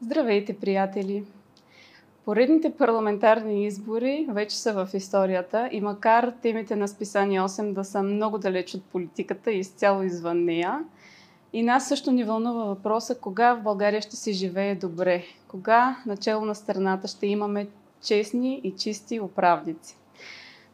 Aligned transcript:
Здравейте, 0.00 0.56
приятели! 0.56 1.24
Поредните 2.24 2.72
парламентарни 2.72 3.66
избори 3.66 4.26
вече 4.30 4.56
са 4.56 4.72
в 4.72 4.94
историята 4.94 5.68
и 5.72 5.80
макар 5.80 6.32
темите 6.42 6.76
на 6.76 6.88
списание 6.88 7.40
8 7.40 7.72
да 7.72 7.84
са 7.84 8.02
много 8.02 8.38
далеч 8.38 8.74
от 8.74 8.84
политиката 8.84 9.52
и 9.52 9.58
изцяло 9.58 10.02
извън 10.02 10.44
нея, 10.44 10.84
и 11.52 11.62
нас 11.62 11.88
също 11.88 12.12
ни 12.12 12.24
вълнува 12.24 12.64
въпроса 12.64 13.18
кога 13.18 13.54
в 13.54 13.62
България 13.62 14.02
ще 14.02 14.16
се 14.16 14.32
живее 14.32 14.74
добре, 14.74 15.22
кога 15.48 15.96
начало 16.06 16.44
на 16.44 16.54
страната 16.54 17.08
ще 17.08 17.26
имаме 17.26 17.68
честни 18.02 18.60
и 18.64 18.70
чисти 18.76 19.20
управници. 19.20 19.96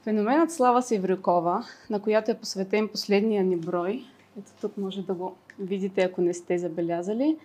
Феноменът 0.03 0.53
Слава 0.53 0.82
Севрюкова, 0.82 1.67
на 1.91 2.03
която 2.03 2.31
е 2.31 2.39
посветен 2.39 2.89
последния 2.89 3.45
ни 3.45 3.57
брой, 3.57 4.04
ето 4.39 4.50
тук 4.61 4.77
може 4.77 5.03
да 5.03 5.14
го 5.14 5.36
видите, 5.59 6.00
ако 6.00 6.21
не 6.21 6.35
сте 6.35 6.59
забелязали, 6.59 7.36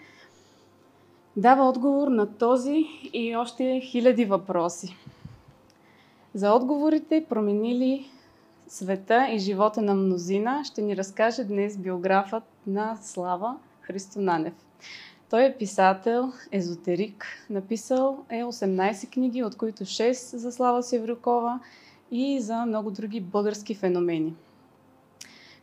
дава 1.38 1.70
отговор 1.70 2.08
на 2.08 2.38
този 2.38 2.86
и 3.14 3.36
още 3.36 3.82
хиляди 3.84 4.26
въпроси. 4.26 4.96
За 6.34 6.54
отговорите, 6.54 7.26
променили 7.30 8.10
света 8.68 9.28
и 9.32 9.40
живота 9.40 9.82
на 9.82 9.96
мнозина, 9.96 10.62
ще 10.66 10.82
ни 10.82 10.98
разкаже 10.98 11.44
днес 11.44 11.78
биографът 11.78 12.44
на 12.68 12.98
Слава 13.02 13.58
Христо 13.82 14.22
Нанев. 14.22 14.54
Той 15.30 15.46
е 15.46 15.58
писател, 15.58 16.34
езотерик, 16.52 17.26
написал 17.50 18.26
е 18.30 18.44
18 18.44 19.10
книги, 19.10 19.44
от 19.44 19.58
които 19.58 19.84
6 19.84 20.38
за 20.38 20.52
Слава 20.52 20.84
Севрюкова 20.84 21.60
и 22.12 22.40
за 22.42 22.66
много 22.66 22.92
други 22.92 23.22
български 23.22 23.76
феномени. 23.76 24.34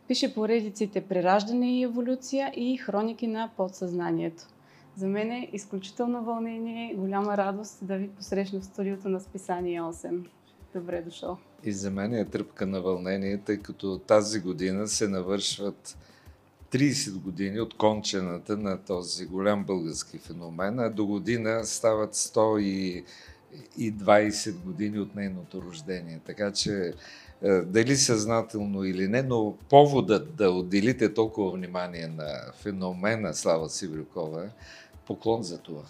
Пише 0.07 0.33
поредиците 0.33 1.01
Прераждане 1.01 1.79
и 1.79 1.83
еволюция 1.83 2.51
и 2.55 2.77
Хроники 2.77 3.27
на 3.27 3.49
подсъзнанието. 3.57 4.47
За 4.97 5.07
мен 5.07 5.31
е 5.31 5.49
изключително 5.53 6.23
вълнение 6.23 6.91
и 6.91 6.95
голяма 6.95 7.37
радост 7.37 7.77
да 7.81 7.97
ви 7.97 8.09
посрещна 8.09 8.59
в 8.59 8.65
студиото 8.65 9.09
на 9.09 9.19
Списание 9.19 9.81
8. 9.81 10.27
Добре 10.75 11.01
дошъл. 11.01 11.37
И 11.63 11.71
за 11.71 11.91
мен 11.91 12.13
е 12.13 12.25
тръпка 12.25 12.65
на 12.65 12.81
вълнение, 12.81 13.37
тъй 13.37 13.57
като 13.57 13.97
тази 13.97 14.39
година 14.39 14.87
се 14.87 15.07
навършват 15.07 15.97
30 16.71 17.21
години 17.21 17.59
от 17.59 17.77
кончената 17.77 18.57
на 18.57 18.77
този 18.77 19.25
голям 19.25 19.63
български 19.63 20.17
феномен, 20.17 20.79
а 20.79 20.89
до 20.89 21.05
година 21.05 21.65
стават 21.65 22.13
100 22.13 22.59
и, 22.59 23.03
и 23.77 23.93
20 23.93 24.63
години 24.63 24.99
от 24.99 25.15
нейното 25.15 25.61
рождение. 25.61 26.21
Така 26.25 26.51
че 26.51 26.93
е, 27.41 27.61
дали 27.61 27.95
съзнателно 27.95 28.83
или 28.83 29.07
не, 29.07 29.23
но 29.23 29.57
поводът 29.69 30.35
да 30.35 30.51
отделите 30.51 31.13
толкова 31.13 31.51
внимание 31.51 32.07
на 32.07 32.51
феномена 32.53 33.33
Слава 33.33 33.69
Сиврюкова 33.69 34.43
е 34.45 34.49
поклон 35.05 35.43
за 35.43 35.61
това. 35.61 35.81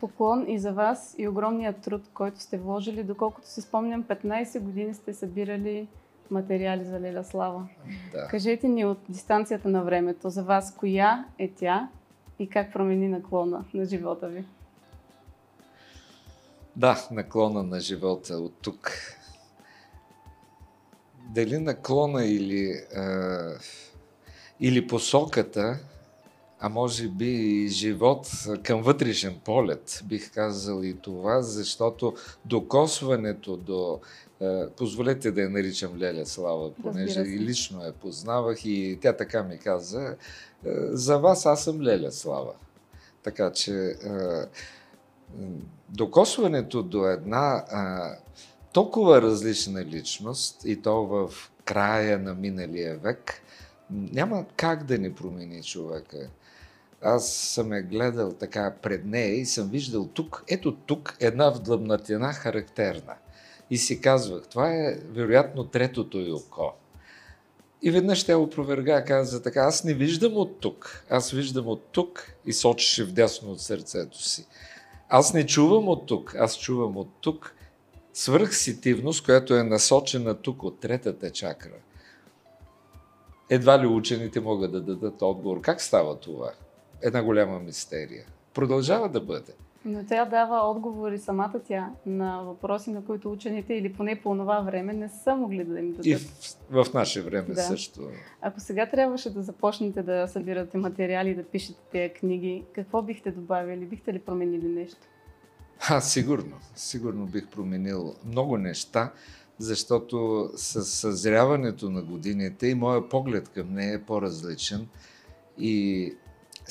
Поклон 0.00 0.44
и 0.48 0.58
за 0.58 0.72
вас 0.72 1.14
и 1.18 1.28
огромният 1.28 1.80
труд, 1.80 2.02
който 2.14 2.40
сте 2.40 2.58
вложили. 2.58 3.02
Доколкото 3.02 3.48
си 3.48 3.60
спомням, 3.60 4.04
15 4.04 4.60
години 4.60 4.94
сте 4.94 5.14
събирали 5.14 5.88
материали 6.30 6.84
за 6.84 7.00
Леля 7.00 7.24
Слава. 7.24 7.68
Да. 8.12 8.28
Кажете 8.28 8.68
ни 8.68 8.84
от 8.84 8.98
дистанцията 9.08 9.68
на 9.68 9.82
времето 9.82 10.30
за 10.30 10.42
вас, 10.42 10.76
коя 10.76 11.24
е 11.38 11.48
тя 11.48 11.88
и 12.38 12.48
как 12.48 12.72
промени 12.72 13.08
наклона 13.08 13.64
на 13.74 13.84
живота 13.84 14.28
ви? 14.28 14.44
Да, 16.76 17.08
наклона 17.10 17.62
на 17.62 17.80
живота 17.80 18.34
от 18.34 18.54
тук 18.62 18.90
дали 21.34 21.58
наклона 21.58 22.24
или, 22.24 22.72
а, 22.96 23.38
или 24.60 24.86
посоката, 24.86 25.78
а 26.64 26.68
може 26.68 27.08
би 27.08 27.26
и 27.26 27.68
живот 27.68 28.26
към 28.62 28.82
вътрешен 28.82 29.40
полет, 29.44 30.02
бих 30.04 30.32
казал 30.32 30.82
и 30.82 30.94
това, 30.94 31.42
защото 31.42 32.14
докосването 32.44 33.56
до... 33.56 34.00
А, 34.40 34.70
позволете 34.70 35.30
да 35.30 35.40
я 35.40 35.50
наричам 35.50 35.98
Леля 35.98 36.26
Слава, 36.26 36.74
понеже 36.74 37.20
и 37.20 37.38
лично 37.38 37.84
я 37.84 37.92
познавах 37.92 38.64
и 38.64 38.98
тя 39.02 39.12
така 39.12 39.42
ми 39.42 39.58
каза, 39.58 40.16
за 40.90 41.18
вас 41.18 41.46
аз 41.46 41.64
съм 41.64 41.82
Леля 41.82 42.12
Слава. 42.12 42.52
Така 43.22 43.52
че 43.52 43.72
а, 43.72 44.46
докосването 45.88 46.82
до 46.82 47.06
една 47.06 47.64
толкова 48.72 49.22
различна 49.22 49.84
личност 49.84 50.64
и 50.64 50.82
то 50.82 51.04
в 51.06 51.30
края 51.64 52.18
на 52.18 52.34
миналия 52.34 52.98
век, 52.98 53.42
няма 53.90 54.44
как 54.56 54.84
да 54.84 54.98
ни 54.98 55.12
промени 55.12 55.62
човека. 55.62 56.28
Аз 57.02 57.32
съм 57.32 57.72
я 57.72 57.82
гледал 57.82 58.32
така 58.32 58.74
пред 58.82 59.04
нея 59.04 59.34
и 59.34 59.46
съм 59.46 59.68
виждал 59.68 60.08
тук, 60.14 60.44
ето 60.48 60.76
тук, 60.76 61.16
една 61.20 61.50
вдлъбнатина 61.50 62.32
характерна. 62.32 63.14
И 63.70 63.78
си 63.78 64.00
казвах, 64.00 64.48
това 64.48 64.74
е 64.74 64.98
вероятно 65.10 65.64
третото 65.64 66.18
й 66.18 66.32
око. 66.32 66.72
И 67.82 67.90
веднъж 67.90 68.24
тя 68.24 68.38
опроверга, 68.38 69.04
каза 69.04 69.42
така, 69.42 69.60
аз 69.60 69.84
не 69.84 69.94
виждам 69.94 70.36
от 70.36 70.60
тук, 70.60 71.04
аз 71.10 71.30
виждам 71.30 71.68
от 71.68 71.84
тук 71.92 72.32
и 72.46 72.52
сочеше 72.52 73.04
вдясно 73.04 73.52
от 73.52 73.60
сърцето 73.60 74.22
си. 74.22 74.46
Аз 75.08 75.34
не 75.34 75.46
чувам 75.46 75.88
от 75.88 76.06
тук, 76.06 76.34
аз 76.38 76.58
чувам 76.58 76.96
от 76.96 77.08
тук 77.20 77.54
свръхсетивност, 78.12 79.24
която 79.24 79.54
е 79.54 79.62
насочена 79.62 80.34
тук 80.34 80.62
от 80.62 80.80
третата 80.80 81.30
чакра. 81.30 81.76
Едва 83.50 83.82
ли 83.82 83.86
учените 83.86 84.40
могат 84.40 84.72
да 84.72 84.80
дадат 84.80 85.22
отговор. 85.22 85.60
Как 85.60 85.80
става 85.80 86.16
това? 86.20 86.52
Една 87.02 87.22
голяма 87.22 87.58
мистерия. 87.58 88.24
Продължава 88.54 89.08
да 89.08 89.20
бъде. 89.20 89.52
Но 89.84 90.04
тя 90.06 90.24
дава 90.24 90.70
отговори 90.70 91.18
самата 91.18 91.60
тя 91.68 91.90
на 92.06 92.42
въпроси, 92.42 92.90
на 92.90 93.04
които 93.04 93.32
учените 93.32 93.74
или 93.74 93.92
поне 93.92 94.20
по 94.22 94.34
това 94.34 94.60
време 94.60 94.92
не 94.92 95.08
са 95.08 95.36
могли 95.36 95.64
да 95.64 95.78
им 95.78 95.90
дадат. 95.90 96.06
И 96.06 96.14
в, 96.14 96.84
в 96.84 96.94
наше 96.94 97.22
време 97.22 97.54
да. 97.54 97.62
също. 97.62 98.00
Ако 98.40 98.60
сега 98.60 98.86
трябваше 98.86 99.30
да 99.30 99.42
започнете 99.42 100.02
да 100.02 100.28
събирате 100.28 100.78
материали 100.78 101.34
да 101.34 101.44
пишете 101.44 101.80
тези 101.92 102.14
книги, 102.14 102.64
какво 102.74 103.02
бихте 103.02 103.30
добавили? 103.30 103.86
Бихте 103.86 104.12
ли 104.12 104.18
променили 104.18 104.68
нещо? 104.68 105.00
А, 105.88 106.00
сигурно. 106.00 106.56
Сигурно 106.76 107.26
бих 107.26 107.48
променил 107.48 108.14
много 108.26 108.58
неща, 108.58 109.12
защото 109.58 110.50
с 110.56 110.84
съзряването 110.84 111.90
на 111.90 112.02
годините 112.02 112.66
и 112.66 112.74
моя 112.74 113.08
поглед 113.08 113.48
към 113.48 113.74
нея 113.74 113.94
е 113.94 114.02
по-различен. 114.02 114.88
И 115.58 116.14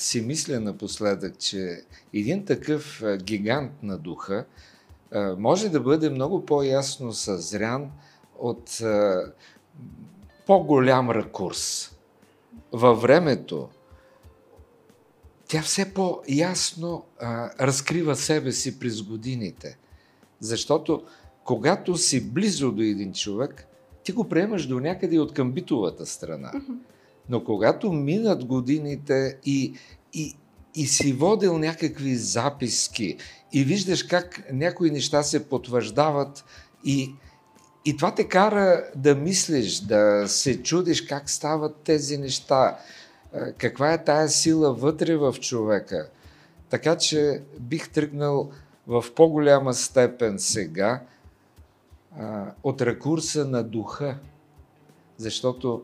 си 0.02 0.20
мисля 0.20 0.60
напоследък, 0.60 1.38
че 1.38 1.82
един 2.14 2.44
такъв 2.44 3.02
гигант 3.22 3.82
на 3.82 3.98
духа 3.98 4.44
може 5.38 5.68
да 5.68 5.80
бъде 5.80 6.10
много 6.10 6.46
по-ясно 6.46 7.12
съзрян 7.12 7.90
от 8.38 8.78
по-голям 10.46 11.10
ракурс. 11.10 11.90
Във 12.72 13.02
времето, 13.02 13.68
тя 15.48 15.62
все 15.62 15.94
по-ясно 15.94 17.04
разкрива 17.60 18.16
себе 18.16 18.52
си 18.52 18.78
през 18.78 19.02
годините. 19.02 19.78
Защото 20.40 21.04
когато 21.44 21.96
си 21.96 22.30
близо 22.30 22.72
до 22.72 22.82
един 22.82 23.12
човек, 23.12 23.66
ти 24.04 24.12
го 24.12 24.28
приемаш 24.28 24.66
до 24.66 24.80
някъде 24.80 25.18
от 25.18 25.34
към 25.34 25.52
битовата 25.52 26.06
страна. 26.06 26.52
Но 27.32 27.44
когато 27.44 27.92
минат 27.92 28.44
годините 28.44 29.38
и, 29.44 29.74
и, 30.12 30.36
и 30.74 30.86
си 30.86 31.12
водил 31.12 31.58
някакви 31.58 32.16
записки 32.16 33.16
и 33.52 33.64
виждаш 33.64 34.02
как 34.02 34.42
някои 34.52 34.90
неща 34.90 35.22
се 35.22 35.48
потвърждават 35.48 36.44
и, 36.84 37.14
и 37.84 37.96
това 37.96 38.14
те 38.14 38.28
кара 38.28 38.84
да 38.96 39.14
мислиш, 39.14 39.80
да 39.80 40.28
се 40.28 40.62
чудиш 40.62 41.02
как 41.02 41.30
стават 41.30 41.76
тези 41.76 42.18
неща, 42.18 42.78
каква 43.58 43.92
е 43.92 44.04
тая 44.04 44.28
сила 44.28 44.74
вътре 44.74 45.16
в 45.16 45.34
човека. 45.40 46.08
Така 46.70 46.96
че 46.96 47.42
бих 47.60 47.90
тръгнал 47.90 48.50
в 48.86 49.04
по-голяма 49.16 49.74
степен 49.74 50.38
сега 50.38 51.02
а, 52.18 52.52
от 52.62 52.82
рекурса 52.82 53.44
на 53.44 53.62
духа, 53.62 54.18
защото 55.16 55.82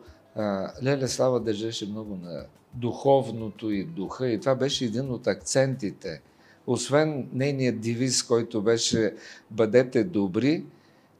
Леля 0.82 1.08
Слава 1.08 1.40
държеше 1.40 1.86
много 1.86 2.16
на 2.16 2.44
духовното 2.74 3.70
и 3.70 3.84
духа 3.84 4.30
и 4.30 4.40
това 4.40 4.54
беше 4.54 4.84
един 4.84 5.10
от 5.10 5.26
акцентите. 5.26 6.22
Освен 6.66 7.28
нейният 7.32 7.80
девиз, 7.80 8.22
който 8.22 8.62
беше 8.62 9.14
бъдете 9.50 10.04
добри, 10.04 10.64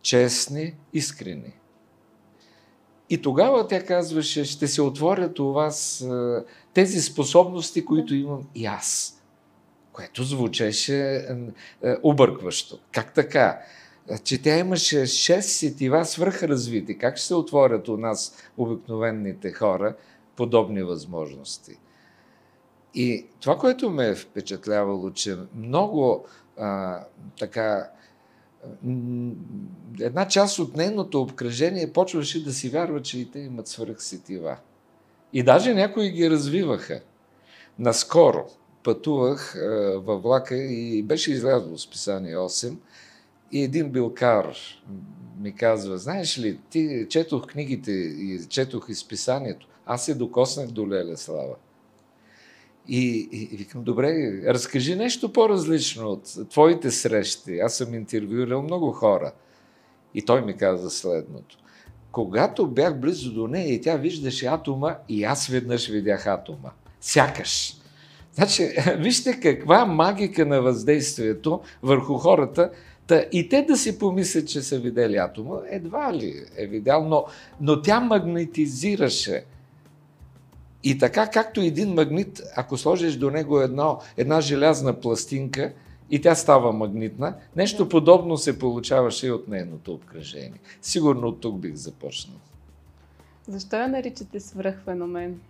честни, 0.03 0.75
искрени. 0.93 1.55
И 3.11 3.23
тогава 3.23 3.69
тя 3.69 3.85
казваше, 3.85 4.45
ще 4.45 4.69
се 4.69 4.83
отворят 4.83 5.39
у 5.39 5.53
вас 5.53 6.07
тези 6.75 7.01
способности, 7.01 7.85
които 7.85 8.15
имам 8.15 8.49
и 8.55 8.67
аз. 8.67 9.15
Което 9.93 10.25
звучеше 10.25 11.29
объркващо. 12.03 12.79
Как 12.93 13.15
така? 13.15 13.61
Че 14.25 14.43
тя 14.43 14.59
имаше 14.59 15.07
шест 15.07 15.51
сетива 15.51 16.05
свръхразвити. 16.05 16.99
Как 16.99 17.17
ще 17.17 17.27
се 17.27 17.35
отворят 17.35 17.89
у 17.89 17.97
нас 17.97 18.37
обикновените 18.57 19.53
хора 19.53 19.97
подобни 20.37 20.83
възможности? 20.83 21.79
И 22.95 23.27
това, 23.41 23.59
което 23.59 23.91
ме 23.91 24.09
е 24.09 24.15
впечатлявало, 24.15 25.11
че 25.11 25.37
много 25.55 26.27
а, 26.57 27.01
така 27.39 27.91
една 30.01 30.29
част 30.29 30.59
от 30.59 30.77
нейното 30.77 31.23
обкръжение 31.23 31.93
почваше 31.93 32.45
да 32.45 32.53
си 32.53 32.69
вярва, 32.69 33.03
че 33.03 33.19
и 33.19 33.31
те 33.31 33.39
имат 33.39 33.69
свръхсетива. 33.69 34.57
И 35.33 35.43
даже 35.43 35.75
някои 35.75 36.11
ги 36.11 36.31
развиваха. 36.31 37.01
Наскоро 37.79 38.47
пътувах 38.85 39.57
а, 39.57 40.01
във 40.05 40.23
влака 40.23 40.57
и 40.57 41.03
беше 41.03 41.33
излязло 41.33 41.79
списание 41.79 42.37
8 42.37 42.77
и 43.53 43.63
един 43.63 43.91
билкар 43.91 44.57
ми 45.41 45.55
казва, 45.55 45.99
знаеш 45.99 46.39
ли, 46.39 46.59
ти 46.71 47.07
четох 47.11 47.47
книгите 47.47 47.93
и 47.93 48.41
четох 48.49 48.89
изписанието. 48.89 49.69
Аз 49.87 50.05
се 50.05 50.15
докоснах 50.15 50.69
до 50.69 50.89
Леля 50.89 51.17
Слава. 51.17 51.55
И, 52.89 53.29
и, 53.33 53.49
и 53.53 53.57
викам, 53.57 53.83
добре, 53.85 54.43
разкажи 54.47 54.97
нещо 54.97 55.33
по-различно 55.33 56.09
от 56.09 56.51
твоите 56.51 56.91
срещи. 56.91 57.59
Аз 57.59 57.77
съм 57.77 57.95
интервюирал 57.95 58.63
много 58.63 58.93
хора. 58.93 59.33
И 60.15 60.23
той 60.23 60.45
ми 60.45 60.57
каза 60.57 60.91
следното. 60.91 61.59
Когато 62.13 62.67
бях 62.67 63.01
близо 63.01 63.35
до 63.35 63.47
нея 63.47 63.75
и 63.75 63.81
тя 63.81 63.97
виждаше 63.97 64.47
атома, 64.47 64.97
и 65.09 65.25
аз 65.25 65.47
веднъж 65.47 65.89
видях 65.89 66.27
атома. 66.27 66.71
Сякаш. 67.01 67.75
Значи, 68.33 68.69
вижте 68.99 69.41
каква 69.41 69.85
магика 69.85 70.47
на 70.47 70.63
въздействието 70.63 71.61
върху 71.83 72.15
хората, 72.15 72.71
Та, 73.09 73.25
и 73.33 73.49
те 73.49 73.63
да 73.63 73.77
си 73.77 73.99
помислят, 73.99 74.49
че 74.49 74.63
са 74.63 74.79
видели 74.79 75.17
атома, 75.17 75.61
едва 75.67 76.15
ли 76.15 76.45
е 76.57 76.67
видял, 76.67 77.09
но, 77.09 77.25
но 77.61 77.83
тя 77.83 78.01
магнетизираше. 78.01 79.45
И 80.85 80.99
така, 80.99 81.31
както 81.31 81.61
един 81.61 81.95
магнит, 81.95 82.43
ако 82.57 82.77
сложиш 82.77 83.17
до 83.17 83.31
него 83.31 83.61
едно, 83.61 84.01
една 84.17 84.41
желязна 84.41 85.01
пластинка 85.01 85.73
и 86.11 86.21
тя 86.21 86.35
става 86.35 86.73
магнитна, 86.73 87.35
нещо 87.57 87.89
подобно 87.89 88.37
се 88.37 88.59
получаваше 88.59 89.27
и 89.27 89.31
от 89.31 89.49
нейното 89.49 89.93
обкръжение. 89.93 90.61
Сигурно 90.83 91.29
от 91.29 91.41
тук 91.41 91.59
бих 91.59 91.75
започнал. 91.75 92.37
Защо 93.47 93.77
я 93.77 93.89
наричате 93.89 94.41
свръхфеномен? 94.41 95.41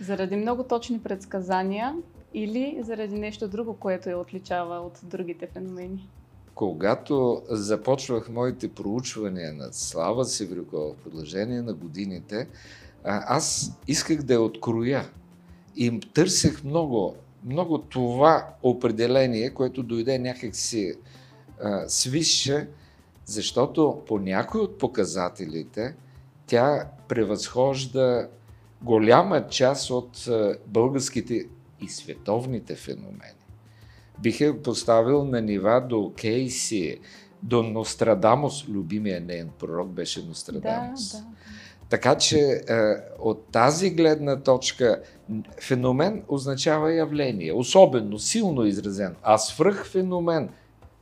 Заради 0.00 0.36
много 0.36 0.62
точни 0.64 1.00
предсказания 1.00 1.94
или 2.34 2.78
заради 2.82 3.18
нещо 3.18 3.48
друго, 3.48 3.74
което 3.74 4.10
я 4.10 4.18
отличава 4.18 4.76
от 4.76 5.00
другите 5.02 5.46
феномени? 5.46 6.08
Когато 6.54 7.42
започвах 7.48 8.28
моите 8.28 8.68
проучвания 8.68 9.52
на 9.52 9.72
Слава 9.72 10.24
Севрюкова 10.24 10.92
в 10.92 10.96
продължение 10.96 11.62
на 11.62 11.74
годините, 11.74 12.48
аз 13.04 13.72
исках 13.88 14.22
да 14.22 14.34
я 14.34 14.40
откроя. 14.40 15.10
И 15.76 16.00
търсех 16.00 16.64
много, 16.64 17.16
много 17.44 17.78
това 17.78 18.48
определение, 18.62 19.50
което 19.50 19.82
дойде 19.82 20.18
някакси 20.18 20.94
свише, 21.86 22.68
защото 23.24 24.02
по 24.06 24.18
някои 24.18 24.60
от 24.60 24.78
показателите 24.78 25.94
тя 26.46 26.88
превъзхожда 27.08 28.28
голяма 28.82 29.48
част 29.48 29.90
от 29.90 30.28
българските 30.66 31.46
и 31.80 31.88
световните 31.88 32.74
феномени 32.74 33.43
бих 34.22 34.40
е 34.40 34.62
поставил 34.62 35.24
на 35.24 35.40
нива 35.40 35.80
до 35.88 36.12
Кейси, 36.20 36.98
до 37.42 37.62
Нострадамус, 37.62 38.68
любимия 38.68 39.20
нейн 39.20 39.50
пророк 39.58 39.88
беше 39.88 40.26
Нострадамус. 40.26 41.12
Да, 41.12 41.18
да. 41.18 41.24
Така 41.88 42.14
че 42.14 42.38
е, 42.38 42.62
от 43.18 43.46
тази 43.52 43.90
гледна 43.90 44.40
точка 44.40 45.02
феномен 45.60 46.22
означава 46.28 46.92
явление, 46.92 47.52
особено 47.52 48.18
силно 48.18 48.64
изразен, 48.64 49.16
а 49.22 49.38
свръх 49.38 49.86
феномен, 49.86 50.48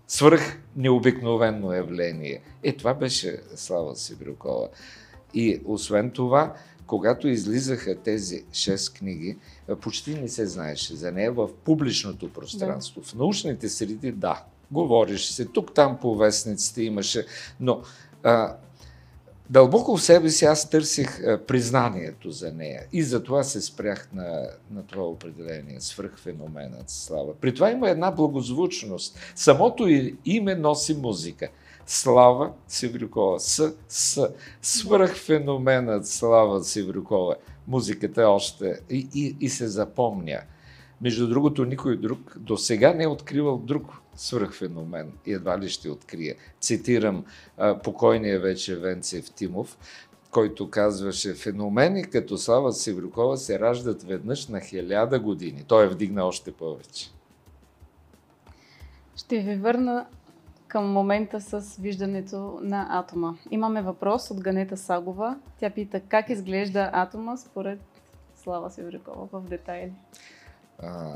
свръх 0.07 0.59
необикновено 0.77 1.73
явление. 1.73 2.43
Е, 2.63 2.73
това 2.73 2.95
беше 2.95 3.41
Слава 3.55 3.97
Сибиркова. 3.97 4.69
И 5.35 5.61
освен 5.65 6.11
това, 6.11 6.55
когато 6.93 7.29
излизаха 7.29 7.95
тези 7.95 8.45
шест 8.53 8.95
книги, 8.95 9.37
почти 9.81 10.15
не 10.15 10.29
се 10.29 10.47
знаеше 10.47 10.95
за 10.95 11.13
нея 11.13 11.33
в 11.33 11.49
публичното 11.65 12.33
пространство. 12.33 13.01
Да. 13.01 13.07
В 13.07 13.15
научните 13.15 13.69
среди, 13.69 14.13
да, 14.13 14.45
говориш 14.71 15.27
се, 15.27 15.45
тук-там 15.45 15.99
по 16.01 16.17
вестниците 16.17 16.83
имаше, 16.83 17.27
но 17.61 17.83
а, 18.23 18.57
дълбоко 19.51 19.97
в 19.97 20.03
себе 20.03 20.31
си 20.31 20.45
аз 20.45 20.71
търсих 20.71 21.21
а, 21.21 21.39
признанието 21.47 22.31
за 22.31 22.53
нея 22.53 22.83
и 22.93 23.03
затова 23.03 23.43
се 23.43 23.61
спрях 23.61 24.09
на, 24.13 24.49
на 24.71 24.83
това 24.87 25.05
определение, 25.05 25.81
свръхфеноменът 25.81 26.91
слава. 26.91 27.35
При 27.35 27.55
това 27.55 27.71
има 27.71 27.91
една 27.91 28.11
благозвучност. 28.11 29.19
Самото 29.35 29.89
име 30.25 30.55
носи 30.55 30.95
музика. 30.95 31.49
Слава 31.87 32.53
Севрюкова. 32.69 33.41
С, 33.41 33.75
с. 33.89 34.29
Свръхфеноменът 34.63 36.07
Слава 36.07 36.65
Севрюкова. 36.65 37.37
Музиката 37.69 38.23
е 38.23 38.25
още 38.25 38.81
и, 38.91 39.09
и, 39.15 39.37
и 39.41 39.49
се 39.49 39.69
запомня. 39.69 40.41
Между 41.01 41.29
другото, 41.29 41.65
никой 41.65 41.97
друг 41.97 42.39
до 42.39 42.57
сега 42.57 42.95
не 42.95 43.05
е 43.05 43.09
откривал 43.09 43.59
друг 43.59 44.03
свръхфеномен 44.17 45.13
и 45.27 45.33
едва 45.33 45.59
ли 45.59 45.69
ще 45.69 45.91
открие. 45.91 46.37
Цитирам 46.61 47.25
а, 47.59 47.79
покойния 47.79 48.41
вече 48.41 48.77
Венцев 48.77 49.31
Тимов, 49.31 49.79
който 50.31 50.71
казваше, 50.71 51.35
феномени 51.35 52.05
като 52.05 52.39
Слава 52.39 52.73
Севрюкова 52.73 53.37
се 53.37 53.59
раждат 53.59 54.03
веднъж 54.03 54.49
на 54.49 54.61
хиляда 54.61 55.21
години. 55.21 55.65
Той 55.69 55.85
е 55.85 55.89
вдигна 55.89 56.25
още 56.25 56.53
повече. 56.53 57.11
Ще 59.17 59.41
ви 59.41 59.57
върна 59.57 60.07
към 60.73 60.93
момента 60.93 61.41
с 61.41 61.77
виждането 61.77 62.59
на 62.63 62.87
атома. 62.91 63.35
Имаме 63.51 63.83
въпрос 63.83 64.31
от 64.31 64.41
Ганета 64.41 64.77
Сагова. 64.77 65.39
Тя 65.61 65.71
пита 65.71 66.01
как 66.01 66.31
изглежда 66.31 66.91
атома 66.93 67.37
според 67.37 67.81
Слава 68.43 68.71
Севрикова 68.71 69.29
в 69.33 69.49
детайли. 69.49 69.93
А, 70.79 71.15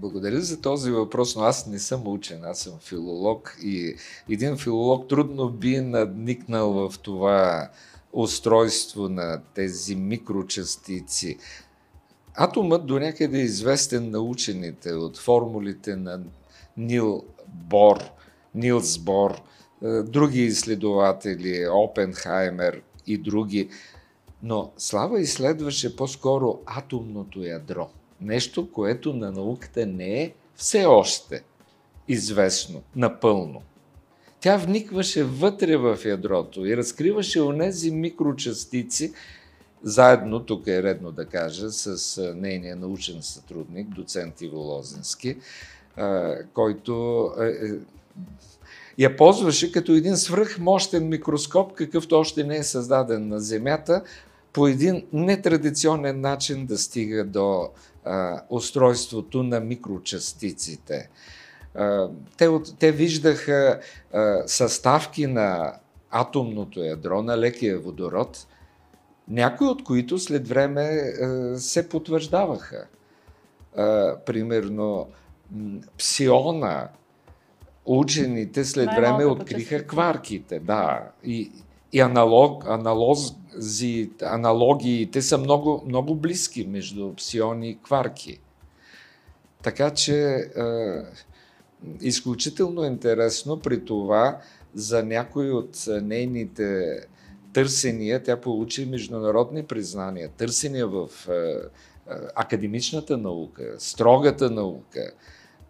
благодаря 0.00 0.40
за 0.40 0.60
този 0.60 0.90
въпрос, 0.90 1.36
но 1.36 1.42
аз 1.42 1.66
не 1.66 1.78
съм 1.78 2.08
учен, 2.08 2.44
аз 2.44 2.58
съм 2.58 2.78
филолог 2.80 3.56
и 3.62 3.96
един 4.30 4.56
филолог 4.56 5.08
трудно 5.08 5.50
би 5.50 5.80
надникнал 5.80 6.72
в 6.72 6.98
това 6.98 7.70
устройство 8.12 9.08
на 9.08 9.42
тези 9.54 9.96
микрочастици. 9.96 11.38
Атомът 12.34 12.86
до 12.86 12.98
някъде 12.98 13.38
е 13.38 13.42
известен 13.42 14.10
на 14.10 14.18
учените 14.18 14.92
от 14.92 15.18
формулите 15.18 15.96
на 15.96 16.20
Нил 16.76 17.22
Бор– 17.48 17.98
Нилс 18.56 18.98
Бор, 18.98 19.42
е, 19.82 20.02
други 20.02 20.42
изследователи, 20.42 21.66
Опенхаймер 21.72 22.82
и 23.06 23.18
други. 23.18 23.68
Но 24.42 24.72
Слава 24.76 25.20
изследваше 25.20 25.96
по-скоро 25.96 26.58
атомното 26.66 27.42
ядро. 27.42 27.88
Нещо, 28.20 28.72
което 28.72 29.12
на 29.12 29.32
науката 29.32 29.86
не 29.86 30.22
е 30.22 30.32
все 30.54 30.84
още 30.84 31.42
известно 32.08 32.82
напълно. 32.96 33.62
Тя 34.40 34.56
вникваше 34.56 35.24
вътре 35.24 35.76
в 35.76 35.98
ядрото 36.04 36.66
и 36.66 36.76
разкриваше 36.76 37.40
онези 37.40 37.90
микрочастици, 37.90 39.12
заедно, 39.82 40.40
тук 40.40 40.66
е 40.66 40.82
редно 40.82 41.12
да 41.12 41.26
кажа, 41.26 41.70
с 41.70 42.18
е, 42.18 42.34
нейния 42.34 42.76
научен 42.76 43.22
сътрудник, 43.22 43.88
доцент 43.88 44.40
Иво 44.40 44.58
Лозенски, 44.58 45.28
е, 45.28 45.36
който 46.54 47.30
я 48.98 49.16
ползваше 49.16 49.72
като 49.72 49.92
един 49.92 50.16
свръхмощен 50.16 51.08
микроскоп, 51.08 51.72
какъвто 51.72 52.18
още 52.18 52.44
не 52.44 52.56
е 52.56 52.62
създаден 52.62 53.28
на 53.28 53.40
Земята, 53.40 54.02
по 54.52 54.66
един 54.66 55.06
нетрадиционен 55.12 56.20
начин 56.20 56.66
да 56.66 56.78
стига 56.78 57.24
до 57.24 57.68
а, 58.04 58.42
устройството 58.50 59.42
на 59.42 59.60
микрочастиците. 59.60 61.10
А, 61.74 62.08
те, 62.36 62.48
те 62.78 62.92
виждаха 62.92 63.80
а, 64.12 64.42
съставки 64.46 65.26
на 65.26 65.74
атомното 66.10 66.80
ядро, 66.80 67.22
на 67.22 67.38
лекия 67.38 67.78
водород, 67.78 68.46
някои 69.28 69.66
от 69.66 69.84
които 69.84 70.18
след 70.18 70.48
време 70.48 70.82
а, 70.82 71.58
се 71.58 71.88
потвърждаваха. 71.88 72.86
А, 73.76 74.16
примерно, 74.26 75.08
псиона, 75.98 76.88
учените 77.86 78.64
след 78.64 78.88
време 78.96 79.24
откриха 79.24 79.86
кварките. 79.86 80.58
Да. 80.58 81.10
И, 81.24 81.50
и 81.92 82.00
аналог, 82.00 82.64
аналози, 82.66 84.10
аналогиите 84.22 85.22
са 85.22 85.38
много, 85.38 85.82
много 85.86 86.14
близки 86.14 86.66
между 86.66 87.14
псиони 87.14 87.70
и 87.70 87.78
кварки. 87.82 88.38
Така 89.62 89.90
че 89.90 90.14
е, 90.24 90.42
изключително 92.00 92.84
интересно 92.84 93.60
при 93.60 93.84
това 93.84 94.38
за 94.74 95.02
някои 95.02 95.50
от 95.50 95.86
нейните 96.02 97.00
търсения, 97.52 98.22
тя 98.22 98.40
получи 98.40 98.86
международни 98.86 99.62
признания, 99.62 100.28
търсения 100.28 100.86
в 100.86 101.08
академичната 102.34 103.16
наука, 103.16 103.74
строгата 103.78 104.50
наука, 104.50 105.12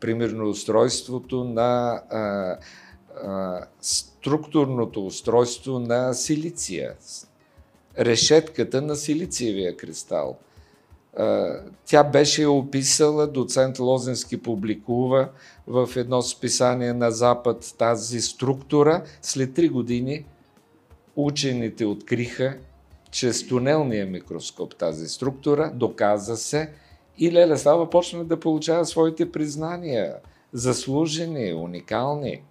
примерно 0.00 0.48
устройството 0.48 1.44
на 1.44 2.02
а, 2.10 2.56
а, 3.24 3.60
структурното 3.80 5.06
устройство 5.06 5.78
на 5.78 6.14
силиция, 6.14 6.94
решетката 7.98 8.82
на 8.82 8.96
силициевия 8.96 9.76
кристал. 9.76 10.38
А, 11.16 11.54
тя 11.84 12.04
беше 12.04 12.46
описала, 12.46 13.26
доцент 13.26 13.78
Лозенски 13.78 14.42
публикува 14.42 15.28
в 15.66 15.90
едно 15.96 16.22
списание 16.22 16.92
на 16.92 17.10
Запад 17.10 17.74
тази 17.78 18.20
структура. 18.20 19.04
След 19.22 19.54
три 19.54 19.68
години 19.68 20.24
учените 21.16 21.86
откриха 21.86 22.56
чрез 23.10 23.46
тунелния 23.46 24.06
микроскоп 24.06 24.76
тази 24.76 25.08
структура, 25.08 25.72
доказа 25.74 26.36
се 26.36 26.70
и 27.18 27.32
Леля 27.32 27.58
Слава 27.58 27.90
почна 27.90 28.24
да 28.24 28.40
получава 28.40 28.84
своите 28.84 29.32
признания, 29.32 30.16
заслужени, 30.52 31.54
уникални. 31.54 32.42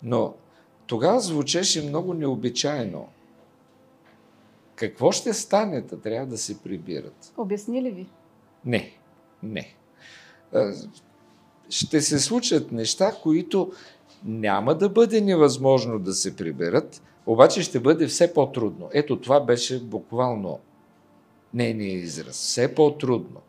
Но 0.03 0.33
тогава 0.87 1.19
звучеше 1.19 1.87
много 1.87 2.13
необичайно. 2.13 3.07
Какво 4.75 5.11
ще 5.11 5.33
стане? 5.33 5.81
Трябва 5.81 6.27
да 6.27 6.37
се 6.37 6.59
прибират. 6.59 7.33
Обясни 7.37 7.83
ли 7.83 7.91
ви? 7.91 8.07
Не, 8.65 8.91
не. 9.43 9.75
Ще 11.69 12.01
се 12.01 12.19
случат 12.19 12.71
неща, 12.71 13.15
които 13.23 13.71
няма 14.23 14.75
да 14.75 14.89
бъде 14.89 15.21
невъзможно 15.21 15.99
да 15.99 16.13
се 16.13 16.35
приберат, 16.35 17.01
обаче 17.29 17.61
ще 17.61 17.79
бъде 17.79 18.07
все 18.07 18.33
по-трудно. 18.33 18.89
Ето 18.93 19.19
това 19.19 19.39
беше 19.39 19.79
буквално 19.79 20.59
нейният 21.53 22.03
израз. 22.03 22.35
Все 22.35 22.75
по-трудно. 22.75 23.41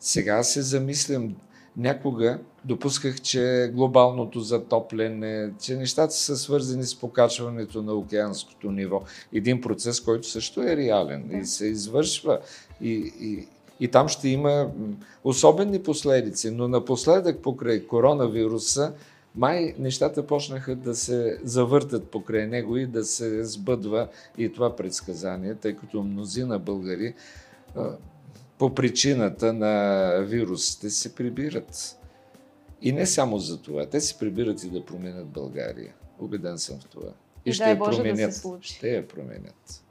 Сега 0.00 0.42
се 0.42 0.62
замислям, 0.62 1.34
някога 1.76 2.38
допусках, 2.64 3.20
че 3.20 3.70
глобалното 3.74 4.40
затопляне, 4.40 5.50
че 5.60 5.76
нещата 5.76 6.14
са 6.14 6.36
свързани 6.36 6.84
с 6.84 7.00
покачването 7.00 7.82
на 7.82 7.92
океанското 7.92 8.70
ниво. 8.70 9.02
Един 9.32 9.60
процес, 9.60 10.00
който 10.00 10.28
също 10.28 10.62
е 10.62 10.76
реален 10.76 11.40
и 11.40 11.44
се 11.44 11.66
извършва. 11.66 12.38
И, 12.80 13.12
и, 13.20 13.48
и 13.80 13.88
там 13.88 14.08
ще 14.08 14.28
има 14.28 14.70
особени 15.24 15.82
последици. 15.82 16.50
Но 16.50 16.68
напоследък, 16.68 17.38
покрай 17.42 17.86
коронавируса, 17.86 18.92
май 19.34 19.74
нещата 19.78 20.26
почнаха 20.26 20.76
да 20.76 20.94
се 20.94 21.38
завъртат 21.42 22.10
покрай 22.10 22.46
него 22.46 22.76
и 22.76 22.86
да 22.86 23.04
се 23.04 23.44
сбъдва 23.44 24.08
и 24.38 24.52
това 24.52 24.76
предсказание, 24.76 25.54
тъй 25.54 25.76
като 25.76 26.02
мнозина 26.02 26.58
българи 26.58 27.14
по 28.58 28.74
причината 28.74 29.52
на 29.52 30.12
вирусите 30.20 30.90
се 30.90 31.14
прибират. 31.14 31.98
И 32.82 32.92
не 32.92 33.06
само 33.06 33.38
за 33.38 33.62
това. 33.62 33.86
Те 33.86 34.00
се 34.00 34.18
прибират 34.18 34.64
и 34.64 34.70
да 34.70 34.84
променят 34.84 35.26
България. 35.26 35.94
Убеден 36.18 36.58
съм 36.58 36.80
в 36.80 36.88
това. 36.88 37.08
И, 37.46 37.50
и 37.50 37.52
ще 37.52 37.70
я 37.70 37.78
променят. 37.78 38.16
Да 38.16 38.32
се 38.32 38.40
случи. 38.40 38.74
Ще 38.74 38.88
я 38.88 39.08
променят. 39.08 39.84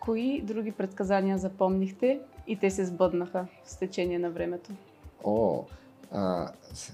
Кои 0.00 0.40
други 0.40 0.72
предсказания 0.72 1.38
запомнихте 1.38 2.20
и 2.46 2.58
те 2.58 2.70
се 2.70 2.84
сбъднаха 2.84 3.46
с 3.64 3.76
течение 3.76 4.18
на 4.18 4.30
времето? 4.30 4.70
О, 5.24 5.64
а, 6.10 6.52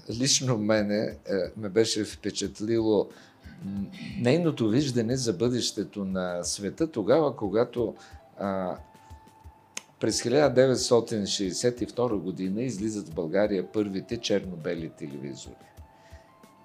лично 0.09 0.57
мене 0.57 1.03
е, 1.03 1.15
ме 1.57 1.69
беше 1.69 2.05
впечатлило 2.05 3.09
нейното 4.19 4.69
виждане 4.69 5.15
за 5.15 5.33
бъдещето 5.33 6.05
на 6.05 6.43
света 6.43 6.91
тогава, 6.91 7.35
когато 7.35 7.95
а, 8.37 8.77
през 9.99 10.23
1962 10.23 12.15
година 12.15 12.61
излизат 12.61 13.09
в 13.09 13.13
България 13.13 13.71
първите 13.71 14.17
черно-бели 14.17 14.89
телевизори. 14.89 15.55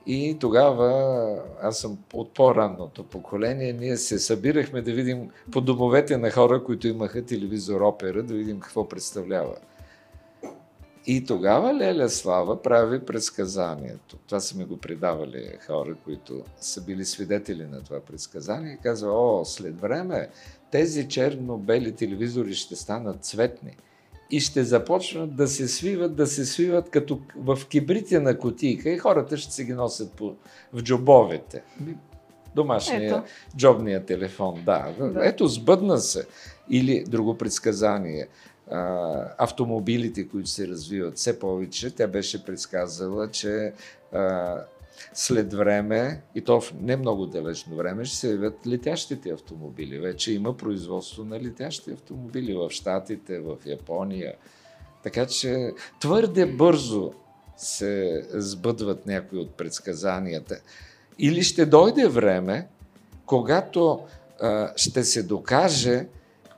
И 0.07 0.37
тогава, 0.40 1.43
аз 1.62 1.78
съм 1.78 1.99
от 2.12 2.35
по-ранното 2.35 3.05
поколение, 3.05 3.73
ние 3.73 3.97
се 3.97 4.19
събирахме 4.19 4.83
да 4.83 4.93
видим 4.93 5.31
по 5.52 5.61
домовете 5.61 6.17
на 6.17 6.31
хора, 6.31 6.64
които 6.64 6.88
имаха 6.88 7.25
телевизор 7.25 7.81
опера, 7.81 8.23
да 8.23 8.35
видим 8.35 8.61
какво 8.61 8.88
представлява. 8.88 9.55
И 11.10 11.24
тогава 11.24 11.74
Леля 11.74 12.08
Слава 12.08 12.62
прави 12.62 13.00
предсказанието. 13.00 14.16
Това 14.26 14.40
са 14.40 14.58
ми 14.58 14.64
го 14.64 14.76
предавали 14.76 15.58
хора, 15.66 15.94
които 16.04 16.44
са 16.60 16.84
били 16.84 17.04
свидетели 17.04 17.66
на 17.66 17.82
това 17.82 18.00
предсказание. 18.00 18.72
И 18.72 18.82
казва, 18.82 19.10
о, 19.12 19.44
след 19.44 19.80
време 19.80 20.28
тези 20.70 21.08
черно-бели 21.08 21.92
телевизори 21.92 22.54
ще 22.54 22.76
станат 22.76 23.24
цветни 23.24 23.76
и 24.30 24.40
ще 24.40 24.64
започнат 24.64 25.36
да 25.36 25.48
се 25.48 25.68
свиват, 25.68 26.16
да 26.16 26.26
се 26.26 26.44
свиват 26.44 26.90
като 26.90 27.20
в 27.36 27.58
кибрите 27.68 28.20
на 28.20 28.38
котийка 28.38 28.90
и 28.90 28.98
хората 28.98 29.36
ще 29.36 29.52
се 29.52 29.64
ги 29.64 29.72
носят 29.72 30.12
по, 30.12 30.34
в 30.72 30.82
джобовете. 30.82 31.62
Домашния, 32.54 33.16
Ето. 33.16 33.22
джобния 33.56 34.06
телефон, 34.06 34.62
да. 34.64 34.94
да. 35.00 35.26
Ето, 35.26 35.46
сбъдна 35.46 35.98
се. 35.98 36.26
Или 36.70 37.04
друго 37.04 37.38
предсказание– 37.38 38.28
автомобилите, 39.38 40.28
които 40.28 40.48
се 40.48 40.68
развиват 40.68 41.16
все 41.16 41.38
повече. 41.38 41.90
Тя 41.90 42.06
беше 42.06 42.44
предсказала, 42.44 43.30
че 43.30 43.72
след 45.14 45.54
време, 45.54 46.22
и 46.34 46.40
то 46.40 46.60
в 46.60 46.75
не 46.80 46.96
много 46.96 47.26
далечно 47.26 47.76
време, 47.76 48.04
ще 48.04 48.16
се 48.16 48.30
явят 48.30 48.66
летящите 48.66 49.30
автомобили. 49.30 49.98
Вече 49.98 50.32
има 50.32 50.56
производство 50.56 51.25
на 51.25 51.40
летящи 51.40 51.90
автомобили 51.90 52.54
в 52.54 52.70
Штатите, 52.70 53.38
в 53.38 53.56
Япония. 53.66 54.34
Така 55.02 55.26
че 55.26 55.72
твърде 56.00 56.46
бързо 56.46 57.12
се 57.56 58.22
сбъдват 58.32 59.06
някои 59.06 59.38
от 59.38 59.50
предсказанията. 59.50 60.60
Или 61.18 61.42
ще 61.42 61.66
дойде 61.66 62.08
време, 62.08 62.68
когато 63.26 64.00
а, 64.40 64.72
ще 64.76 65.04
се 65.04 65.22
докаже, 65.22 66.06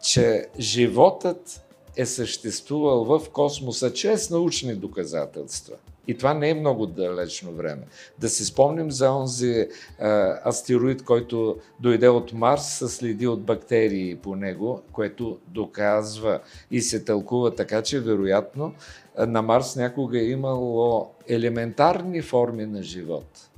че 0.03 0.47
животът 0.59 1.65
е 1.97 2.07
съществувал 2.07 3.05
в 3.05 3.31
космоса 3.31 3.93
чрез 3.93 4.31
научни 4.31 4.75
доказателства. 4.75 5.77
И 6.09 6.19
това 6.19 6.35
не 6.35 6.51
е 6.51 6.55
много 6.55 6.87
далечно 6.87 7.53
време. 7.53 7.83
Да 8.19 8.29
се 8.29 8.45
спомним 8.45 8.91
за 8.91 9.13
онзи 9.13 9.69
а, 9.99 10.39
астероид, 10.49 11.05
който 11.05 11.57
дойде 11.81 12.09
от 12.09 12.33
Марс 12.33 12.79
с 12.79 12.89
следи 12.89 13.27
от 13.27 13.43
бактерии 13.43 14.17
по 14.17 14.37
него, 14.37 14.83
което 14.93 15.39
доказва 15.49 16.41
и 16.71 16.81
се 16.81 17.05
тълкува 17.05 17.51
така, 17.55 17.83
че 17.83 18.01
вероятно 18.01 18.75
на 19.19 19.43
Марс 19.43 19.77
някога 19.77 20.19
е 20.19 20.25
имало 20.25 21.11
елементарни 21.29 22.23
форми 22.23 22.67
на 22.67 22.83
живот. 22.83 23.49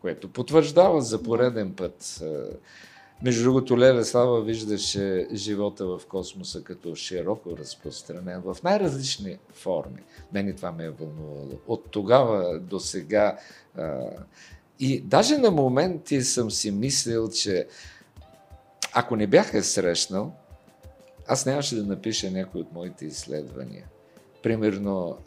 което 0.00 0.28
потвърждава 0.28 1.00
за 1.00 1.22
пореден 1.22 1.74
път. 1.74 2.22
Между 3.22 3.42
другото, 3.42 3.78
Леле 3.78 4.04
Слава 4.04 4.42
виждаше 4.42 5.28
живота 5.32 5.86
в 5.86 6.00
космоса 6.08 6.64
като 6.64 6.94
широко 6.94 7.56
разпространен 7.56 8.42
в 8.42 8.56
най-различни 8.64 9.38
форми. 9.52 10.02
Мене 10.32 10.52
това 10.52 10.72
ме 10.72 10.84
е 10.84 10.90
вълнувало. 10.90 11.58
От 11.66 11.84
тогава 11.90 12.58
до 12.58 12.80
сега. 12.80 13.38
И 14.80 15.00
даже 15.00 15.38
на 15.38 15.50
моменти 15.50 16.22
съм 16.22 16.50
си 16.50 16.70
мислил, 16.70 17.30
че 17.30 17.66
ако 18.92 19.16
не 19.16 19.26
бях 19.26 19.54
е 19.54 19.62
срещнал, 19.62 20.32
аз 21.26 21.46
нямаше 21.46 21.76
да 21.76 21.82
напиша 21.82 22.30
някои 22.30 22.60
от 22.60 22.72
моите 22.72 23.06
изследвания. 23.06 23.84
Примерно, 24.42 25.18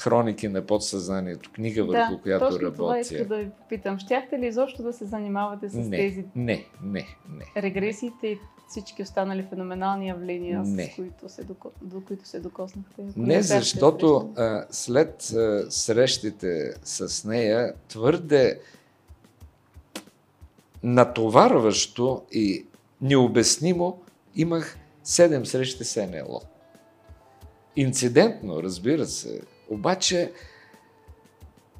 хроники 0.00 0.48
на 0.48 0.66
подсъзнанието, 0.66 1.50
книга 1.52 1.84
върху 1.84 2.12
да, 2.16 2.22
която 2.22 2.44
точно 2.44 2.60
работя. 2.60 2.76
Това 2.76 2.98
искам 2.98 3.26
да 3.28 3.36
ви 3.36 3.50
попитам. 3.50 3.98
Щяхте 3.98 4.38
ли 4.38 4.46
изобщо 4.46 4.82
да 4.82 4.92
се 4.92 5.04
занимавате 5.04 5.68
с 5.68 5.74
не, 5.74 5.96
тези 5.96 6.24
не, 6.36 6.64
не, 6.82 7.06
не. 7.28 7.62
регресиите 7.62 8.26
и 8.26 8.38
всички 8.68 9.02
останали 9.02 9.46
феноменални 9.50 10.08
явления, 10.08 10.62
Не. 10.62 10.84
с 10.84 10.96
които 10.96 11.28
се, 11.28 11.44
доко... 11.44 11.70
до 11.82 12.00
които 12.04 12.28
се 12.28 12.40
докоснахте? 12.40 13.02
Не, 13.16 13.26
бяхте 13.26 13.42
защото 13.42 14.32
а, 14.36 14.66
след 14.70 15.22
а, 15.22 15.70
срещите 15.70 16.74
с 16.84 17.28
нея 17.28 17.74
твърде 17.88 18.60
натоварващо 20.82 22.22
и 22.32 22.66
необяснимо 23.00 24.02
имах 24.36 24.76
седем 25.04 25.46
срещи 25.46 25.84
с 25.84 26.06
НЛО. 26.06 26.40
Инцидентно, 27.76 28.62
разбира 28.62 29.06
се. 29.06 29.40
Обаче, 29.70 30.32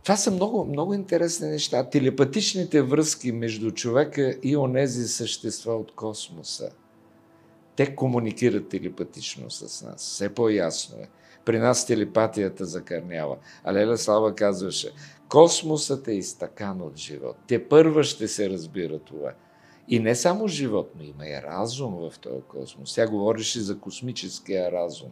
това 0.02 0.16
са 0.16 0.30
много, 0.30 0.64
много 0.64 0.94
интересни 0.94 1.48
неща. 1.48 1.90
Телепатичните 1.90 2.82
връзки 2.82 3.32
между 3.32 3.70
човека 3.70 4.36
и 4.42 4.56
онези 4.56 5.08
същества 5.08 5.74
от 5.74 5.94
космоса. 5.94 6.70
Те 7.76 7.94
комуникират 7.94 8.68
телепатично 8.68 9.50
с 9.50 9.82
нас. 9.82 10.00
Все 10.00 10.34
по-ясно 10.34 10.96
е. 10.96 11.08
При 11.44 11.58
нас 11.58 11.86
телепатията 11.86 12.64
закърнява. 12.64 13.36
А 13.64 13.72
Леля 13.72 13.98
Слава 13.98 14.34
казваше, 14.34 14.92
космосът 15.28 16.08
е 16.08 16.12
изтакан 16.12 16.82
от 16.82 16.96
живот. 16.96 17.36
Те 17.46 17.68
първа 17.68 18.04
ще 18.04 18.28
се 18.28 18.50
разбира 18.50 18.98
това. 18.98 19.32
И 19.88 19.98
не 19.98 20.14
само 20.14 20.48
живот, 20.48 20.92
но 20.96 21.02
има 21.02 21.26
и 21.28 21.42
разум 21.42 21.94
в 21.94 22.18
този 22.18 22.42
космос. 22.48 22.94
Тя 22.94 23.08
говореше 23.08 23.60
за 23.60 23.78
космическия 23.78 24.72
разум, 24.72 25.10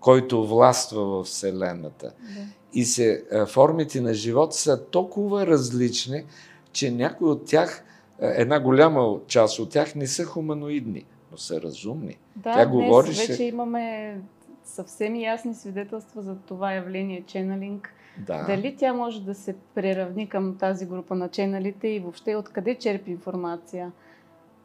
който 0.00 0.46
властва 0.46 1.04
в 1.04 1.24
Вселената. 1.24 2.06
Да. 2.06 2.40
И 2.72 2.84
се, 2.84 3.24
формите 3.48 4.00
на 4.00 4.14
живот 4.14 4.54
са 4.54 4.84
толкова 4.86 5.46
различни, 5.46 6.24
че 6.72 6.90
някои 6.90 7.28
от 7.28 7.44
тях, 7.46 7.84
една 8.20 8.60
голяма 8.60 9.18
част 9.26 9.58
от 9.58 9.70
тях 9.70 9.94
не 9.94 10.06
са 10.06 10.24
хуманоидни, 10.24 11.04
но 11.32 11.38
са 11.38 11.60
разумни. 11.60 12.18
Да, 12.36 12.52
Тя 12.52 12.64
днес 12.64 12.68
говореше- 12.68 13.26
вече 13.32 13.42
имаме 13.44 14.16
съвсем 14.64 15.16
ясни 15.16 15.54
свидетелства 15.54 16.22
за 16.22 16.36
това 16.36 16.72
явление 16.72 17.22
ченалинг. 17.26 17.94
Да. 18.18 18.44
Дали 18.46 18.76
тя 18.76 18.92
може 18.92 19.22
да 19.22 19.34
се 19.34 19.56
приравни 19.74 20.28
към 20.28 20.56
тази 20.58 20.86
група 20.86 21.14
на 21.14 21.28
ченалите 21.28 21.88
и 21.88 22.00
въобще 22.00 22.36
откъде 22.36 22.74
черпи 22.74 23.10
информация? 23.10 23.92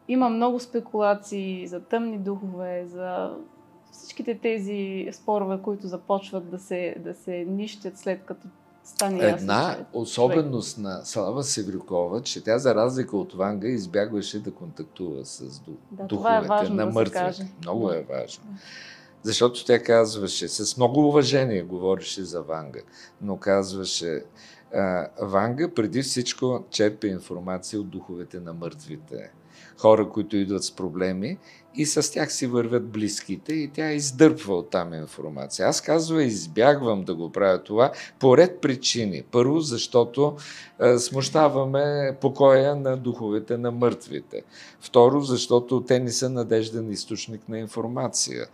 Има 0.08 0.30
много 0.30 0.60
спекулации 0.60 1.68
за 1.68 1.80
тъмни 1.80 2.18
духове, 2.18 2.86
за 2.88 3.34
всичките 4.06 4.40
тези 4.40 5.10
спорове, 5.12 5.60
които 5.62 5.88
започват 5.88 6.50
да 6.50 6.60
се, 6.60 6.96
да 7.00 7.14
се 7.14 7.46
нищят 7.48 7.98
след 7.98 8.26
като 8.26 8.48
стане 8.84 9.18
ясно. 9.20 9.38
Една 9.38 9.76
че 9.76 9.86
особеност 9.94 10.78
на 10.78 11.06
Слава 11.06 11.44
Севрюкова, 11.44 12.22
че 12.22 12.44
тя 12.44 12.58
за 12.58 12.76
разлика 12.76 13.18
от 13.18 13.34
Ванга 13.34 13.68
избягваше 13.68 14.44
да 14.44 14.52
контактува 14.52 15.26
с 15.26 15.40
ду- 15.44 15.78
Да, 15.92 16.04
е 16.04 16.06
духовете 16.06 16.48
важно 16.48 16.76
на 16.76 16.86
да 16.86 16.92
мъртвите. 16.92 17.20
каже. 17.20 17.44
Много 17.62 17.88
Да. 17.88 17.98
е 17.98 18.02
важно. 18.02 18.44
Защото 19.24 19.66
тя 19.66 19.84
казваше, 19.84 20.48
с 20.48 20.78
много 20.78 21.08
уважение 21.08 21.62
говореше 21.64 22.24
за 22.24 22.42
Ванга, 22.42 22.80
но 23.22 23.38
казваше, 23.38 24.24
а, 24.74 25.08
Ванга 25.22 25.70
преди 25.70 26.02
всичко 26.02 26.64
черпи 26.70 27.08
информация 27.08 27.80
от 27.80 27.90
духовете 27.90 28.40
на 28.40 28.54
мъртвите. 28.54 29.32
Хора, 29.78 30.10
които 30.10 30.38
идват 30.38 30.64
с 30.64 30.72
проблеми 30.72 31.38
и 31.78 31.86
с 31.86 32.12
тях 32.12 32.34
си 32.34 32.48
вървят 32.48 32.90
близките 32.90 33.54
и 33.54 33.68
тя 33.68 33.92
издърпва 33.92 34.56
от 34.56 34.70
там 34.70 34.94
информация. 34.94 35.68
Аз 35.68 35.82
казва, 35.82 36.24
избягвам 36.24 37.04
да 37.04 37.16
го 37.16 37.32
правя 37.32 37.64
това 37.64 37.92
по 38.20 38.38
ред 38.38 38.62
причини. 38.62 39.24
Първо, 39.32 39.60
защото 39.60 40.36
а, 40.80 41.00
смущаваме 41.00 42.18
покоя 42.22 42.76
на 42.76 42.98
духовете 42.98 43.58
на 43.58 43.72
мъртвите. 43.72 44.44
Второ, 44.80 45.22
защото 45.22 45.82
те 45.82 46.00
не 46.00 46.12
са 46.12 46.30
надежден 46.30 46.92
източник 46.92 47.50
на 47.50 47.60
информация. 47.60 48.46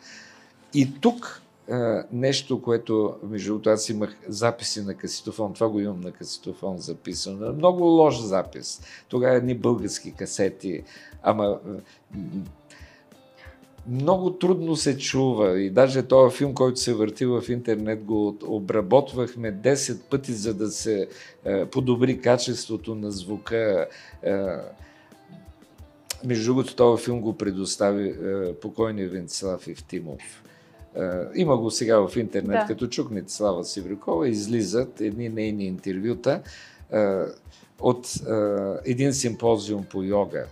И 0.73 0.99
тук 1.01 1.40
а, 1.69 2.03
нещо, 2.11 2.61
което, 2.61 3.15
между 3.23 3.51
другото, 3.51 3.69
аз 3.69 3.89
имах 3.89 4.15
записи 4.27 4.81
на 4.81 4.93
касетофон, 4.93 5.53
това 5.53 5.69
го 5.69 5.79
имам 5.79 6.01
на 6.01 6.11
касетофон 6.11 6.77
записано. 6.77 7.53
Много 7.53 7.83
лош 7.83 8.19
запис. 8.19 8.81
Тогава 9.09 9.35
едни 9.35 9.57
български 9.57 10.13
касети, 10.13 10.83
ама 11.23 11.59
много 13.87 14.31
трудно 14.31 14.75
се 14.75 14.97
чува 14.97 15.59
и 15.59 15.69
даже 15.69 16.03
този 16.03 16.37
филм, 16.37 16.53
който 16.53 16.79
се 16.79 16.93
върти 16.93 17.25
в 17.25 17.43
интернет, 17.49 18.03
го 18.03 18.37
обработвахме 18.43 19.53
10 19.53 20.01
пъти, 20.09 20.33
за 20.33 20.53
да 20.53 20.67
се 20.67 21.07
е, 21.45 21.65
подобри 21.65 22.21
качеството 22.21 22.95
на 22.95 23.11
звука. 23.11 23.87
Е, 24.23 24.37
между 26.25 26.45
другото, 26.45 26.75
този 26.75 27.03
филм 27.03 27.21
го 27.21 27.37
предостави 27.37 28.09
е, 28.09 28.53
покойният 28.53 29.11
Венцислав 29.11 29.67
Евтимов. 29.67 30.40
Е, 30.95 31.01
има 31.35 31.57
го 31.57 31.71
сега 31.71 32.07
в 32.07 32.15
интернет, 32.15 32.59
Да. 32.59 32.65
като 32.65 32.87
чукнете 32.87 33.33
Слава 33.33 33.63
Сиврикова, 33.63 34.29
излизат 34.29 35.01
едни 35.01 35.29
нейни 35.29 35.65
интервюта 35.65 36.41
е, 36.93 37.17
от 37.79 38.07
е, 38.07 38.91
един 38.91 39.13
симпозиум 39.13 39.85
по 39.85 40.03
йога. 40.03 40.45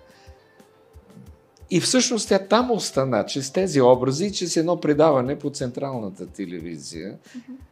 И 1.72 1.80
всъщност 1.80 2.30
тя 2.30 2.40
там 2.40 2.72
остана, 2.72 3.26
че 3.26 3.42
с 3.42 3.52
тези 3.52 3.82
образи, 3.82 4.32
че 4.32 4.48
с 4.48 4.58
едно 4.58 4.80
предаване 4.80 5.40
по 5.40 5.50
централната 5.50 6.26
телевизия, 6.26 7.18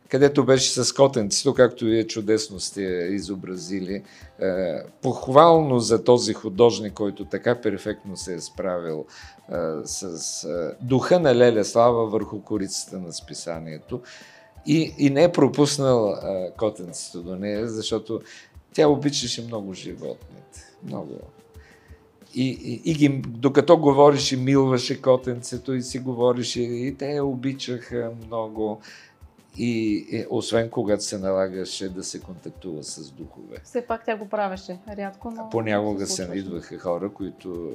където 0.10 0.46
беше 0.46 0.84
с 0.84 0.94
котенцето, 0.94 1.54
както 1.54 1.86
вие 1.86 2.08
чудесно 2.08 2.60
сте 2.60 2.82
изобразили. 3.12 4.04
Е, 4.42 4.84
похвално 5.02 5.80
за 5.80 6.04
този 6.04 6.34
художник, 6.34 6.94
който 6.94 7.26
така 7.26 7.62
перфектно 7.62 8.18
се 8.18 8.34
е 8.34 8.42
справил 8.42 9.06
е, 9.50 9.56
с 9.86 10.44
е, 10.44 10.86
духа 10.86 11.20
на 11.20 11.36
Леля 11.36 11.66
Слава 11.66 12.08
върху 12.08 12.42
корицата 12.42 13.00
на 13.00 13.14
списанието. 13.14 14.02
И, 14.66 14.94
и 14.98 15.10
не 15.10 15.24
е 15.24 15.32
пропуснал 15.32 16.10
е, 16.10 16.52
котенцето 16.58 17.22
до 17.22 17.36
нея, 17.36 17.68
защото 17.68 18.22
тя 18.74 18.88
обичаше 18.88 19.46
много 19.46 19.74
животните. 19.74 20.74
Много. 20.84 21.20
И, 22.36 22.48
и, 22.64 22.92
и 22.92 22.94
ги, 22.94 23.10
докато 23.28 23.78
говореше, 23.78 24.38
милваше 24.38 25.02
котенцето 25.02 25.74
и 25.74 25.82
си 25.82 26.00
говореше, 26.00 26.62
и 26.62 26.96
те 26.98 27.06
я 27.12 27.26
обичаха 27.26 28.12
много. 28.26 28.82
И, 29.60 30.06
и 30.12 30.26
освен 30.30 30.70
когато 30.70 31.04
се 31.04 31.18
налагаше 31.18 31.90
да 31.90 32.04
се 32.04 32.20
контактува 32.20 32.84
с 32.84 33.12
духове. 33.12 33.58
Все 33.64 33.82
пак 33.82 34.06
тя 34.06 34.18
го 34.18 34.30
правеше. 34.30 34.80
Рядко, 34.98 35.32
но... 35.32 35.50
Понякога 35.50 36.08
се 36.08 36.16
случваше. 36.16 36.40
идваха 36.40 36.80
хора, 36.80 37.10
които 37.14 37.72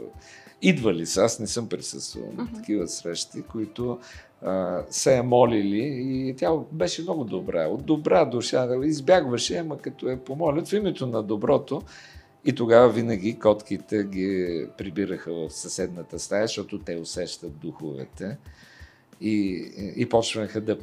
идвали 0.62 1.06
са, 1.06 1.22
аз 1.22 1.38
не 1.38 1.46
съм 1.46 1.68
присъствал 1.68 2.24
на 2.36 2.44
Мгм. 2.44 2.54
такива 2.54 2.88
срещи, 2.88 3.42
които 3.42 3.98
а, 4.42 4.82
се 4.90 5.16
е 5.16 5.22
молили 5.22 5.84
и 6.04 6.34
тя 6.36 6.50
беше 6.72 7.02
много 7.02 7.24
добра, 7.24 7.66
от 7.66 7.84
добра 7.84 8.24
душа, 8.24 8.68
избягваше, 8.84 9.56
ама 9.56 9.78
като 9.78 10.08
е 10.08 10.16
помолят 10.16 10.68
в 10.68 10.72
името 10.72 11.06
на 11.06 11.22
доброто 11.22 11.82
и 12.44 12.52
тогава 12.52 12.88
винаги 12.88 13.38
котките 13.38 14.04
ги 14.04 14.66
прибираха 14.78 15.32
в 15.32 15.50
съседната 15.50 16.18
стая, 16.18 16.46
защото 16.46 16.78
те 16.78 16.96
усещат 16.96 17.58
духовете 17.58 18.36
и, 19.20 19.66
и 19.96 20.08
почваха 20.08 20.60
да 20.60 20.78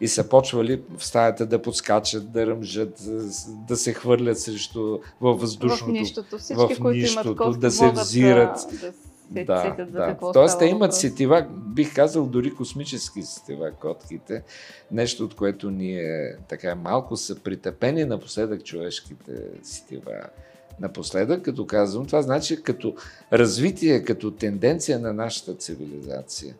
и 0.00 0.08
са 0.08 0.28
почвали 0.28 0.82
в 0.96 1.04
стаята 1.04 1.46
да 1.46 1.62
подскачат, 1.62 2.32
да 2.32 2.46
ръмжат, 2.46 3.02
да 3.68 3.76
се 3.76 3.92
хвърлят 3.92 4.40
срещу 4.40 4.98
във 5.20 5.40
въздушното. 5.40 5.84
В 5.84 5.92
нищото. 5.92 6.38
Всички, 6.38 6.74
в 6.74 6.80
които 6.80 6.88
нищото, 6.88 7.28
имат 7.28 7.38
котки, 7.38 7.60
да 7.60 7.70
се 7.70 7.90
взират. 7.90 8.58
Да, 9.30 9.46
да 9.46 9.86
Да, 9.86 9.86
за 9.92 9.98
какво 10.06 10.32
Тоест, 10.32 10.58
те 10.58 10.64
имат 10.64 10.94
сетива, 10.94 11.46
бих 11.50 11.94
казал, 11.94 12.26
дори 12.26 12.54
космически 12.54 13.22
сетива, 13.22 13.70
котките. 13.70 14.42
Нещо, 14.90 15.24
от 15.24 15.34
което 15.34 15.70
ние 15.70 16.36
така 16.48 16.74
малко 16.74 17.16
са 17.16 17.38
притъпени 17.38 18.04
напоследък 18.04 18.64
човешките 18.64 19.32
сетива. 19.62 20.12
Напоследък, 20.80 21.42
като 21.44 21.66
казвам, 21.66 22.06
това 22.06 22.22
значи 22.22 22.62
като 22.62 22.94
развитие, 23.32 24.02
като 24.02 24.30
тенденция 24.30 24.98
на 24.98 25.12
нашата 25.12 25.54
цивилизация. 25.54 26.54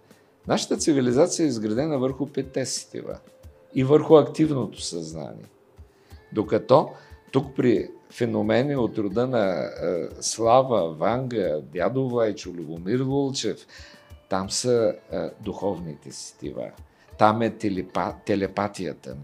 Нашата 0.48 0.76
цивилизация 0.76 1.44
е 1.44 1.46
изградена 1.46 1.98
върху 1.98 2.26
петте 2.26 2.66
сетива 2.66 3.18
и 3.74 3.84
върху 3.84 4.16
активното 4.16 4.80
съзнание. 4.80 5.46
Докато 6.32 6.90
тук 7.32 7.56
при 7.56 7.90
феномени 8.10 8.76
от 8.76 8.98
рода 8.98 9.26
на 9.26 9.38
а, 9.38 10.08
Слава, 10.20 10.94
Ванга, 10.94 11.60
Дядо 11.72 12.08
Влайчо, 12.08 12.50
Любомир 12.50 13.00
Вулчев, 13.00 13.66
там 14.28 14.50
са 14.50 14.94
а, 15.12 15.30
духовните 15.40 16.12
сетива. 16.12 16.70
Там 17.18 17.42
е 17.42 17.50
телепа, 17.50 18.14
телепатията. 18.26 19.16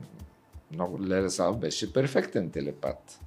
Много 0.72 1.02
Леля 1.02 1.30
Слава 1.30 1.56
беше 1.56 1.92
перфектен 1.92 2.50
телепат. 2.50 3.21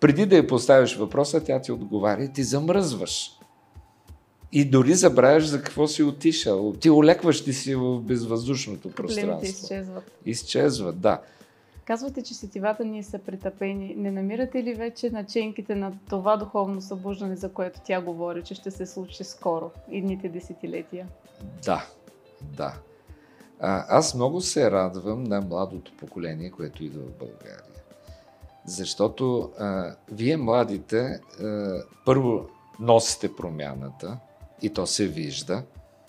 Преди 0.00 0.26
да 0.26 0.36
я 0.36 0.46
поставиш 0.46 0.96
въпроса, 0.96 1.44
тя 1.44 1.60
ти 1.60 1.72
отговаря 1.72 2.24
и 2.24 2.32
ти 2.32 2.42
замръзваш. 2.42 3.30
И 4.52 4.64
дори 4.64 4.94
забравяш 4.94 5.46
за 5.46 5.62
какво 5.62 5.86
си 5.86 6.02
отишъл. 6.02 6.72
Ти 6.72 6.90
олекваш 6.90 7.44
ти 7.44 7.52
си 7.52 7.74
в 7.74 8.00
безвъздушното 8.00 8.90
пространство. 8.90 9.46
изчезват. 9.46 10.10
Изчезват, 10.26 11.00
да. 11.00 11.20
Казвате, 11.84 12.22
че 12.22 12.34
сетивата 12.34 12.84
ни 12.84 13.02
са 13.02 13.18
притъпени. 13.18 13.94
Не 13.96 14.10
намирате 14.10 14.62
ли 14.62 14.74
вече 14.74 15.10
наченките 15.10 15.74
на 15.74 15.92
това 16.08 16.36
духовно 16.36 16.80
събуждане, 16.80 17.36
за 17.36 17.48
което 17.48 17.80
тя 17.84 18.00
говори, 18.00 18.42
че 18.42 18.54
ще 18.54 18.70
се 18.70 18.86
случи 18.86 19.24
скоро, 19.24 19.70
идните 19.90 20.28
десетилетия? 20.28 21.08
Да, 21.64 21.86
да. 22.42 22.74
А, 23.60 23.84
аз 23.88 24.14
много 24.14 24.40
се 24.40 24.70
радвам 24.70 25.24
на 25.24 25.40
младото 25.40 25.92
поколение, 25.96 26.50
което 26.50 26.84
идва 26.84 27.02
в 27.02 27.18
България. 27.18 27.69
Защото 28.64 29.50
а, 29.58 29.96
вие 30.12 30.36
младите 30.36 30.98
а, 31.40 31.82
първо 32.04 32.48
носите 32.80 33.36
промяната 33.36 34.18
и 34.62 34.70
то 34.70 34.86
се 34.86 35.06
вижда 35.06 35.62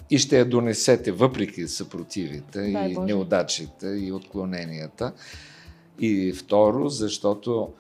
и 0.10 0.18
ще 0.18 0.40
я 0.40 0.50
донесете 0.50 1.12
въпреки 1.12 1.68
съпротивите 1.68 2.72
Дай 2.72 2.92
и 2.92 2.94
Боже. 2.94 3.06
неудачите 3.06 3.88
и 3.88 4.12
отклоненията. 4.12 5.14
И 6.00 6.34
второ, 6.34 6.90
защото 6.90 7.74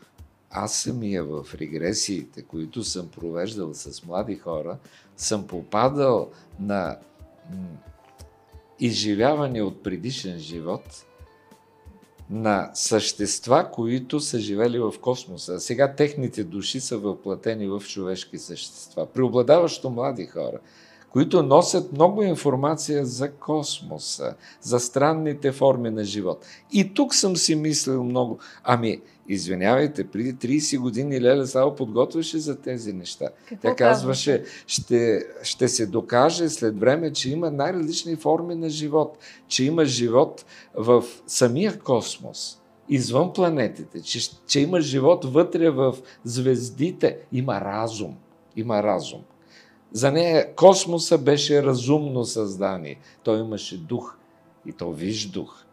аз 0.49 0.75
самия 0.75 1.23
в 1.23 1.45
регресиите, 1.55 2.41
които 2.41 2.83
съм 2.83 3.07
провеждал 3.07 3.73
с 3.73 4.05
млади 4.05 4.35
хора, 4.35 4.77
съм 5.17 5.47
попадал 5.47 6.29
на 6.59 6.97
изживяване 8.79 9.61
от 9.61 9.83
предишен 9.83 10.39
живот 10.39 11.05
на 12.31 12.71
същества, 12.73 13.69
които 13.71 14.19
са 14.19 14.39
живели 14.39 14.79
в 14.79 14.93
космоса. 15.01 15.59
Сега 15.59 15.95
техните 15.95 16.43
души 16.43 16.79
са 16.79 16.97
въплатени 16.97 17.67
в 17.67 17.83
човешки 17.87 18.37
същества. 18.37 19.05
Преобладаващо 19.05 19.89
млади 19.89 20.25
хора, 20.25 20.59
които 21.09 21.43
носят 21.43 21.91
много 21.91 22.23
информация 22.23 23.05
за 23.05 23.31
космоса, 23.31 24.35
за 24.61 24.79
странните 24.79 25.51
форми 25.51 25.89
на 25.89 26.03
живот. 26.03 26.45
И 26.71 26.93
тук 26.93 27.15
съм 27.15 27.37
си 27.37 27.55
мислил 27.55 28.03
много. 28.03 28.39
Ами, 28.63 29.01
извинявайте, 29.33 30.07
преди 30.07 30.33
30 30.33 30.79
години 30.79 31.21
Леля 31.21 31.47
Сава 31.47 31.75
подготвяше 31.75 32.39
за 32.39 32.61
тези 32.61 32.93
неща. 32.93 33.29
Какво 33.49 33.67
Тя 33.67 33.75
казваше, 33.75 34.43
ще, 34.67 35.25
ще 35.43 35.67
се 35.67 35.85
докаже 35.85 36.49
след 36.49 36.79
време, 36.79 37.13
че 37.13 37.31
има 37.31 37.51
най-различни 37.51 38.15
форми 38.15 38.55
на 38.55 38.69
живот, 38.69 39.17
че 39.47 39.63
има 39.63 39.85
живот 39.85 40.45
в 40.75 41.03
самия 41.27 41.79
космос, 41.79 42.61
извън 42.89 43.33
планетите, 43.33 44.01
че, 44.01 44.19
че 44.47 44.59
има 44.59 44.81
живот 44.81 45.25
вътре 45.25 45.69
в 45.69 45.95
звездите, 46.23 47.17
има 47.31 47.61
разум. 47.61 48.17
Има 48.55 48.83
разум. 48.83 49.21
За 49.91 50.11
нея 50.11 50.55
космоса 50.55 51.17
беше 51.17 51.63
разумно 51.63 52.25
създание. 52.25 52.99
Той 53.23 53.39
имаше 53.39 53.77
дух 53.77 54.17
и 54.65 54.73
то 54.73 54.91
виж 54.91 55.25
дух. 55.25 55.65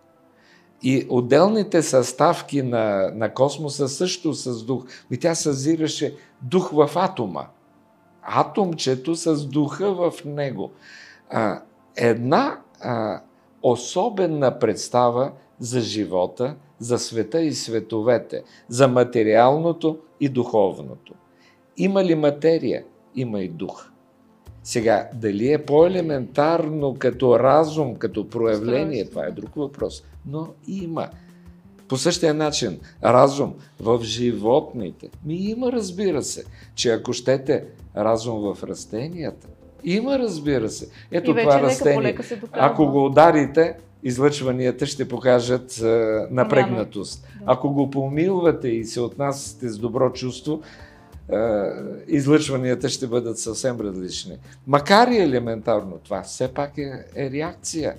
И 0.83 1.07
отделните 1.09 1.83
съставки 1.83 2.63
на, 2.63 3.11
на 3.15 3.35
космоса 3.35 3.89
също 3.89 4.35
с 4.35 4.65
дух. 4.65 4.85
И 5.11 5.19
тя 5.19 5.35
съзираше 5.35 6.15
дух 6.43 6.71
в 6.73 6.91
атома. 6.95 7.47
Атомчето 8.23 9.17
с 9.17 9.47
духа 9.47 9.95
в 9.95 10.13
него. 10.25 10.71
А, 11.31 11.63
една 11.97 12.61
а, 12.81 13.21
особена 13.63 14.59
представа 14.59 15.33
за 15.59 15.81
живота, 15.81 16.55
за 16.79 16.99
света 16.99 17.41
и 17.43 17.53
световете, 17.53 18.43
за 18.69 18.89
материалното 18.89 19.99
и 20.21 20.29
духовното. 20.29 21.15
Има 21.77 22.05
ли 22.05 22.15
материя? 22.15 22.85
Има 23.15 23.41
и 23.41 23.49
дух. 23.49 23.91
Сега, 24.63 25.09
дали 25.15 25.53
е 25.53 25.65
по-елементарно 25.65 26.97
като 26.99 27.39
разум, 27.39 27.97
като 27.97 28.29
проявление, 28.29 29.09
това 29.09 29.27
е 29.27 29.31
друг 29.31 29.55
въпрос. 29.55 30.03
Но 30.29 30.49
има. 30.69 31.09
По 31.89 31.97
същия 31.97 32.35
начин, 32.35 32.79
разум 33.05 33.55
в 33.81 34.01
животните. 34.03 35.09
Ми 35.25 35.35
има, 35.35 35.73
разбира 35.73 36.23
се, 36.23 36.45
че 36.75 36.91
ако 36.91 37.13
щете 37.13 37.65
разум 37.97 38.41
в 38.41 38.65
растенията, 38.65 39.49
има, 39.85 40.19
разбира 40.19 40.71
се. 40.71 40.89
Ето 41.11 41.35
вече 41.35 41.49
това 41.49 41.63
растение. 41.63 42.19
Ако 42.53 42.87
го 42.87 43.07
ударите, 43.07 43.77
излъчванията 44.03 44.87
ще 44.87 45.09
покажат 45.09 45.79
е, 45.79 45.85
напрегнатост. 46.31 47.23
Да. 47.23 47.43
Ако 47.47 47.71
го 47.71 47.91
помилвате 47.91 48.69
и 48.69 48.85
се 48.85 49.01
отнасяте 49.01 49.69
с 49.69 49.79
добро 49.79 50.13
чувство, 50.13 50.61
е, 51.33 51.37
излъчванията 52.09 52.89
ще 52.89 53.07
бъдат 53.07 53.39
съвсем 53.39 53.81
различни. 53.81 54.37
Макар 54.67 55.09
и 55.09 55.19
елементарно 55.19 55.99
това, 56.05 56.23
все 56.23 56.49
пак 56.49 56.79
е, 56.79 57.05
е 57.17 57.31
реакция. 57.31 57.95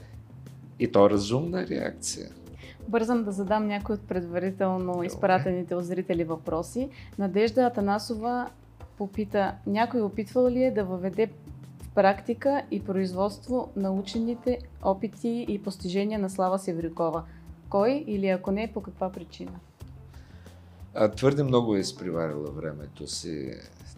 И 0.80 0.92
то 0.92 1.10
разумна 1.10 1.68
реакция. 1.68 2.30
Бързам 2.88 3.24
да 3.24 3.32
задам 3.32 3.68
някои 3.68 3.96
от 3.96 4.08
предварително 4.08 5.04
изпратените 5.04 5.76
от 5.76 5.86
зрители 5.86 6.24
въпроси. 6.24 6.90
Надежда 7.20 7.62
Атанасова 7.62 8.50
попита, 8.98 9.56
някой 9.68 10.02
опитвал 10.02 10.48
ли 10.48 10.64
е 10.64 10.72
да 10.72 10.84
въведе 10.84 11.30
в 11.82 11.90
практика 11.90 12.62
и 12.72 12.84
производство 12.84 13.72
на 13.76 13.92
учените 13.92 14.60
опити 14.84 15.46
и 15.50 15.64
постижения 15.64 16.20
на 16.20 16.30
Слава 16.30 16.60
Севрюкова? 16.60 17.24
Кой 17.70 18.04
или 18.08 18.28
ако 18.28 18.52
не, 18.52 18.72
по 18.74 18.82
каква 18.82 19.12
причина? 19.12 19.52
А, 20.94 21.12
твърде 21.12 21.44
много 21.44 21.76
е 21.76 21.80
изпреварила 21.80 22.52
времето 22.52 23.08
си. 23.08 23.54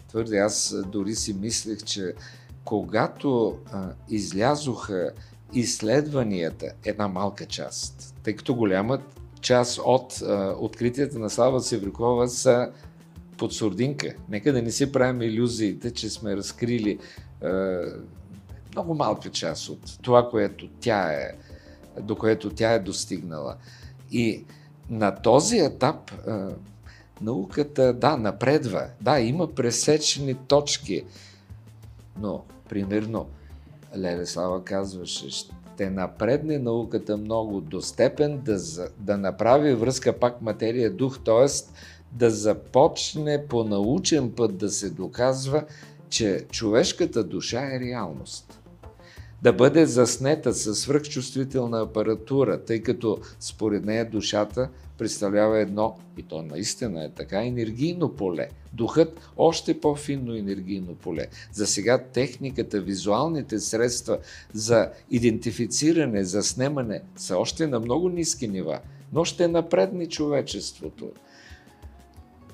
Твърде 0.08 0.38
аз 0.38 0.74
дори 0.86 1.14
си 1.14 1.34
мислех, 1.34 1.78
че 1.78 2.14
когато 2.64 3.58
а, 3.72 3.88
излязоха 4.08 5.12
изследванията, 5.54 6.72
една 6.84 7.08
малка 7.08 7.46
част, 7.46 8.14
тъй 8.22 8.36
като 8.36 8.54
голяма 8.54 8.98
част 9.40 9.80
от 9.84 10.22
а, 10.22 10.54
откритията 10.58 11.18
на 11.18 11.30
Слава 11.30 11.60
Севрюкова 11.60 12.28
са 12.28 12.70
под 13.38 13.52
сурдинка. 13.52 14.14
Нека 14.28 14.52
да 14.52 14.62
не 14.62 14.70
си 14.70 14.92
правим 14.92 15.22
иллюзиите, 15.22 15.90
че 15.90 16.10
сме 16.10 16.36
разкрили 16.36 16.98
а, 17.42 17.80
много 18.72 18.94
малка 18.94 19.30
част 19.30 19.68
от 19.68 19.98
това, 20.02 20.30
което 20.30 20.68
тя 20.80 21.12
е, 21.12 21.34
до 22.00 22.16
което 22.16 22.50
тя 22.50 22.72
е 22.72 22.78
достигнала. 22.78 23.56
И 24.10 24.44
на 24.90 25.16
този 25.16 25.58
етап 25.58 26.12
а, 26.26 26.48
науката, 27.20 27.92
да, 27.92 28.16
напредва. 28.16 28.86
Да, 29.00 29.20
има 29.20 29.54
пресечени 29.54 30.34
точки. 30.34 31.04
Но, 32.20 32.44
примерно, 32.68 33.26
Леле 33.96 34.26
Слава 34.26 34.64
казваше, 34.64 35.30
ще 35.30 35.90
напредне 35.90 36.58
науката 36.58 37.16
много 37.16 37.60
до 37.60 37.80
степен 37.80 38.40
да, 38.44 38.58
да 38.98 39.18
направи 39.18 39.74
връзка 39.74 40.12
пак 40.12 40.42
материя-дух, 40.42 41.18
т.е. 41.24 41.46
да 42.12 42.30
започне 42.30 43.46
по 43.48 43.64
научен 43.64 44.30
път 44.30 44.56
да 44.56 44.68
се 44.68 44.90
доказва, 44.90 45.64
че 46.08 46.46
човешката 46.50 47.24
душа 47.24 47.60
е 47.60 47.80
реалност. 47.80 48.60
Да 49.42 49.52
бъде 49.52 49.86
заснета 49.86 50.54
със 50.54 50.80
свръхчувствителна 50.80 51.80
апаратура, 51.80 52.64
тъй 52.64 52.82
като 52.82 53.18
според 53.40 53.84
нея 53.84 54.10
душата 54.10 54.68
представлява 55.02 55.60
едно, 55.60 55.96
и 56.18 56.22
то 56.22 56.42
наистина 56.42 57.04
е 57.04 57.10
така, 57.10 57.44
енергийно 57.44 58.08
поле. 58.16 58.48
Духът 58.72 59.20
още 59.36 59.80
по-финно 59.80 60.34
енергийно 60.34 60.94
поле. 60.94 61.26
За 61.52 61.66
сега 61.66 61.98
техниката, 61.98 62.80
визуалните 62.80 63.58
средства 63.58 64.18
за 64.52 64.90
идентифициране, 65.10 66.24
за 66.24 66.42
снемане 66.42 67.00
са 67.16 67.38
още 67.38 67.66
на 67.66 67.80
много 67.80 68.08
ниски 68.08 68.48
нива, 68.48 68.80
но 69.12 69.24
ще 69.24 69.48
напредни 69.48 70.08
човечеството. 70.08 71.10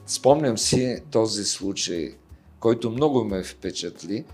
Спомням 0.06 0.58
си 0.58 0.98
този 1.10 1.44
случай, 1.44 2.14
който 2.60 2.90
много 2.90 3.24
ме 3.24 3.42
впечатли 3.42 4.24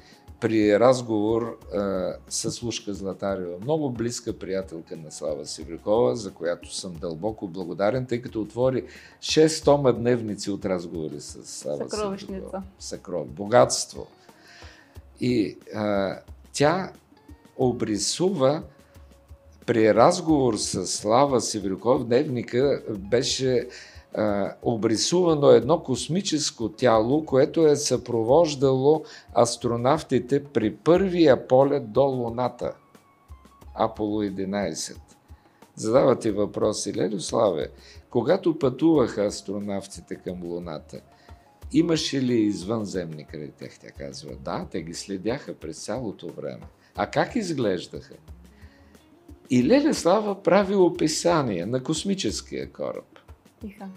при 0.45 0.81
разговор 0.81 1.59
а, 1.75 2.13
с 2.29 2.63
Лушка 2.63 2.95
Златарева, 2.95 3.57
много 3.63 3.91
близка 3.91 4.39
приятелка 4.39 4.97
на 4.97 5.11
Слава 5.11 5.47
Сиврикова, 5.47 6.17
за 6.17 6.33
която 6.33 6.75
съм 6.75 6.95
дълбоко 7.01 7.49
благодарен, 7.49 8.07
тъй 8.07 8.23
като 8.23 8.41
отвори 8.41 8.85
6 9.21 9.65
тома 9.65 9.93
дневници 9.93 10.51
от 10.51 10.65
разговори 10.65 11.21
с 11.21 11.47
Слава. 11.47 12.19
Сиврикова. 12.19 12.63
Съкров, 12.79 13.29
богатство. 13.29 14.07
И 15.21 15.57
а, 15.75 16.19
тя 16.53 16.93
обрисува 17.57 18.63
при 19.67 19.95
разговор 19.95 20.57
с 20.57 20.87
Слава 20.87 21.41
Сивриков, 21.41 22.05
дневника 22.05 22.83
беше 22.89 23.69
обрисувано 24.63 25.51
едно 25.51 25.83
космическо 25.83 26.69
тяло, 26.69 27.25
което 27.25 27.67
е 27.67 27.77
съпровождало 27.77 29.05
астронавтите 29.35 30.45
при 30.45 30.75
първия 30.75 31.49
полет 31.49 31.93
до 31.93 32.03
Луната. 32.03 32.73
Аполо 33.75 34.23
11. 34.23 34.97
Задавате 35.77 36.33
въпроси, 36.33 36.95
Лелю 36.97 37.21
Славе, 37.21 37.71
когато 38.11 38.59
пътуваха 38.59 39.25
астронавтите 39.25 40.15
към 40.15 40.43
Луната, 40.45 41.01
имаше 41.73 42.23
ли 42.23 42.35
извънземни 42.35 43.27
край 43.27 43.51
тях? 43.59 43.79
Тя 43.81 43.91
казва, 43.91 44.31
да, 44.45 44.67
те 44.71 44.83
ги 44.83 44.95
следяха 44.95 45.55
през 45.55 45.85
цялото 45.85 46.29
време. 46.33 46.67
А 46.97 47.07
как 47.07 47.37
изглеждаха? 47.37 48.15
И 49.51 49.65
Леля 49.65 49.95
Слава 49.95 50.43
прави 50.43 50.75
описание 50.75 51.67
на 51.67 51.83
космическия 51.83 52.73
кораб, 52.73 53.14
Тиха. 53.67 53.89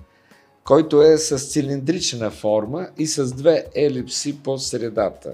който 0.64 1.02
е 1.02 1.18
с 1.18 1.40
цилиндрична 1.52 2.32
форма 2.32 2.90
и 2.98 3.08
с 3.08 3.34
две 3.34 3.66
елипси 3.76 4.44
по 4.44 4.58
средата. 4.58 5.34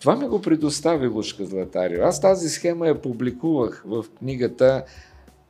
Това 0.00 0.16
ми 0.16 0.28
го 0.28 0.42
предостави 0.42 1.06
Лушка 1.06 1.46
Златарио. 1.46 2.04
Аз 2.04 2.20
тази 2.20 2.48
схема 2.48 2.86
я 2.86 3.02
публикувах 3.02 3.82
в 3.86 4.04
книгата 4.18 4.84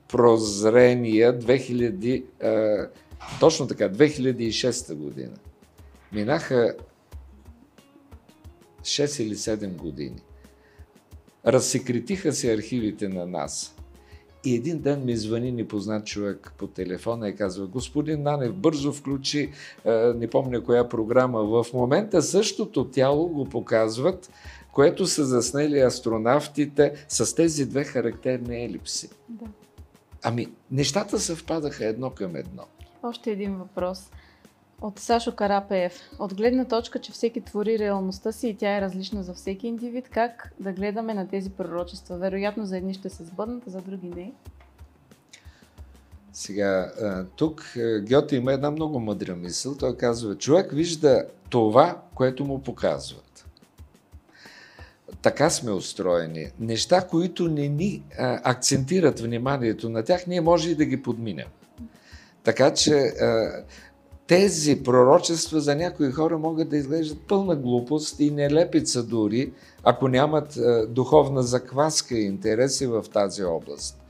Прозрения 0.08 1.38
2000, 1.38 2.24
е, 2.40 2.88
точно 3.40 3.66
така, 3.66 3.88
2006 3.88 4.94
година. 4.94 5.36
Минаха 6.12 6.74
6 8.82 9.22
или 9.22 9.34
7 9.34 9.76
години. 9.76 10.22
Разсекретиха 11.46 12.32
се 12.32 12.54
архивите 12.54 13.08
на 13.08 13.26
нас. 13.26 13.76
И 14.44 14.54
един 14.54 14.78
ден 14.78 15.04
ми 15.04 15.16
звъни 15.16 15.52
непознат 15.52 16.06
човек 16.06 16.52
по 16.58 16.66
телефона 16.66 17.28
и 17.28 17.36
казва, 17.36 17.66
господин 17.66 18.22
Нанев, 18.22 18.54
бързо 18.54 18.92
включи, 18.92 19.50
е, 19.84 19.92
не 19.92 20.30
помня 20.30 20.64
коя 20.64 20.88
програма, 20.88 21.44
в 21.44 21.72
момента 21.72 22.22
същото 22.22 22.84
тяло 22.84 23.28
го 23.28 23.44
показват, 23.44 24.30
което 24.72 25.06
са 25.06 25.24
заснели 25.24 25.80
астронавтите 25.80 27.06
с 27.08 27.34
тези 27.34 27.66
две 27.66 27.84
характерни 27.84 28.64
елипси. 28.64 29.10
Да. 29.28 29.46
Ами, 30.22 30.46
нещата 30.70 31.18
съвпадаха 31.18 31.86
едно 31.86 32.10
към 32.10 32.36
едно. 32.36 32.62
Още 33.02 33.30
един 33.30 33.56
въпрос. 33.56 34.10
От 34.84 34.98
Сашо 34.98 35.36
Карапеев. 35.36 35.92
От 36.18 36.34
гледна 36.34 36.64
точка, 36.64 37.00
че 37.00 37.12
всеки 37.12 37.40
твори 37.40 37.78
реалността 37.78 38.32
си 38.32 38.48
и 38.48 38.56
тя 38.56 38.76
е 38.76 38.80
различна 38.80 39.22
за 39.22 39.34
всеки 39.34 39.66
индивид, 39.66 40.08
как 40.08 40.52
да 40.60 40.72
гледаме 40.72 41.14
на 41.14 41.28
тези 41.28 41.50
пророчества? 41.50 42.18
Вероятно 42.18 42.66
за 42.66 42.76
едни 42.76 42.94
ще 42.94 43.08
се 43.08 43.24
сбъднат, 43.24 43.62
за 43.66 43.80
други 43.80 44.08
не. 44.08 44.32
Сега, 46.32 46.92
тук 47.36 47.76
а, 47.76 48.00
Гьоте 48.00 48.36
има 48.36 48.52
една 48.52 48.70
много 48.70 49.00
мъдра 49.00 49.36
мисъл. 49.36 49.76
Той 49.76 49.96
казва, 49.96 50.38
човек 50.38 50.72
вижда 50.72 51.26
това, 51.50 52.02
което 52.14 52.44
му 52.44 52.62
показват. 52.62 53.46
Така 55.22 55.50
сме 55.50 55.70
устроени. 55.70 56.46
Неща, 56.60 57.06
които 57.06 57.48
не 57.48 57.68
ни 57.68 58.02
акцентират 58.18 59.20
вниманието 59.20 59.88
на 59.88 60.04
тях, 60.04 60.26
ние 60.26 60.40
може 60.40 60.70
и 60.70 60.74
да 60.74 60.84
ги 60.84 61.02
подминем. 61.02 61.48
Така 62.42 62.74
че 62.74 63.12
тези 64.26 64.82
пророчества 64.82 65.60
за 65.60 65.76
някои 65.76 66.12
хора 66.12 66.38
могат 66.38 66.68
да 66.68 66.76
изглеждат 66.76 67.26
пълна 67.28 67.56
глупост 67.56 68.20
и 68.20 68.30
нелепица 68.30 69.02
дори, 69.02 69.52
ако 69.82 70.08
нямат 70.08 70.56
а, 70.56 70.86
духовна 70.86 71.42
закваска 71.42 72.18
и 72.18 72.24
интереси 72.24 72.86
в 72.86 73.04
тази 73.12 73.44
област. 73.44 74.00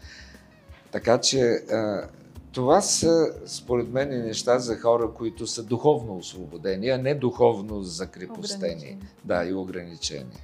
Така 0.92 1.20
че 1.20 1.40
а, 1.40 2.08
това 2.52 2.80
са, 2.80 3.26
според 3.46 3.88
мен, 3.88 4.08
неща 4.08 4.58
за 4.58 4.76
хора, 4.76 5.10
които 5.14 5.46
са 5.46 5.62
духовно 5.62 6.16
освободени, 6.16 6.88
а 6.88 6.98
не 6.98 7.14
духовно 7.14 7.82
закрепостени. 7.82 8.74
Ограничени. 8.74 8.98
Да, 9.24 9.44
и 9.44 9.54
ограничени. 9.54 10.42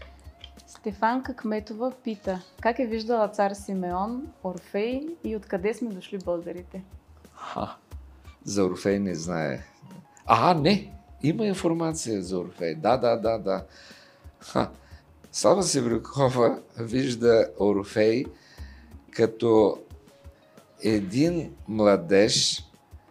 Стефанка 0.66 1.34
Кметова 1.34 1.92
пита, 2.04 2.42
как 2.60 2.78
е 2.78 2.86
виждала 2.86 3.28
цар 3.28 3.52
Симеон, 3.52 4.26
Орфей 4.44 5.08
и 5.24 5.36
откъде 5.36 5.74
сме 5.74 5.90
дошли 5.90 6.18
българите? 6.18 6.84
Ха, 7.34 7.76
за 8.44 8.64
Орфей 8.64 8.98
не 8.98 9.14
знае. 9.14 9.62
А, 10.26 10.54
не! 10.54 10.92
Има 11.22 11.46
информация 11.46 12.22
за 12.22 12.38
Орфей. 12.38 12.74
Да, 12.74 12.96
да, 12.96 13.16
да, 13.16 13.38
да. 13.38 13.64
Ха. 14.40 14.70
Слава 15.32 15.62
Севрюкова 15.62 16.58
вижда 16.78 17.48
Орфей 17.60 18.24
като 19.10 19.78
един 20.82 21.52
младеж. 21.68 22.64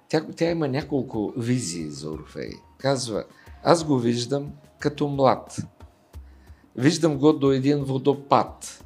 Тя, 0.09 0.25
тя 0.35 0.49
има 0.49 0.67
няколко 0.67 1.33
визии 1.37 1.89
за 1.89 2.11
Орфей. 2.11 2.51
Казва, 2.77 3.23
аз 3.63 3.83
го 3.83 3.99
виждам 3.99 4.51
като 4.79 5.07
млад. 5.07 5.57
Виждам 6.75 7.17
го 7.17 7.33
до 7.33 7.51
един 7.51 7.83
водопад. 7.83 8.83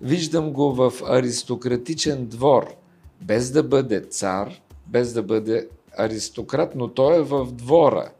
Виждам 0.00 0.52
го 0.52 0.72
в 0.74 0.92
аристократичен 1.06 2.26
двор, 2.26 2.74
без 3.22 3.50
да 3.50 3.62
бъде 3.62 4.00
цар, 4.00 4.60
без 4.86 5.12
да 5.12 5.22
бъде 5.22 5.68
аристократ, 5.96 6.74
но 6.74 6.88
той 6.88 7.16
е 7.16 7.22
в 7.22 7.52
двора. 7.52 8.10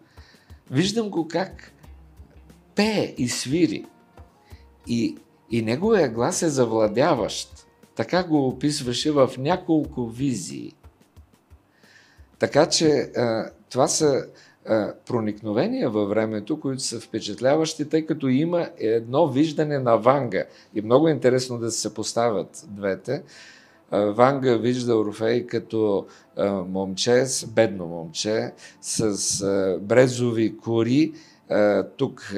Виждам 0.71 1.11
го 1.11 1.29
как 1.29 1.73
пее 2.75 3.15
и 3.19 3.29
свири. 3.29 3.85
И, 4.87 5.17
и 5.51 5.63
неговия 5.63 6.09
глас 6.09 6.43
е 6.43 6.49
завладяващ. 6.49 7.67
Така 7.95 8.25
го 8.25 8.49
описваше 8.49 9.11
в 9.11 9.31
няколко 9.39 10.07
визии. 10.07 10.75
Така 12.39 12.69
че 12.69 12.89
а, 13.17 13.51
това 13.71 13.89
са 13.89 14.27
а, 14.67 14.95
проникновения 15.07 15.91
във 15.91 16.09
времето, 16.09 16.61
които 16.61 16.83
са 16.83 17.01
впечатляващи, 17.01 17.89
тъй 17.89 18.07
като 18.07 18.29
има 18.29 18.69
едно 18.79 19.29
виждане 19.29 19.79
на 19.79 19.97
Ванга. 19.97 20.45
И 20.75 20.81
много 20.81 21.09
е 21.09 21.13
интересно 21.13 21.59
да 21.59 21.71
се 21.71 21.81
съпоставят 21.81 22.65
двете. 22.69 23.23
Ванга 23.93 24.57
вижда 24.57 24.97
Орфей 24.97 25.47
като 25.47 26.07
момче, 26.69 27.25
бедно 27.55 27.87
момче, 27.87 28.53
с 28.81 29.79
брезови 29.83 30.57
кори, 30.57 31.13
тук 31.97 32.35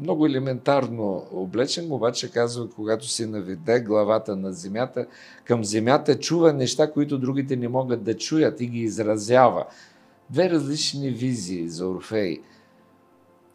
много 0.00 0.26
елементарно 0.26 1.26
облечен, 1.32 1.92
обаче 1.92 2.30
казва, 2.30 2.70
когато 2.70 3.08
си 3.08 3.26
наведе 3.26 3.80
главата 3.80 4.36
на 4.36 4.52
земята, 4.52 5.06
към 5.44 5.64
земята 5.64 6.18
чува 6.18 6.52
неща, 6.52 6.90
които 6.90 7.18
другите 7.18 7.56
не 7.56 7.68
могат 7.68 8.02
да 8.02 8.16
чуят 8.16 8.60
и 8.60 8.66
ги 8.66 8.80
изразява. 8.80 9.64
Две 10.30 10.50
различни 10.50 11.10
визии 11.10 11.68
за 11.68 11.88
Орфей. 11.88 12.40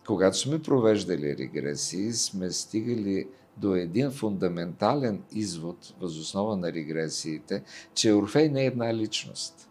Когато 0.07 0.37
сме 0.37 0.61
провеждали 0.61 1.37
регресии, 1.37 2.13
сме 2.13 2.51
стигали 2.51 3.27
до 3.57 3.75
един 3.75 4.11
фундаментален 4.11 5.21
извод, 5.31 5.93
възоснова 6.01 6.57
на 6.57 6.73
регресиите, 6.73 7.63
че 7.93 8.13
Орфей 8.13 8.49
не 8.49 8.61
е 8.61 8.65
една 8.65 8.93
личност. 8.93 9.69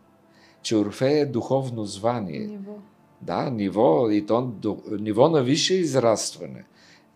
Че 0.63 0.77
Орфей 0.77 1.21
е 1.21 1.27
духовно 1.27 1.85
звание. 1.85 2.47
Ниво. 2.47 2.79
Да, 3.23 3.51
ниво, 3.51 4.11
и 4.11 4.27
то 4.27 4.43
до, 4.43 4.83
ниво 4.91 5.29
на 5.29 5.43
висше 5.43 5.75
израстване. 5.75 6.65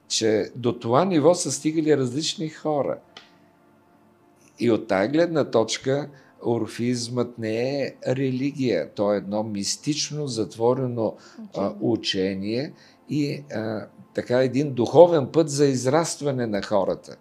Че 0.09 0.51
до 0.57 0.73
това 0.79 1.05
ниво 1.05 1.35
са 1.35 1.53
стигали 1.53 1.97
различни 1.97 2.49
хора. 2.49 2.99
И 4.59 4.71
от 4.71 4.89
тая 4.89 5.09
гледна 5.09 5.51
точка 5.51 6.11
орфизмът 6.47 7.39
не 7.39 7.83
е 7.83 7.95
религия, 8.07 8.91
то 8.95 9.15
е 9.15 9.17
едно 9.17 9.43
мистично, 9.43 10.27
затворено 10.27 11.17
а, 11.57 11.75
учение 11.81 12.73
и 13.09 13.45
а, 13.55 13.87
така 14.21 14.43
един 14.43 14.73
духовен 14.73 15.27
път 15.27 15.51
за 15.51 15.67
израстване 15.67 16.47
на 16.47 16.63
хората. 16.63 17.17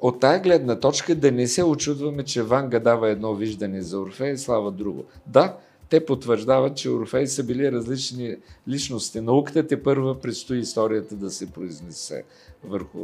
От 0.00 0.20
тая 0.20 0.40
гледна 0.40 0.80
точка 0.80 1.14
да 1.14 1.32
не 1.32 1.46
се 1.46 1.64
очудваме, 1.64 2.24
че 2.24 2.42
Ванга 2.42 2.78
дава 2.78 3.10
едно 3.10 3.34
виждане 3.34 3.82
за 3.82 4.00
Орфей, 4.00 4.36
слава 4.36 4.72
друго. 4.72 5.04
Да, 5.26 5.56
те 5.88 6.06
потвърждават, 6.06 6.76
че 6.76 6.90
Орфей 6.90 7.26
са 7.26 7.44
били 7.44 7.72
различни 7.72 8.36
личности. 8.68 9.20
Науката 9.20 9.66
те 9.66 9.82
първа 9.82 10.20
предстои 10.20 10.58
историята 10.58 11.14
да 11.16 11.30
се 11.30 11.50
произнесе 11.50 12.24
върху 12.64 12.98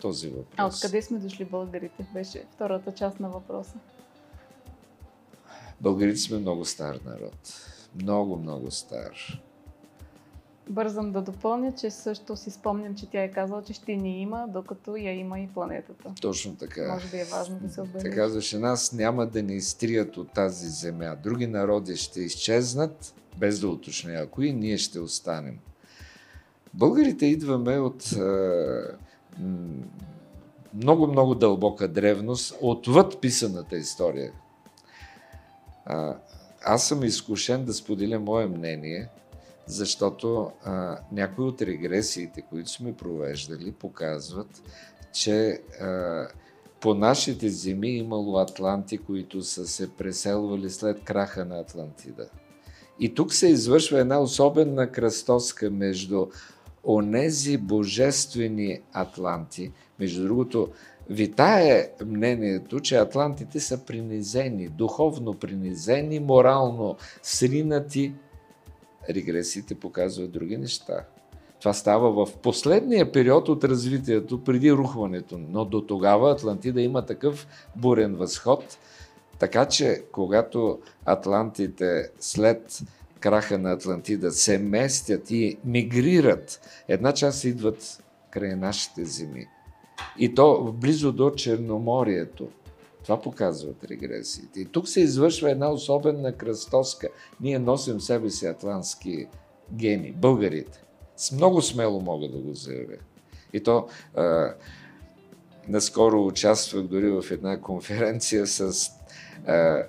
този 0.00 0.28
въпрос. 0.28 0.54
А 0.56 0.66
откъде 0.66 1.02
сме 1.02 1.18
дошли 1.18 1.44
българите? 1.44 2.06
Беше 2.14 2.44
втората 2.54 2.94
част 2.94 3.20
на 3.20 3.28
въпроса. 3.28 3.74
Българите 5.80 6.20
сме 6.20 6.38
много 6.38 6.64
стар 6.64 6.98
народ. 7.06 7.68
Много, 8.02 8.36
много 8.36 8.70
стар. 8.70 9.42
Бързам 10.68 11.12
да 11.12 11.22
допълня, 11.22 11.72
че 11.80 11.90
също 11.90 12.36
си 12.36 12.50
спомням, 12.50 12.94
че 12.94 13.10
тя 13.10 13.22
е 13.22 13.30
казала, 13.30 13.62
че 13.62 13.72
ще 13.72 13.96
ни 13.96 14.22
има, 14.22 14.46
докато 14.48 14.96
я 14.96 15.12
има 15.12 15.40
и 15.40 15.48
планетата. 15.48 16.12
Точно 16.20 16.56
така. 16.56 16.92
Може 16.94 17.08
би 17.08 17.16
е 17.16 17.24
важно 17.24 17.58
да 17.62 17.68
се 17.68 17.80
отбележи. 17.80 18.10
Те 18.10 18.16
казваше, 18.16 18.58
нас 18.58 18.92
няма 18.92 19.26
да 19.26 19.42
ни 19.42 19.54
изтрият 19.54 20.16
от 20.16 20.32
тази 20.32 20.68
земя. 20.68 21.16
Други 21.22 21.46
народи 21.46 21.96
ще 21.96 22.20
изчезнат, 22.20 23.14
без 23.36 23.60
да 23.60 23.68
уточня 23.68 24.26
кои, 24.26 24.52
ние 24.52 24.78
ще 24.78 25.00
останем. 25.00 25.58
Българите 26.74 27.26
идваме 27.26 27.78
от 27.78 28.10
много-много 30.74 31.34
дълбока 31.34 31.88
древност, 31.88 32.58
отвъд 32.60 33.20
писаната 33.20 33.76
история. 33.76 34.32
А, 35.84 36.16
аз 36.64 36.88
съм 36.88 37.04
изкушен 37.04 37.64
да 37.64 37.74
споделя 37.74 38.18
мое 38.18 38.46
мнение, 38.46 39.08
защото 39.72 40.50
а, 40.64 40.98
някои 41.12 41.44
от 41.44 41.62
регресиите, 41.62 42.42
които 42.42 42.70
сме 42.70 42.96
провеждали, 42.96 43.72
показват, 43.72 44.62
че 45.12 45.62
а, 45.80 46.26
по 46.80 46.94
нашите 46.94 47.48
земи 47.48 47.90
имало 47.90 48.38
атланти, 48.38 48.98
които 48.98 49.42
са 49.42 49.66
се 49.66 49.90
преселвали 49.90 50.70
след 50.70 51.04
краха 51.04 51.44
на 51.44 51.58
Атлантида. 51.58 52.28
И 53.00 53.14
тук 53.14 53.32
се 53.32 53.48
извършва 53.48 54.00
една 54.00 54.20
особена 54.20 54.90
кръстоска 54.90 55.70
между 55.70 56.26
онези 56.84 57.56
божествени 57.56 58.80
атланти. 58.92 59.72
Между 59.98 60.22
другото, 60.22 60.68
витае 61.10 61.90
мнението, 62.06 62.80
че 62.80 62.96
атлантите 62.96 63.60
са 63.60 63.84
принизени, 63.84 64.68
духовно 64.68 65.34
принизени, 65.34 66.20
морално 66.20 66.96
сринати. 67.22 68.14
Регресиите 69.10 69.74
показват 69.74 70.32
други 70.32 70.56
неща. 70.56 71.04
Това 71.60 71.72
става 71.72 72.26
в 72.26 72.36
последния 72.36 73.12
период 73.12 73.48
от 73.48 73.64
развитието, 73.64 74.44
преди 74.44 74.72
рухването. 74.72 75.38
Но 75.38 75.64
до 75.64 75.80
тогава 75.80 76.32
Атлантида 76.32 76.80
има 76.80 77.06
такъв 77.06 77.46
бурен 77.76 78.14
възход, 78.14 78.78
така 79.38 79.66
че 79.66 80.02
когато 80.12 80.78
атлантите 81.04 82.10
след 82.20 82.80
краха 83.20 83.58
на 83.58 83.72
Атлантида 83.72 84.30
се 84.30 84.58
местят 84.58 85.30
и 85.30 85.58
мигрират, 85.64 86.60
една 86.88 87.12
част 87.12 87.44
идват 87.44 88.04
край 88.30 88.56
нашите 88.56 89.04
земи. 89.04 89.46
И 90.18 90.34
то 90.34 90.72
близо 90.72 91.12
до 91.12 91.30
Черноморието. 91.30 92.48
Това 93.02 93.20
показват 93.20 93.84
регресиите. 93.84 94.60
И 94.60 94.64
тук 94.64 94.88
се 94.88 95.00
извършва 95.00 95.50
една 95.50 95.70
особена 95.70 96.32
кръстоска. 96.32 97.08
Ние 97.40 97.58
носим 97.58 98.00
себе 98.00 98.30
си 98.30 98.46
атлантски 98.46 99.26
гени, 99.72 100.12
българите. 100.12 100.82
С 101.16 101.32
много 101.32 101.62
смело 101.62 102.00
мога 102.00 102.28
да 102.28 102.38
го 102.38 102.54
заявя. 102.54 102.96
И 103.52 103.62
то 103.62 103.88
а, 104.14 104.54
наскоро 105.68 106.26
участвах 106.26 106.82
дори 106.82 107.10
в 107.10 107.24
една 107.30 107.60
конференция 107.60 108.46
с 108.46 108.90
а, 109.46 109.82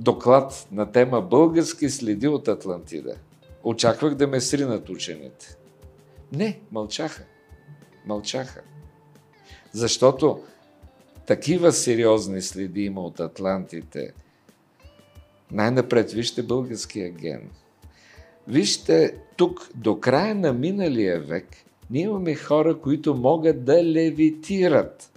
доклад 0.00 0.68
на 0.72 0.92
тема 0.92 1.22
Български 1.22 1.90
следи 1.90 2.28
от 2.28 2.48
Атлантида. 2.48 3.14
Очаквах 3.64 4.14
да 4.14 4.26
ме 4.26 4.40
сринат 4.40 4.88
учените. 4.88 5.56
Не, 6.32 6.60
мълчаха. 6.72 7.24
Мълчаха. 8.06 8.60
Защото 9.72 10.42
такива 11.28 11.72
сериозни 11.72 12.42
следи 12.42 12.82
има 12.82 13.00
от 13.00 13.20
Атлантите. 13.20 14.12
Най-напред 15.50 16.12
вижте 16.12 16.42
българския 16.42 17.10
ген. 17.10 17.50
Вижте, 18.48 19.14
тук 19.36 19.70
до 19.74 20.00
края 20.00 20.34
на 20.34 20.52
миналия 20.52 21.20
век 21.20 21.46
ние 21.90 22.02
имаме 22.02 22.34
хора, 22.34 22.80
които 22.80 23.14
могат 23.14 23.64
да 23.64 23.84
левитират. 23.84 25.12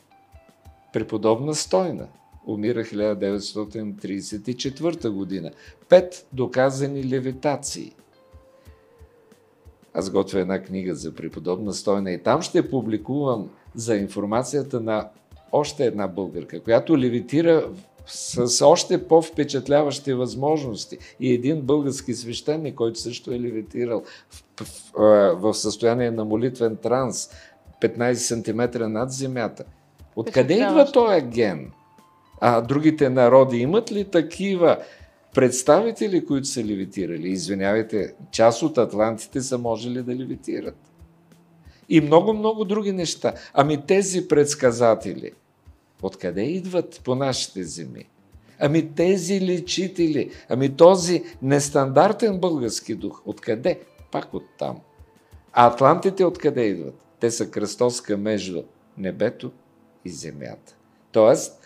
Преподобна 0.94 1.56
стойна. 1.56 2.08
Умира 2.48 2.84
1934 2.84 5.10
година. 5.10 5.52
Пет 5.90 6.28
доказани 6.34 7.10
левитации. 7.10 7.96
Аз 9.94 10.10
готвя 10.10 10.40
една 10.40 10.64
книга 10.64 10.96
за 10.96 11.16
преподобна 11.16 11.74
стойна 11.74 12.12
и 12.12 12.24
там 12.24 12.42
ще 12.42 12.70
публикувам 12.70 13.50
за 13.76 13.96
информацията 13.96 14.82
на 14.82 15.10
още 15.52 15.86
една 15.86 16.08
българка, 16.08 16.60
която 16.60 16.98
левитира 16.98 17.70
с 18.06 18.66
още 18.66 19.08
по-впечатляващи 19.08 20.14
възможности. 20.14 20.98
И 21.20 21.34
един 21.34 21.62
български 21.62 22.14
свещеник, 22.14 22.76
който 22.76 23.00
също 23.00 23.32
е 23.32 23.40
левитирал 23.40 24.04
в, 24.30 24.44
в, 24.60 25.36
в 25.36 25.54
състояние 25.54 26.12
на 26.12 26.26
молитвен 26.26 26.76
транс, 26.76 27.30
15 27.82 28.14
см 28.14 28.92
над 28.92 29.12
земята. 29.12 29.64
Откъде 30.16 30.54
идва 30.54 30.92
този 30.92 31.22
ген? 31.22 31.72
А 32.42 32.62
другите 32.62 33.10
народи 33.10 33.58
имат 33.58 33.92
ли 33.92 34.06
такива 34.06 34.78
представители, 35.34 36.26
които 36.26 36.48
са 36.48 36.64
левитирали? 36.64 37.30
Извинявайте, 37.30 38.14
част 38.32 38.62
от 38.62 38.78
атлантите 38.78 39.42
са 39.42 39.58
можели 39.58 40.04
да 40.04 40.16
левитират. 40.16 40.78
И 41.90 42.02
много-много 42.02 42.66
други 42.66 42.92
неща. 42.92 43.34
Ами 43.54 43.86
тези 43.86 44.28
предсказатели, 44.28 45.32
откъде 46.02 46.42
идват 46.42 47.02
по 47.04 47.16
нашите 47.16 47.64
земи? 47.64 48.06
Ами 48.60 48.92
тези 48.96 49.42
лечители, 49.42 50.32
ами 50.50 50.76
този 50.76 51.24
нестандартен 51.42 52.40
български 52.40 52.96
дух, 52.96 53.22
откъде? 53.26 53.80
Пак 54.12 54.34
от 54.34 54.44
там. 54.60 54.80
А 55.54 55.68
атлантите 55.68 56.26
откъде 56.26 56.64
идват? 56.64 56.96
Те 57.20 57.32
са 57.32 57.52
кръстоска 57.52 58.18
между 58.18 58.64
небето 58.98 59.52
и 60.06 60.10
земята. 60.10 60.76
Тоест, 61.12 61.62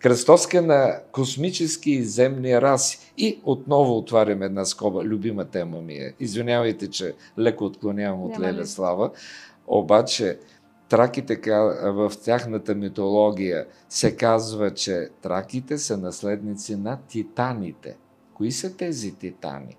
кръстоска 0.00 0.62
на 0.62 1.00
космически 1.12 1.90
и 1.90 2.04
земни 2.04 2.60
раси. 2.60 2.98
И 3.18 3.40
отново 3.44 3.96
отварям 3.98 4.42
една 4.42 4.64
скоба. 4.64 5.04
Любима 5.04 5.44
тема 5.44 5.80
ми 5.80 5.94
е. 5.94 6.14
Извинявайте, 6.20 6.90
че 6.90 7.14
леко 7.38 7.64
отклонявам 7.64 8.22
от 8.22 8.40
Леля 8.40 8.66
Слава. 8.66 9.10
Обаче, 9.66 10.38
траките 10.88 11.40
в 11.82 12.12
тяхната 12.24 12.74
митология 12.74 13.66
се 13.88 14.16
казва, 14.16 14.74
че 14.74 15.08
траките 15.22 15.78
са 15.78 15.96
наследници 15.96 16.76
на 16.76 16.98
титаните. 17.08 17.96
Кои 18.34 18.52
са 18.52 18.76
тези 18.76 19.14
титани? 19.14 19.76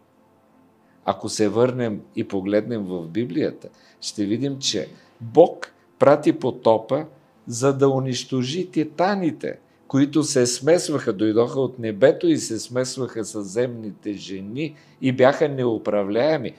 Ако 1.05 1.29
се 1.29 1.49
върнем 1.49 2.01
и 2.15 2.27
погледнем 2.27 2.85
в 2.85 3.07
Библията, 3.07 3.69
ще 4.01 4.25
видим, 4.25 4.59
че 4.59 4.87
Бог 5.21 5.71
прати 5.99 6.39
потопа, 6.39 7.05
за 7.47 7.73
да 7.73 7.89
унищожи 7.89 8.71
титаните, 8.71 9.59
които 9.87 10.23
се 10.23 10.47
смесваха, 10.47 11.13
дойдоха 11.13 11.59
от 11.59 11.79
небето 11.79 12.27
и 12.27 12.37
се 12.37 12.59
смесваха 12.59 13.25
с 13.25 13.43
земните 13.43 14.13
жени 14.13 14.75
и 15.01 15.11
бяха 15.11 15.49
неуправляеми. 15.49 16.55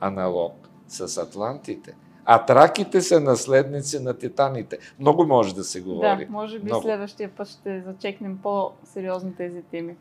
Аналог 0.00 0.68
с 0.88 1.18
атлантите– 1.18 1.96
а 2.30 2.44
траките 2.44 3.00
са 3.00 3.20
наследници 3.20 4.00
на 4.00 4.14
титаните. 4.14 4.78
Много 5.00 5.26
може 5.26 5.54
да 5.54 5.64
се 5.64 5.80
говори. 5.80 6.26
Да, 6.26 6.32
може 6.32 6.58
би 6.58 6.64
Много. 6.64 6.82
следващия 6.82 7.28
път 7.28 7.48
ще 7.48 7.82
зачекнем 7.82 8.38
по-сериозно 8.42 9.32
тези 9.36 9.62
теми. 9.62 9.96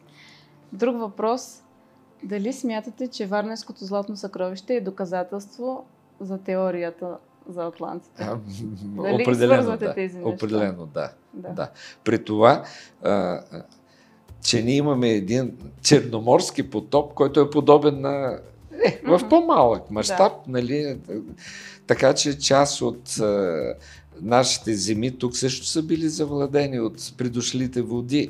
Друг 0.74 1.00
въпрос. 1.00 1.64
Дали 2.24 2.54
смятате, 2.54 3.08
че 3.08 3.26
Варненското 3.26 3.86
златно 3.86 4.16
съкровище 4.16 4.76
е 4.76 4.82
доказателство 4.82 5.86
за 6.20 6.38
теорията 6.38 7.18
за 7.50 7.66
атлантите? 7.66 8.24
А, 8.24 8.38
Дали 8.82 9.24
определено, 9.24 9.78
да. 9.78 9.94
тези 9.94 10.18
неща? 10.18 10.30
Определено, 10.30 10.86
да. 10.86 11.12
да. 11.34 11.50
да. 11.50 11.70
При 12.04 12.26
това, 12.26 12.64
а, 13.04 13.42
че 14.42 14.64
ние 14.64 14.76
имаме 14.76 15.10
един 15.10 15.58
черноморски 15.82 16.70
потоп, 16.70 17.14
който 17.14 17.40
е 17.40 17.50
подобен 17.50 18.02
на 18.02 18.40
е, 18.86 19.02
в 19.06 19.30
по-малък 19.30 19.92
мащаб, 19.92 20.34
да. 20.46 20.52
нали? 20.52 20.98
Така 21.88 22.14
че 22.14 22.40
част 22.40 22.82
от 22.82 23.20
а, 23.20 23.74
нашите 24.22 24.74
земи 24.74 25.18
тук 25.18 25.38
също 25.38 25.66
са 25.66 25.84
били 25.84 26.10
завладени 26.10 26.80
от 26.80 27.14
придошлите 27.18 27.82
води, 27.82 28.30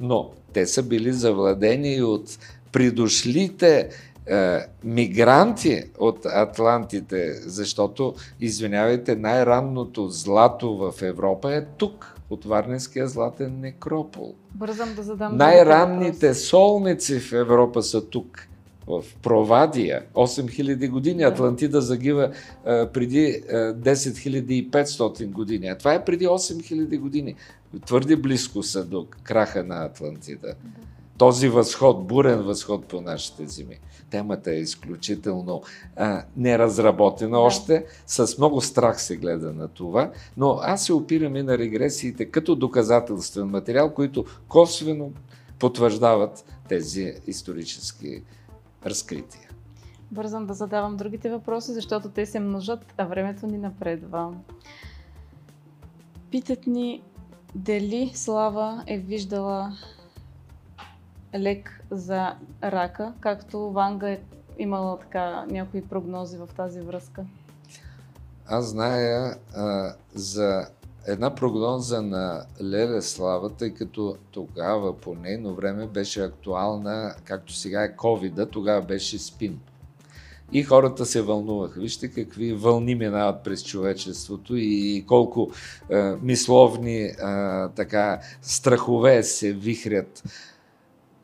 но 0.00 0.30
те 0.52 0.66
са 0.66 0.82
били 0.82 1.12
завладени 1.12 2.02
от 2.02 2.38
придошлите 2.72 3.88
а, 4.30 4.60
мигранти 4.84 5.82
от 5.98 6.26
Атлантите, 6.26 7.32
защото, 7.32 8.14
извинявайте, 8.40 9.16
най-ранното 9.16 10.08
злато 10.08 10.76
в 10.76 11.02
Европа 11.02 11.54
е 11.54 11.64
тук, 11.64 12.14
от 12.30 12.44
Варненския 12.44 13.08
златен 13.08 13.60
некропол. 13.60 14.34
Бързам 14.54 14.94
да 14.94 15.02
задам. 15.02 15.36
Най-ранните 15.36 16.34
солници 16.34 17.20
в 17.20 17.32
Европа 17.32 17.82
са 17.82 18.08
тук 18.08 18.47
в 18.88 19.04
Провадия 19.22 20.02
8000 20.14 20.90
години, 20.90 21.22
Атлантида 21.22 21.80
загива 21.80 22.30
а, 22.64 22.86
преди 22.86 23.42
а, 23.52 23.54
10500 23.74 25.30
години. 25.30 25.68
А 25.68 25.78
това 25.78 25.94
е 25.94 26.04
преди 26.04 26.26
8000 26.26 26.98
години. 26.98 27.34
Твърде 27.86 28.16
близко 28.16 28.62
са 28.62 28.84
до 28.84 29.06
краха 29.22 29.64
на 29.64 29.84
Атлантида. 29.84 30.54
Този 31.18 31.48
възход, 31.48 32.06
бурен 32.06 32.42
възход 32.42 32.86
по 32.86 33.00
нашите 33.00 33.46
земи. 33.46 33.78
Темата 34.10 34.50
е 34.50 34.58
изключително 34.58 35.62
а, 35.96 36.24
неразработена 36.36 37.38
още. 37.38 37.84
С 38.06 38.38
много 38.38 38.60
страх 38.60 39.02
се 39.02 39.16
гледа 39.16 39.52
на 39.52 39.68
това, 39.68 40.10
но 40.36 40.58
аз 40.62 40.84
се 40.84 40.92
опирам 40.92 41.36
и 41.36 41.42
на 41.42 41.58
регресиите 41.58 42.24
като 42.24 42.54
доказателствен 42.54 43.46
материал, 43.46 43.94
които 43.94 44.24
косвено 44.48 45.10
потвърждават 45.58 46.44
тези 46.68 47.14
исторически 47.26 48.22
разкрития. 48.86 49.50
Бързам 50.10 50.46
да 50.46 50.54
задавам 50.54 50.96
другите 50.96 51.30
въпроси, 51.30 51.72
защото 51.72 52.10
те 52.10 52.26
се 52.26 52.40
множат, 52.40 52.94
а 52.96 53.04
времето 53.04 53.46
ни 53.46 53.58
напредва. 53.58 54.34
Питат 56.30 56.66
ни 56.66 57.02
дали 57.54 58.12
Слава 58.14 58.84
е 58.86 58.98
виждала 58.98 59.72
лек 61.34 61.84
за 61.90 62.36
рака, 62.62 63.12
както 63.20 63.70
Ванга 63.72 64.10
е 64.10 64.20
имала 64.58 64.98
така 64.98 65.46
някои 65.50 65.82
прогнози 65.82 66.38
в 66.38 66.48
тази 66.56 66.80
връзка? 66.80 67.24
Аз 68.46 68.66
зная 68.66 69.36
а, 69.56 69.94
за 70.14 70.68
една 71.08 71.34
прогноза 71.34 72.02
на 72.02 72.44
Леле 72.62 73.02
Слава, 73.02 73.50
тъй 73.50 73.74
като 73.74 74.16
тогава 74.30 74.96
по 74.96 75.14
нейно 75.14 75.54
време 75.54 75.86
беше 75.86 76.22
актуална, 76.22 77.14
както 77.24 77.52
сега 77.52 77.84
е 77.84 77.96
covid 77.96 78.50
тогава 78.50 78.82
беше 78.82 79.18
спин. 79.18 79.60
И 80.52 80.62
хората 80.62 81.06
се 81.06 81.22
вълнуваха. 81.22 81.80
Вижте 81.80 82.08
какви 82.08 82.52
вълни 82.52 82.94
минават 82.94 83.44
през 83.44 83.64
човечеството 83.64 84.56
и 84.56 85.04
колко 85.06 85.50
е, 85.90 86.12
мисловни 86.22 86.96
е, 86.96 87.14
така, 87.76 88.20
страхове 88.42 89.22
се 89.22 89.52
вихрят. 89.52 90.22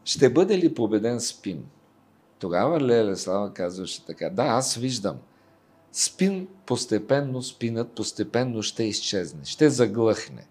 Ще 0.04 0.30
бъде 0.30 0.58
ли 0.58 0.74
победен 0.74 1.20
спин? 1.20 1.64
Тогава 2.38 2.80
Леле 2.80 3.16
Слава 3.16 3.52
казваше 3.52 4.06
така, 4.06 4.30
да, 4.30 4.42
аз 4.42 4.74
виждам. 4.74 5.16
Спин 5.96 6.48
постепенно, 6.66 7.42
спинът 7.42 7.92
постепенно 7.94 8.62
ще 8.62 8.84
изчезне, 8.84 9.44
ще 9.44 9.70
заглъхне. 9.70 10.46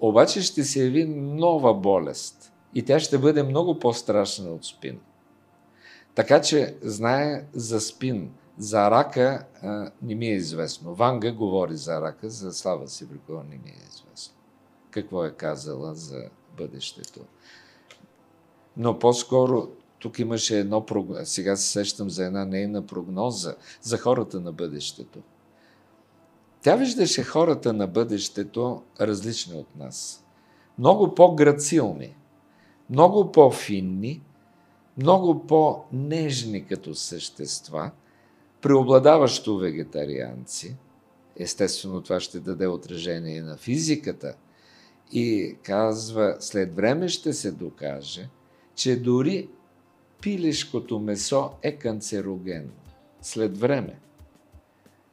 Обаче 0.00 0.42
ще 0.42 0.64
се 0.64 0.84
яви 0.84 1.04
нова 1.04 1.74
болест 1.74 2.52
и 2.74 2.82
тя 2.82 3.00
ще 3.00 3.18
бъде 3.18 3.42
много 3.42 3.78
по-страшна 3.78 4.50
от 4.50 4.64
спин. 4.64 5.00
Така 6.14 6.40
че 6.40 6.76
знае 6.82 7.46
за 7.52 7.80
спин, 7.80 8.30
за 8.58 8.90
рака 8.90 9.46
а, 9.62 9.90
не 10.02 10.14
ми 10.14 10.26
е 10.26 10.34
известно. 10.34 10.94
Ванга 10.94 11.32
говори 11.32 11.76
за 11.76 12.00
рака, 12.00 12.30
за 12.30 12.52
Слава 12.52 12.88
Сибрикова 12.88 13.44
не 13.44 13.56
ми 13.56 13.70
е 13.70 13.88
известно. 13.88 14.34
Какво 14.90 15.24
е 15.24 15.30
казала 15.30 15.94
за 15.94 16.24
бъдещето. 16.56 17.20
Но 18.76 18.98
по-скоро 18.98 19.68
тук 19.98 20.18
имаше 20.18 20.58
едно, 20.58 20.86
сега 21.24 21.56
се 21.56 21.70
сещам 21.70 22.10
за 22.10 22.24
една 22.24 22.44
нейна 22.44 22.86
прогноза 22.86 23.54
за 23.82 23.98
хората 23.98 24.40
на 24.40 24.52
бъдещето. 24.52 25.18
Тя 26.62 26.76
виждаше 26.76 27.22
хората 27.22 27.72
на 27.72 27.86
бъдещето 27.86 28.82
различни 29.00 29.54
от 29.54 29.76
нас. 29.76 30.24
Много 30.78 31.14
по-грацилни, 31.14 32.16
много 32.90 33.32
по-финни, 33.32 34.22
много 34.96 35.46
по-нежни 35.46 36.66
като 36.66 36.94
същества, 36.94 37.90
преобладаващо 38.60 39.56
вегетарианци. 39.56 40.76
Естествено, 41.36 42.02
това 42.02 42.20
ще 42.20 42.40
даде 42.40 42.66
отражение 42.66 43.42
на 43.42 43.56
физиката. 43.56 44.34
И 45.12 45.56
казва, 45.62 46.36
след 46.40 46.76
време 46.76 47.08
ще 47.08 47.32
се 47.32 47.52
докаже, 47.52 48.28
че 48.74 49.00
дори 49.00 49.48
пилешкото 50.22 50.98
месо 50.98 51.50
е 51.62 51.72
канцерогенно. 51.72 52.72
След 53.22 53.58
време. 53.58 53.98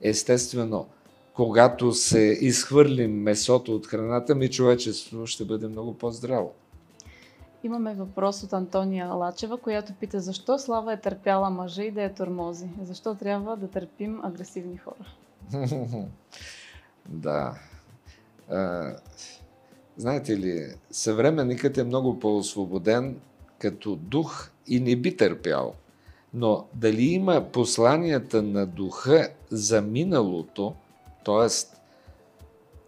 Естествено, 0.01 0.88
когато 1.34 1.91
се 1.91 2.38
изхвърлим 2.41 3.22
месото 3.22 3.76
от 3.76 3.88
храната 3.88 4.36
ми, 4.36 4.49
човечеството 4.49 5.28
ще 5.28 5.45
бъде 5.45 5.68
много 5.68 5.97
по-здраво. 5.97 6.53
Имаме 7.64 7.93
въпрос 7.93 8.43
от 8.43 8.53
Антония 8.53 9.08
Лачева, 9.08 9.58
която 9.58 9.93
пита 9.93 10.20
защо 10.20 10.60
Слава 10.60 10.93
е 10.93 11.01
търпяла 11.01 11.49
мъжа 11.49 11.84
и 11.84 11.91
да 11.91 12.03
е 12.03 12.14
тормози? 12.14 12.70
Защо 12.84 13.16
трябва 13.16 13.58
да 13.58 13.68
търпим 13.68 14.26
агресивни 14.26 14.78
хора? 14.78 15.06
да. 17.10 17.60
А, 18.49 18.91
знаете 19.97 20.38
ли, 20.38 20.76
съвременникът 20.91 21.78
е 21.78 21.84
много 21.84 22.20
по-освободен 22.20 23.20
като 23.60 23.95
дух 23.95 24.51
и 24.68 24.80
не 24.80 24.95
би 24.95 25.18
търпял. 25.18 25.74
Но 26.34 26.68
дали 26.74 27.03
има 27.03 27.51
посланията 27.51 28.41
на 28.41 28.66
духа 28.66 29.30
за 29.51 29.82
миналото, 29.82 30.76
т.е. 31.26 31.47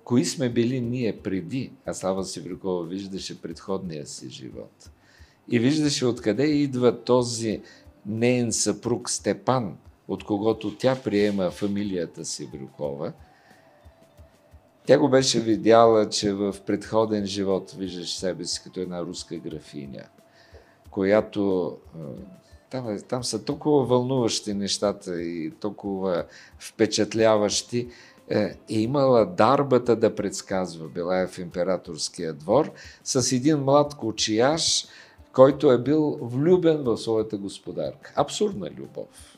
кои 0.03 0.25
сме 0.25 0.49
били 0.49 0.81
ние 0.81 1.17
преди, 1.17 1.71
а 1.85 1.93
Слава 1.93 2.25
Сиврикова 2.25 2.83
виждаше 2.83 3.41
предходния 3.41 4.05
си 4.05 4.29
живот. 4.29 4.89
И 5.49 5.59
виждаше 5.59 6.05
откъде 6.05 6.43
идва 6.43 7.03
този 7.03 7.61
неен 8.05 8.51
съпруг 8.51 9.09
Степан, 9.09 9.77
от 10.07 10.23
когото 10.23 10.77
тя 10.77 10.95
приема 11.03 11.51
фамилията 11.51 12.25
Сиврикова. 12.25 13.13
Тя 14.85 14.99
го 14.99 15.09
беше 15.09 15.39
видяла, 15.39 16.09
че 16.09 16.33
в 16.33 16.55
предходен 16.65 17.25
живот 17.25 17.71
виждаш 17.71 18.17
себе 18.17 18.45
си 18.45 18.61
като 18.63 18.79
една 18.79 19.01
руска 19.01 19.37
графиня– 19.37 20.03
която 20.97 21.73
там, 22.69 22.89
е, 22.89 22.99
там 22.99 23.23
са 23.23 23.45
толкова 23.45 23.85
вълнуващи 23.85 24.53
нещата 24.53 25.21
и 25.21 25.51
толкова 25.59 26.23
впечатляващи. 26.59 27.87
Е, 28.29 28.39
е 28.39 28.57
имала 28.69 29.25
дарбата 29.25 29.95
да 29.95 30.15
предсказва, 30.15 30.87
била 30.87 31.19
е 31.19 31.27
в 31.27 31.37
императорския 31.37 32.33
двор, 32.33 32.71
с 33.03 33.31
един 33.31 33.57
млад 33.57 33.95
кочияш, 33.95 34.85
който 35.33 35.71
е 35.71 35.77
бил 35.77 36.19
влюбен 36.21 36.83
в 36.83 36.97
своята 36.97 37.37
господарка. 37.37 38.13
Абсурдна 38.15 38.69
любов. 38.69 39.37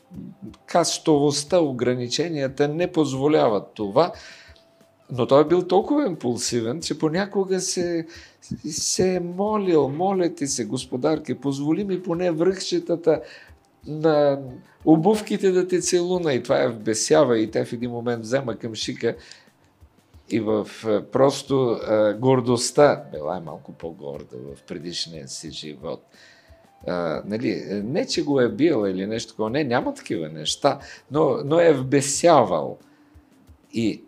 Кастовостта, 0.66 1.60
ограниченията 1.60 2.68
не 2.68 2.92
позволяват 2.92 3.70
това, 3.74 4.12
но 5.12 5.26
той 5.26 5.42
е 5.42 5.48
бил 5.48 5.62
толкова 5.66 6.06
импулсивен, 6.06 6.80
че 6.80 6.98
понякога 6.98 7.60
се, 7.60 8.06
се 8.70 9.14
е 9.14 9.20
молил, 9.20 9.88
моля 9.88 10.34
ти 10.34 10.46
се, 10.46 10.64
господарки, 10.64 11.34
позволи 11.34 11.84
ми 11.84 12.02
поне 12.02 12.30
връхчетата 12.30 13.20
на 13.86 14.38
обувките 14.84 15.50
да 15.50 15.68
те 15.68 15.80
целуна. 15.80 16.34
И 16.34 16.42
това 16.42 16.62
е 16.62 16.68
вбесява 16.68 17.38
и 17.38 17.50
тя 17.50 17.64
в 17.64 17.72
един 17.72 17.90
момент 17.90 18.22
взема 18.22 18.56
към 18.56 18.74
шика 18.74 19.16
и 20.30 20.40
в 20.40 20.68
е, 20.88 21.04
просто 21.04 21.70
а, 21.70 22.14
гордостта, 22.14 23.04
била 23.12 23.36
е 23.36 23.40
малко 23.40 23.72
по-горда 23.72 24.36
в 24.56 24.62
предишния 24.62 25.28
си 25.28 25.50
живот. 25.50 26.02
А, 26.86 27.22
нали, 27.24 27.64
не, 27.84 28.06
че 28.06 28.24
го 28.24 28.40
е 28.40 28.48
бил 28.48 28.86
или 28.88 29.06
нещо 29.06 29.32
такова, 29.32 29.50
не, 29.50 29.64
няма 29.64 29.94
такива 29.94 30.28
неща, 30.28 30.78
но, 31.10 31.38
но 31.44 31.60
е 31.60 31.72
вбесявал. 31.72 32.78
И 33.72 34.02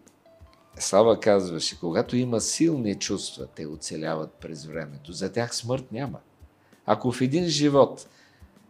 Слава 0.83 1.21
казваше, 1.21 1.81
когато 1.81 2.17
има 2.17 2.41
силни 2.41 2.95
чувства, 2.95 3.47
те 3.47 3.67
оцеляват 3.67 4.33
през 4.33 4.65
времето. 4.65 5.13
За 5.13 5.33
тях 5.33 5.57
смърт 5.57 5.93
няма. 5.93 6.19
Ако 6.87 7.13
в 7.13 7.21
един 7.21 7.45
живот 7.45 8.09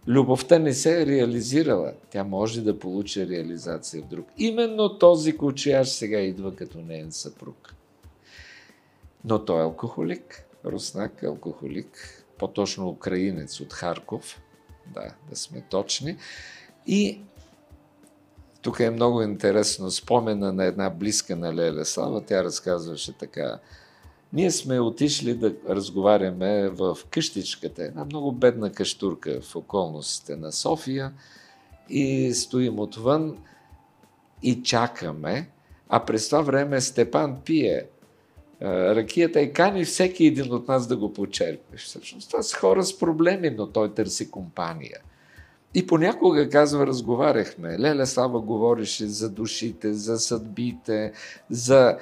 любовта 0.06 0.58
не 0.58 0.74
се 0.74 1.02
е 1.02 1.06
реализирала, 1.06 1.92
тя 2.10 2.24
може 2.24 2.60
да 2.60 2.78
получи 2.78 3.28
реализация 3.28 4.02
в 4.02 4.06
друг. 4.06 4.26
Именно 4.38 4.98
този 4.98 5.36
кучияш 5.36 5.88
сега 5.88 6.20
идва 6.20 6.56
като 6.56 6.78
неен 6.78 7.12
съпруг. 7.12 7.74
Но 9.24 9.44
той 9.44 9.60
е 9.60 9.62
алкохолик, 9.62 10.44
руснак, 10.64 11.22
алкохолик, 11.22 12.24
по-точно 12.38 12.88
украинец 12.88 13.60
от 13.60 13.72
Харков, 13.72 14.40
да, 14.94 15.14
да 15.30 15.36
сме 15.36 15.64
точни. 15.70 16.16
И 16.86 17.20
тук 18.62 18.80
е 18.80 18.90
много 18.90 19.22
интересно 19.22 19.90
спомена 19.90 20.52
на 20.52 20.64
една 20.64 20.90
близка 20.90 21.36
на 21.36 21.54
Леля 21.54 21.84
Слава. 21.84 22.20
Тя 22.20 22.44
разказваше 22.44 23.12
така. 23.12 23.58
Ние 24.32 24.50
сме 24.50 24.80
отишли 24.80 25.34
да 25.34 25.54
разговаряме 25.68 26.68
в 26.68 26.98
къщичката, 27.10 27.84
една 27.84 28.04
много 28.04 28.32
бедна 28.32 28.72
къщурка 28.72 29.40
в 29.40 29.56
околностите 29.56 30.36
на 30.36 30.52
София 30.52 31.12
и 31.88 32.34
стоим 32.34 32.78
отвън 32.78 33.38
и 34.42 34.62
чакаме, 34.62 35.48
а 35.88 36.04
през 36.04 36.26
това 36.26 36.40
време 36.40 36.80
Степан 36.80 37.40
пие 37.44 37.86
ракията 38.62 39.40
и 39.40 39.52
кани 39.52 39.84
всеки 39.84 40.26
един 40.26 40.52
от 40.52 40.68
нас 40.68 40.86
да 40.86 40.96
го 40.96 41.12
почерпи. 41.12 41.76
Всъщност 41.76 42.30
това 42.30 42.42
са 42.42 42.56
хора 42.56 42.84
с 42.84 42.98
проблеми, 42.98 43.50
но 43.50 43.66
той 43.66 43.94
търси 43.94 44.30
компания– 44.30 44.98
и 45.74 45.86
понякога, 45.86 46.48
казва, 46.48 46.86
разговаряхме. 46.86 47.78
Леля 47.78 48.06
Слава 48.06 48.40
говореше 48.40 49.06
за 49.06 49.30
душите, 49.30 49.92
за 49.94 50.18
съдбите, 50.18 51.12
за 51.50 51.96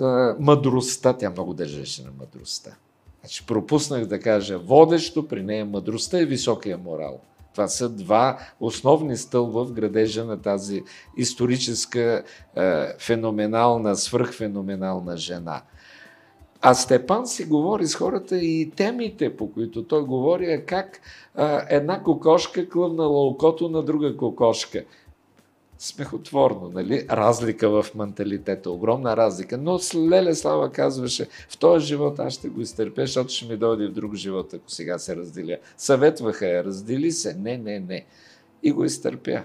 а, 0.00 0.36
мъдростта. 0.38 1.12
Тя 1.12 1.30
много 1.30 1.54
държеше 1.54 2.04
на 2.04 2.10
мъдростта. 2.18 2.76
Значи 3.20 3.46
пропуснах 3.46 4.06
да 4.06 4.20
кажа, 4.20 4.58
водещо 4.58 5.28
при 5.28 5.42
нея 5.42 5.66
мъдростта 5.66 6.20
и 6.20 6.24
високия 6.24 6.78
морал. 6.78 7.20
Това 7.52 7.68
са 7.68 7.88
два 7.88 8.38
основни 8.60 9.16
стълба 9.16 9.64
в 9.64 9.72
градежа 9.72 10.24
на 10.24 10.42
тази 10.42 10.82
историческа, 11.16 12.22
е, 12.56 12.86
феноменална, 12.98 13.96
свръхфеноменална 13.96 15.16
жена– 15.16 15.62
а 16.60 16.74
Степан 16.74 17.26
си 17.26 17.44
говори 17.44 17.86
с 17.86 17.94
хората 17.94 18.38
и 18.38 18.70
темите, 18.76 19.36
по 19.36 19.52
които 19.52 19.84
той 19.84 20.02
говори, 20.02 20.52
е 20.52 20.60
как 20.60 21.00
а, 21.34 21.66
една 21.70 22.02
кокошка 22.02 22.68
клъвнала 22.68 23.26
окото 23.26 23.68
на 23.68 23.82
друга 23.82 24.16
кокошка. 24.16 24.84
смехотворно, 25.78 26.70
нали? 26.74 27.06
Разлика 27.10 27.68
в 27.70 27.94
менталитета, 27.94 28.70
огромна 28.70 29.16
разлика. 29.16 29.58
Но 29.58 29.78
Леле 30.10 30.34
Слава 30.34 30.72
казваше, 30.72 31.28
в 31.48 31.58
този 31.58 31.86
живот 31.86 32.18
аз 32.18 32.32
ще 32.32 32.48
го 32.48 32.60
изтърпя, 32.60 33.00
защото 33.00 33.32
ще 33.32 33.46
ми 33.46 33.56
дойде 33.56 33.86
в 33.86 33.92
друг 33.92 34.14
живот, 34.14 34.54
ако 34.54 34.70
сега 34.70 34.98
се 34.98 35.16
разделя. 35.16 35.56
Съветваха 35.76 36.46
я, 36.46 36.64
раздели 36.64 37.12
се. 37.12 37.34
Не, 37.34 37.58
не, 37.58 37.80
не. 37.80 38.06
И 38.62 38.72
го 38.72 38.84
изтърпя. 38.84 39.42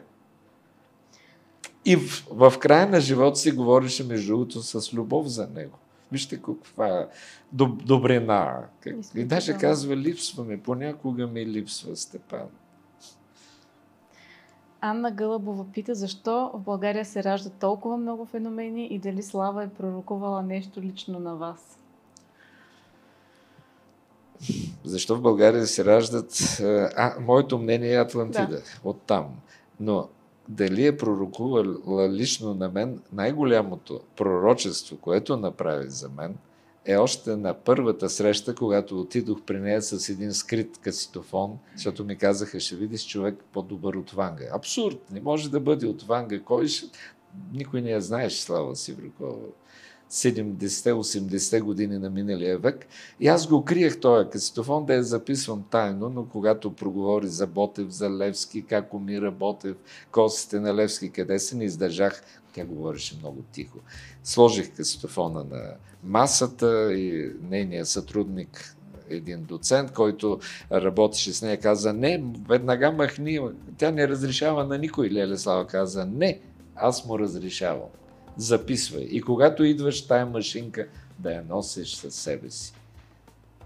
И 1.85 1.95
в, 1.95 2.27
в 2.31 2.53
края 2.59 2.89
на 2.89 3.01
живота 3.01 3.35
си 3.35 3.51
говореше, 3.51 4.03
между 4.03 4.27
другото, 4.27 4.61
с 4.61 4.93
любов 4.93 5.27
за 5.27 5.47
него. 5.47 5.77
Вижте 6.13 6.41
каква 6.41 7.07
доб, 7.51 7.85
добрина. 7.85 8.65
Как... 8.79 8.95
И 9.15 9.25
даже 9.25 9.57
казва, 9.57 9.97
липсваме, 9.97 10.61
понякога 10.61 11.27
ми 11.27 11.45
липсва 11.45 11.95
Степан. 11.95 12.47
Анна 14.81 15.11
Гълъбова 15.11 15.65
пита 15.73 15.95
защо 15.95 16.51
в 16.53 16.59
България 16.59 17.05
се 17.05 17.23
раждат 17.23 17.53
толкова 17.53 17.97
много 17.97 18.25
феномени 18.25 18.87
и 18.87 18.99
дали 18.99 19.23
Слава 19.23 19.63
е 19.63 19.69
пророкувала 19.69 20.43
нещо 20.43 20.81
лично 20.81 21.19
на 21.19 21.35
вас? 21.35 21.77
Защо 24.83 25.15
в 25.15 25.21
България 25.21 25.67
се 25.67 25.85
раждат... 25.85 26.59
А, 26.61 27.15
моето 27.19 27.59
мнение 27.59 27.93
е 27.93 28.01
Атлантида, 28.01 28.47
да. 28.47 28.61
оттам. 28.83 29.25
Но 29.79 30.09
дали 30.47 30.87
е 30.87 30.97
пророкувала 30.97 32.09
лично 32.09 32.53
на 32.53 32.69
мен, 32.69 32.99
най-голямото 33.13 33.99
пророчество, 34.15 34.97
което 34.97 35.37
направи 35.37 35.89
за 35.89 36.09
мен, 36.09 36.35
е 36.85 36.97
още 36.97 37.35
на 37.35 37.53
първата 37.53 38.09
среща, 38.09 38.55
когато 38.55 38.99
отидох 38.99 39.41
при 39.41 39.59
нея 39.59 39.81
с 39.81 40.09
един 40.09 40.33
скрит 40.33 40.77
каситофон, 40.77 41.57
защото 41.75 42.05
ми 42.05 42.17
казаха, 42.17 42.59
ще 42.59 42.75
видиш 42.75 43.07
човек 43.07 43.43
по-добър 43.53 43.93
от 43.93 44.11
Ванга. 44.11 44.45
Абсурд! 44.53 44.97
Не 45.11 45.21
може 45.21 45.51
да 45.51 45.59
бъде 45.59 45.87
от 45.87 46.03
Ванга. 46.03 46.39
Кой 46.39 46.67
ще... 46.67 46.87
Никой 47.53 47.81
не 47.81 47.89
я 47.89 48.01
знаеш, 48.01 48.33
Слава 48.33 48.75
Сиврикова. 48.75 49.35
70-80 50.13 51.61
години 51.61 51.97
на 51.97 52.09
миналия 52.09 52.59
век. 52.59 52.85
И 53.19 53.27
аз 53.27 53.47
го 53.47 53.65
криех 53.65 53.99
този 53.99 54.29
касетофон 54.29 54.85
да 54.85 54.93
я 54.93 55.03
записвам 55.03 55.63
тайно, 55.71 56.09
но 56.09 56.25
когато 56.25 56.75
проговори 56.75 57.27
за 57.27 57.47
Ботев, 57.47 57.89
за 57.89 58.09
Левски, 58.09 58.65
как 58.65 58.93
умира 58.93 59.31
Ботев, 59.31 59.75
косите 60.11 60.59
на 60.59 60.75
Левски, 60.75 61.09
къде 61.09 61.39
се, 61.39 61.55
не 61.55 61.63
издържах. 61.63 62.23
Тя 62.53 62.65
говореше 62.65 63.17
много 63.19 63.43
тихо. 63.51 63.79
Сложих 64.23 64.75
касетофона 64.75 65.43
на 65.43 65.61
масата 66.03 66.93
и 66.93 67.31
нейният 67.41 67.87
сътрудник 67.87 68.75
един 69.09 69.43
доцент, 69.43 69.91
който 69.91 70.39
работеше 70.71 71.33
с 71.33 71.41
нея, 71.41 71.59
каза, 71.59 71.93
не, 71.93 72.23
веднага 72.47 72.91
махни, 72.91 73.39
тя 73.77 73.91
не 73.91 74.07
разрешава 74.07 74.63
на 74.63 74.77
никой. 74.77 75.09
Лелеслава 75.09 75.67
каза, 75.67 76.05
не, 76.05 76.39
аз 76.75 77.05
му 77.05 77.19
разрешавам 77.19 77.89
записвай. 78.37 79.03
И 79.03 79.21
когато 79.21 79.63
идваш 79.63 80.07
тая 80.07 80.25
машинка, 80.25 80.87
да 81.19 81.31
я 81.31 81.43
носиш 81.49 81.95
със 81.95 82.15
себе 82.15 82.49
си. 82.49 82.73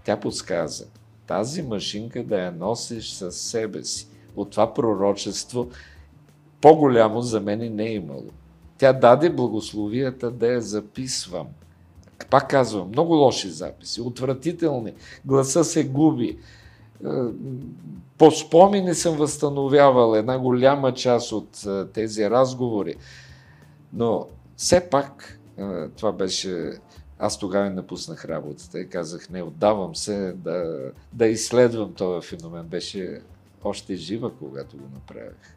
Тя 0.04 0.20
подсказа. 0.20 0.86
Тази 1.26 1.62
машинка 1.62 2.24
да 2.24 2.38
я 2.38 2.52
носиш 2.52 3.10
със 3.10 3.36
себе 3.40 3.84
си. 3.84 4.08
От 4.36 4.50
това 4.50 4.74
пророчество 4.74 5.68
по-голямо 6.60 7.22
за 7.22 7.40
мен 7.40 7.74
не 7.74 7.84
е 7.84 7.94
имало. 7.94 8.30
Тя 8.78 8.92
даде 8.92 9.30
благословията 9.30 10.30
да 10.30 10.46
я 10.46 10.60
записвам. 10.60 11.46
Пак 12.30 12.50
казвам, 12.50 12.88
много 12.88 13.14
лоши 13.14 13.50
записи, 13.50 14.00
отвратителни. 14.00 14.92
Гласа 15.24 15.64
се 15.64 15.88
губи. 15.88 16.38
Е, 17.04 17.08
по 18.18 18.30
спомени 18.30 18.94
съм 18.94 19.16
възстановявал 19.16 20.14
една 20.14 20.38
голяма 20.38 20.94
част 20.94 21.32
от 21.32 21.66
е, 21.66 21.86
тези 21.86 22.30
разговори. 22.30 22.94
Но 23.92 24.26
все 24.58 24.90
пак 24.90 25.40
това 25.96 26.12
беше... 26.12 26.72
Аз 27.18 27.38
тогава 27.38 27.70
напуснах 27.70 28.24
работата 28.24 28.80
и 28.80 28.88
казах, 28.88 29.30
не, 29.30 29.42
отдавам 29.42 29.96
се 29.96 30.32
да, 30.32 30.90
да 31.12 31.26
изследвам 31.26 31.94
този 31.94 32.28
феномен. 32.28 32.66
Беше 32.66 33.20
още 33.64 33.94
жива, 33.94 34.34
когато 34.38 34.76
го 34.76 34.84
направих. 34.94 35.56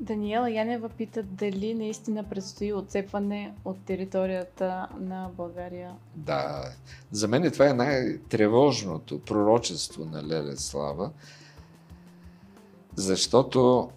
Даниела 0.00 0.50
Янева 0.50 0.88
пита 0.88 1.22
дали 1.22 1.74
наистина 1.74 2.24
предстои 2.28 2.72
отцепване 2.72 3.54
от 3.64 3.84
територията 3.84 4.88
на 5.00 5.30
България. 5.36 5.94
Да, 6.14 6.64
за 7.10 7.28
мен 7.28 7.50
това 7.50 7.68
е 7.68 7.72
най-тревожното 7.72 9.20
пророчество 9.20 10.04
на 10.04 10.24
Леле 10.24 10.56
Слава, 10.56 11.10
защото 12.94 13.90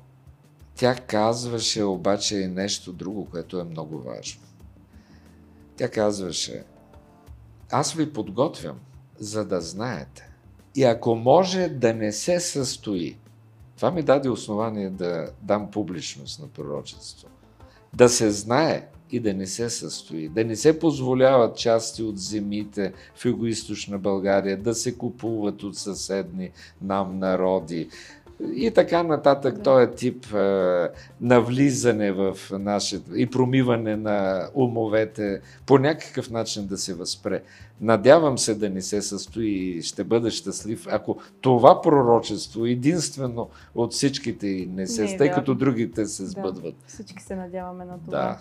тя 0.79 0.95
казваше 0.95 1.83
обаче 1.83 2.37
и 2.37 2.47
нещо 2.47 2.93
друго, 2.93 3.27
което 3.31 3.59
е 3.59 3.63
много 3.63 4.01
важно. 4.01 4.41
Тя 5.77 5.89
казваше, 5.89 6.63
аз 7.71 7.93
ви 7.93 8.13
подготвям, 8.13 8.79
за 9.17 9.45
да 9.45 9.61
знаете. 9.61 10.29
И 10.75 10.83
ако 10.83 11.15
може 11.15 11.67
да 11.67 11.93
не 11.93 12.11
се 12.11 12.39
състои, 12.39 13.17
това 13.75 13.91
ми 13.91 14.03
даде 14.03 14.29
основание 14.29 14.89
да 14.89 15.31
дам 15.41 15.71
публичност 15.71 16.39
на 16.41 16.47
пророчество. 16.47 17.27
Да 17.93 18.09
се 18.09 18.31
знае 18.31 18.87
и 19.11 19.19
да 19.19 19.33
не 19.33 19.47
се 19.47 19.69
състои, 19.69 20.29
да 20.29 20.45
не 20.45 20.55
се 20.55 20.79
позволяват 20.79 21.57
части 21.57 22.03
от 22.03 22.19
земите 22.19 22.93
в 23.15 23.25
юго 23.25 23.47
България 23.99 24.57
да 24.57 24.75
се 24.75 24.97
купуват 24.97 25.63
от 25.63 25.77
съседни 25.77 26.51
нам 26.81 27.19
народи, 27.19 27.89
и 28.39 28.71
така 28.71 29.03
нататък, 29.03 29.55
да. 29.55 29.63
този 29.63 29.91
тип 29.95 30.33
е, 30.33 30.89
навлизане 31.21 32.11
в 32.11 32.37
нашето 32.51 33.15
и 33.15 33.29
промиване 33.29 33.95
на 33.95 34.47
умовете, 34.53 35.41
по 35.65 35.77
някакъв 35.77 36.29
начин 36.29 36.67
да 36.67 36.77
се 36.77 36.93
възпре. 36.93 37.43
Надявам 37.81 38.37
се 38.37 38.55
да 38.55 38.69
не 38.69 38.81
се 38.81 39.01
състои 39.01 39.49
и 39.49 39.81
ще 39.81 40.03
бъда 40.03 40.31
щастлив, 40.31 40.87
ако 40.89 41.17
това 41.41 41.81
пророчество 41.81 42.65
единствено 42.65 43.49
от 43.75 43.93
всичките 43.93 44.67
не 44.69 44.87
се, 44.87 45.03
не, 45.03 45.17
тъй 45.17 45.29
да. 45.29 45.35
като 45.35 45.55
другите 45.55 46.05
се 46.05 46.25
сбъдват. 46.25 46.75
Да, 46.75 46.87
всички 46.87 47.23
се 47.23 47.35
надяваме 47.35 47.85
на 47.85 47.99
това. 47.99 48.17
Да. 48.17 48.39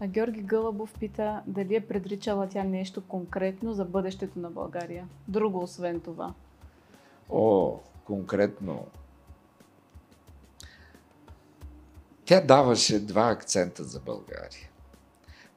А 0.00 0.06
Георги 0.06 0.42
Гълъбов 0.42 0.94
пита 1.00 1.40
дали 1.46 1.74
е 1.74 1.80
предричала 1.80 2.48
тя 2.48 2.64
нещо 2.64 3.02
конкретно 3.08 3.72
за 3.72 3.84
бъдещето 3.84 4.38
на 4.38 4.50
България. 4.50 5.08
Друго 5.28 5.62
освен 5.62 6.00
това. 6.00 6.34
О, 7.30 7.78
конкретно. 8.04 8.86
Тя 12.30 12.40
даваше 12.40 13.00
два 13.00 13.30
акцента 13.30 13.84
за 13.84 14.00
България. 14.00 14.68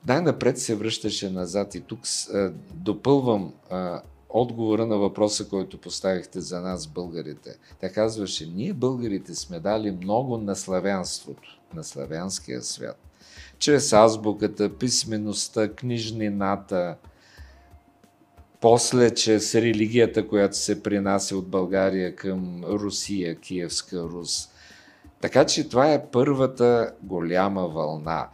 Най-напред 0.08 0.60
се 0.60 0.76
връщаше 0.76 1.30
назад 1.30 1.76
и 1.76 1.82
тук 1.82 2.00
допълвам 2.74 3.54
отговора 4.30 4.86
на 4.86 4.98
въпроса, 4.98 5.50
който 5.50 5.78
поставихте 5.78 6.42
за 6.42 6.62
нас, 6.62 6.88
българите. 6.88 7.56
Тя 7.82 7.90
казваше, 7.90 8.46
ние 8.46 8.74
българите 8.74 9.36
сме 9.36 9.60
дали 9.60 9.92
много 9.92 10.38
на 10.38 10.56
славянството, 10.56 11.60
на 11.76 11.84
славянския 11.84 12.62
свят. 12.62 13.00
Чрез 13.60 13.94
азбуката, 13.94 14.78
писмеността, 14.78 15.74
книжнината, 15.74 16.96
после 18.62 19.14
чрез 19.16 19.56
религията, 19.56 20.28
която 20.28 20.58
се 20.58 20.84
принася 20.84 21.38
от 21.38 21.48
България 21.48 22.16
към 22.16 22.64
Русия, 22.64 23.36
Киевска 23.36 24.04
Рус– 24.04 24.50
така 25.24 25.46
че 25.46 25.70
това 25.70 25.94
е 25.94 26.06
първата 26.06 26.94
голяма 27.04 27.68
вълна. 27.68 28.30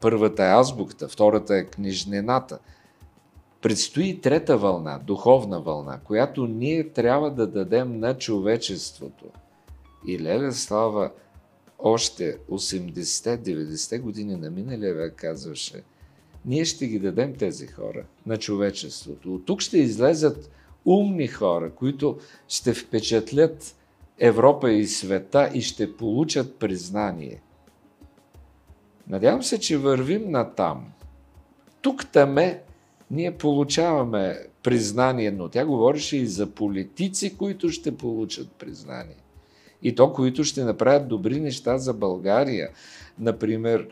Първата 0.00 0.44
е 0.44 0.52
азбуката, 0.52 1.08
втората 1.08 1.56
е 1.56 1.64
книжнината. 1.64 2.58
Предстои 3.62 4.20
трета 4.20 4.58
вълна, 4.58 4.98
духовна 4.98 5.60
вълна, 5.60 6.00
която 6.04 6.46
ние 6.46 6.88
трябва 6.88 7.30
да 7.30 7.46
дадем 7.46 8.00
на 8.00 8.18
човечеството. 8.18 9.24
И 10.06 10.20
Леля 10.20 10.52
Слава 10.52 11.10
още 11.78 12.38
80-90 12.50 14.00
години 14.00 14.36
на 14.36 14.50
миналия 14.50 14.94
век 14.94 15.14
казваше, 15.16 15.82
ние 16.44 16.64
ще 16.64 16.86
ги 16.86 16.98
дадем 16.98 17.34
тези 17.34 17.66
хора 17.66 18.04
на 18.26 18.36
човечеството. 18.36 19.34
От 19.34 19.46
тук 19.46 19.60
ще 19.60 19.78
излезат 19.78 20.50
умни 20.84 21.26
хора, 21.26 21.70
които 21.70 22.18
ще 22.48 22.74
впечатлят 22.74 23.76
Европа 24.20 24.72
и 24.72 24.86
света 24.86 25.50
и 25.54 25.62
ще 25.62 25.96
получат 25.96 26.56
признание. 26.56 27.40
Надявам 29.08 29.42
се, 29.42 29.60
че 29.60 29.78
вървим 29.78 30.30
на 30.30 30.54
там. 30.54 30.92
Тук 31.82 32.06
таме 32.12 32.62
ние 33.10 33.30
получаваме 33.30 34.38
признание, 34.62 35.30
но 35.30 35.48
тя 35.48 35.66
говореше 35.66 36.16
и 36.16 36.26
за 36.26 36.50
политици, 36.50 37.36
които 37.36 37.68
ще 37.68 37.96
получат 37.96 38.52
признание. 38.52 39.16
И 39.82 39.94
то, 39.94 40.12
които 40.12 40.44
ще 40.44 40.64
направят 40.64 41.08
добри 41.08 41.40
неща 41.40 41.78
за 41.78 41.94
България. 41.94 42.68
Например, 43.18 43.88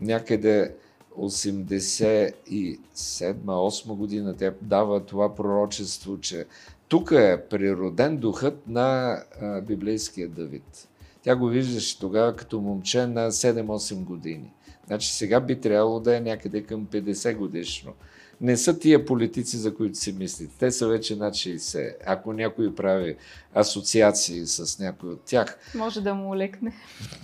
някъде 0.00 0.74
87-8 1.18 3.86
година 3.86 4.36
тя 4.36 4.52
дава 4.62 5.00
това 5.00 5.34
пророчество, 5.34 6.20
че 6.20 6.46
тук 6.88 7.10
е 7.10 7.42
природен 7.50 8.16
духът 8.16 8.68
на 8.68 9.18
а, 9.40 9.60
библейския 9.60 10.28
Давид. 10.28 10.88
Тя 11.22 11.36
го 11.36 11.46
виждаше 11.46 11.98
тогава 11.98 12.36
като 12.36 12.60
момче 12.60 13.06
на 13.06 13.30
7-8 13.30 14.04
години. 14.04 14.52
Значи 14.86 15.12
сега 15.12 15.40
би 15.40 15.60
трябвало 15.60 16.00
да 16.00 16.16
е 16.16 16.20
някъде 16.20 16.62
към 16.62 16.86
50 16.86 17.36
годишно. 17.36 17.92
Не 18.40 18.56
са 18.56 18.78
тия 18.78 19.04
политици, 19.04 19.56
за 19.56 19.74
които 19.74 19.98
си 19.98 20.12
мислите. 20.12 20.54
Те 20.58 20.70
са 20.70 20.88
вече 20.88 21.16
над 21.16 21.34
60. 21.34 21.94
Ако 22.06 22.32
някой 22.32 22.74
прави 22.74 23.16
асоциации 23.54 24.46
с 24.46 24.78
някой 24.78 25.10
от 25.10 25.20
тях. 25.24 25.58
Може 25.74 26.00
да 26.00 26.14
му 26.14 26.30
олекне. 26.30 26.72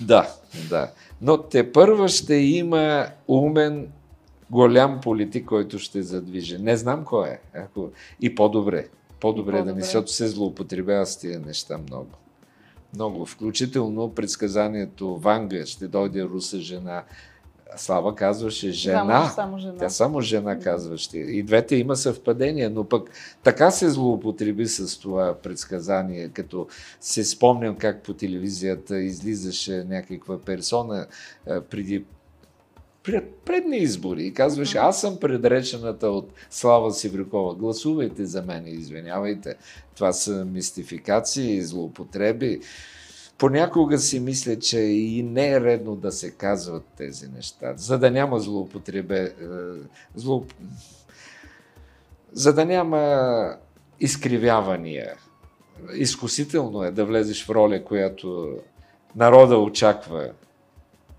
Да, 0.01 0.35
да. 0.69 0.91
Но 1.21 1.43
те 1.43 1.73
първа 1.73 2.09
ще 2.09 2.35
има 2.35 3.07
умен, 3.29 3.93
голям 4.51 5.01
политик, 5.01 5.47
който 5.47 5.79
ще 5.79 6.03
задвижи. 6.03 6.59
Не 6.59 6.77
знам 6.77 7.05
кой 7.05 7.29
е. 7.29 7.41
Ако... 7.55 7.91
И 8.21 8.35
по-добре. 8.35 8.89
По-добре, 9.23 9.53
по-добре. 9.53 9.71
да 9.71 9.75
не, 9.75 9.83
защото 9.83 10.13
се 10.13 10.29
злоупотребява 10.29 11.07
с 11.07 11.19
тия 11.19 11.41
неща 11.41 11.79
много. 11.79 12.11
Много. 12.95 13.27
Включително 13.27 14.15
предсказанието 14.15 15.17
Ванга 15.17 15.67
ще 15.67 15.89
дойде 15.89 16.25
руса 16.25 16.59
жена. 16.59 17.05
Слава 17.77 18.15
казваше 18.15 18.71
жена. 18.71 19.25
Само, 19.25 19.35
само 19.35 19.59
жена. 19.59 19.77
Тя 19.79 19.89
само 19.89 20.21
жена 20.21 20.59
казваше. 20.59 21.19
И 21.19 21.43
двете 21.43 21.77
има 21.77 21.97
съвпадения, 21.97 22.71
но 22.71 22.85
пък 22.85 23.11
така 23.43 23.71
се 23.71 23.91
злоупотреби 23.91 24.67
с 24.67 25.01
това 25.01 25.35
предсказание, 25.35 26.29
като 26.29 26.67
се 27.01 27.25
спомням 27.25 27.77
как 27.77 28.03
по 28.03 28.15
телевизията 28.15 28.99
излизаше 28.99 29.85
някаква 29.89 30.39
персона 30.39 31.07
преди 31.71 32.05
пред, 33.03 33.35
предни 33.35 33.77
избори 33.77 34.27
и 34.27 34.35
казваше, 34.35 34.79
аз 34.79 35.01
съм 35.01 35.21
предречената 35.21 36.09
от 36.09 36.33
Слава 36.51 36.93
Сиврикова. 36.93 37.55
Гласувайте 37.55 38.27
за 38.27 38.43
мен, 38.43 38.65
извинявайте. 38.67 39.55
Това 39.95 40.13
са 40.13 40.45
мистификации, 40.45 41.63
злоупотреби. 41.63 42.61
Понякога 43.39 43.99
си 43.99 44.21
мисля, 44.21 44.59
че 44.59 44.79
и 44.79 45.23
не 45.23 45.51
е 45.51 45.61
редно 45.61 45.97
да 45.97 46.13
се 46.13 46.31
казват 46.31 46.85
тези 46.97 47.29
неща, 47.29 47.75
за 47.77 47.99
да 47.99 48.11
няма 48.11 48.41
злоупотребе, 48.41 49.21
е, 49.21 49.33
злоуп... 50.15 50.55
за 52.33 52.55
да 52.55 52.65
няма 52.65 53.57
изкривявания. 54.01 55.15
Изкусително 55.95 56.83
е 56.83 56.91
да 56.91 57.05
влезеш 57.05 57.47
в 57.47 57.51
роля, 57.51 57.85
която 57.85 58.59
народа 59.17 59.59
очаква. 59.59 60.31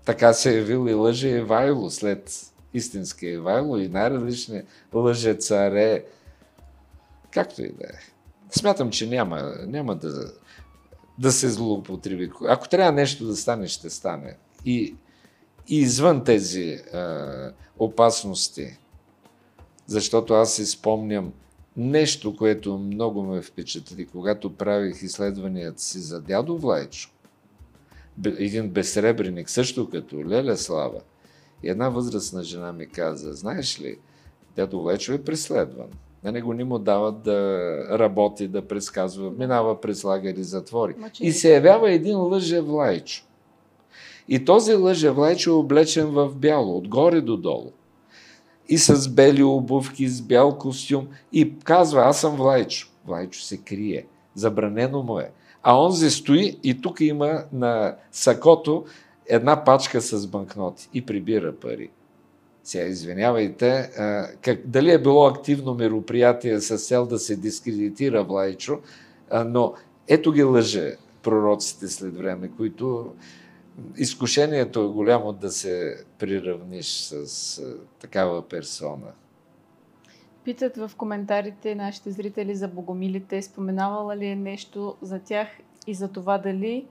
Така 0.04 0.32
се 0.32 0.50
е 0.50 0.58
явил 0.58 0.88
и 0.88 0.94
лъже 0.94 1.28
Ивайло 1.28 1.90
след 1.90 2.52
истинския 2.74 3.32
Ивайло 3.32 3.76
и 3.76 3.88
най-различни 3.88 4.62
лъже 4.94 5.34
царе. 5.34 6.04
Както 7.30 7.62
и 7.62 7.68
да 7.68 7.84
е. 7.84 7.98
Смятам, 8.50 8.90
че 8.90 9.06
няма, 9.06 9.54
няма 9.66 9.96
да 9.96 10.32
да 11.18 11.32
се 11.32 11.48
злоупотреби. 11.48 12.30
Ако 12.48 12.68
трябва 12.68 12.92
нещо 12.92 13.26
да 13.26 13.36
стане, 13.36 13.66
ще 13.66 13.90
стане. 13.90 14.36
И, 14.64 14.94
и 15.68 15.78
извън 15.78 16.24
тези 16.24 16.74
а, 16.92 17.52
опасности, 17.78 18.78
защото 19.86 20.34
аз 20.34 20.54
си 20.54 20.66
спомням 20.66 21.32
нещо, 21.76 22.36
което 22.36 22.78
много 22.78 23.22
ме 23.22 23.42
впечатли, 23.42 24.06
когато 24.06 24.56
правих 24.56 25.02
изследванията 25.02 25.82
си 25.82 25.98
за 25.98 26.20
дядо 26.20 26.58
Влайчо, 26.58 27.10
един 28.26 28.68
безсребреник, 28.68 29.50
също 29.50 29.90
като 29.90 30.24
Леля 30.28 30.56
Слава, 30.56 31.00
и 31.62 31.68
една 31.68 31.88
възрастна 31.88 32.42
жена 32.42 32.72
ми 32.72 32.86
каза, 32.86 33.32
знаеш 33.32 33.80
ли, 33.80 33.98
дядо 34.56 34.82
Влайчо 34.82 35.12
е 35.12 35.22
преследван. 35.22 35.88
На 36.24 36.32
него 36.32 36.54
не 36.54 36.64
му 36.64 36.78
дават 36.78 37.22
да 37.22 37.78
работи, 37.98 38.48
да 38.48 38.68
предсказва, 38.68 39.30
минава 39.30 39.80
през 39.80 40.04
лагери, 40.04 40.42
затвори. 40.42 40.94
Мачи. 40.98 41.24
И 41.24 41.32
се 41.32 41.54
явява 41.54 41.92
един 41.92 42.18
лъжев 42.18 42.64
лайчо. 42.68 43.24
И 44.28 44.44
този 44.44 44.74
лъжев 44.74 45.16
лайчо 45.16 45.50
е 45.50 45.54
облечен 45.54 46.06
в 46.06 46.34
бяло, 46.34 46.76
отгоре 46.76 47.20
до 47.20 47.36
долу. 47.36 47.72
И 48.68 48.78
с 48.78 49.08
бели 49.08 49.42
обувки, 49.42 50.08
с 50.08 50.22
бял 50.22 50.58
костюм. 50.58 51.08
И 51.32 51.58
казва, 51.58 52.02
аз 52.02 52.20
съм 52.20 52.36
Влайчо. 52.36 52.88
Влайчо 53.06 53.40
се 53.40 53.56
крие. 53.56 54.06
Забранено 54.34 55.02
му 55.02 55.18
е. 55.18 55.30
А 55.66 55.84
онзи 55.84 56.10
стои 56.10 56.58
и 56.62 56.80
тук 56.80 57.00
има 57.00 57.44
на 57.52 57.96
сакото 58.12 58.84
една 59.26 59.64
пачка 59.64 60.00
с 60.00 60.26
банкноти 60.26 60.88
и 60.94 61.06
прибира 61.06 61.52
пари. 61.56 61.90
Сега, 62.64 62.84
извинявайте, 62.84 63.90
как, 64.42 64.66
дали 64.66 64.90
е 64.90 65.02
било 65.02 65.26
активно 65.26 65.74
мероприятие 65.74 66.60
с 66.60 66.78
цел 66.78 67.06
да 67.06 67.18
се 67.18 67.36
дискредитира 67.36 68.24
Влайчо, 68.24 68.78
но 69.46 69.74
ето 70.08 70.32
ги 70.32 70.42
лъже 70.42 70.96
пророците 71.22 71.88
след 71.88 72.16
време, 72.16 72.50
които 72.56 73.12
изкушението 73.96 74.80
е 74.80 74.88
голямо 74.88 75.32
да 75.32 75.50
се 75.50 76.04
приравниш 76.18 76.86
с 76.86 77.62
такава 78.00 78.48
персона. 78.48 79.12
Питат 80.44 80.76
в 80.76 80.90
коментарите 80.96 81.74
нашите 81.74 82.10
зрители 82.10 82.54
за 82.54 82.68
богомилите, 82.68 83.42
споменавала 83.42 84.16
ли 84.16 84.26
е 84.26 84.36
нещо 84.36 84.96
за 85.02 85.18
тях 85.18 85.48
и 85.86 85.94
за 85.94 86.08
това 86.08 86.38
дали 86.38 86.86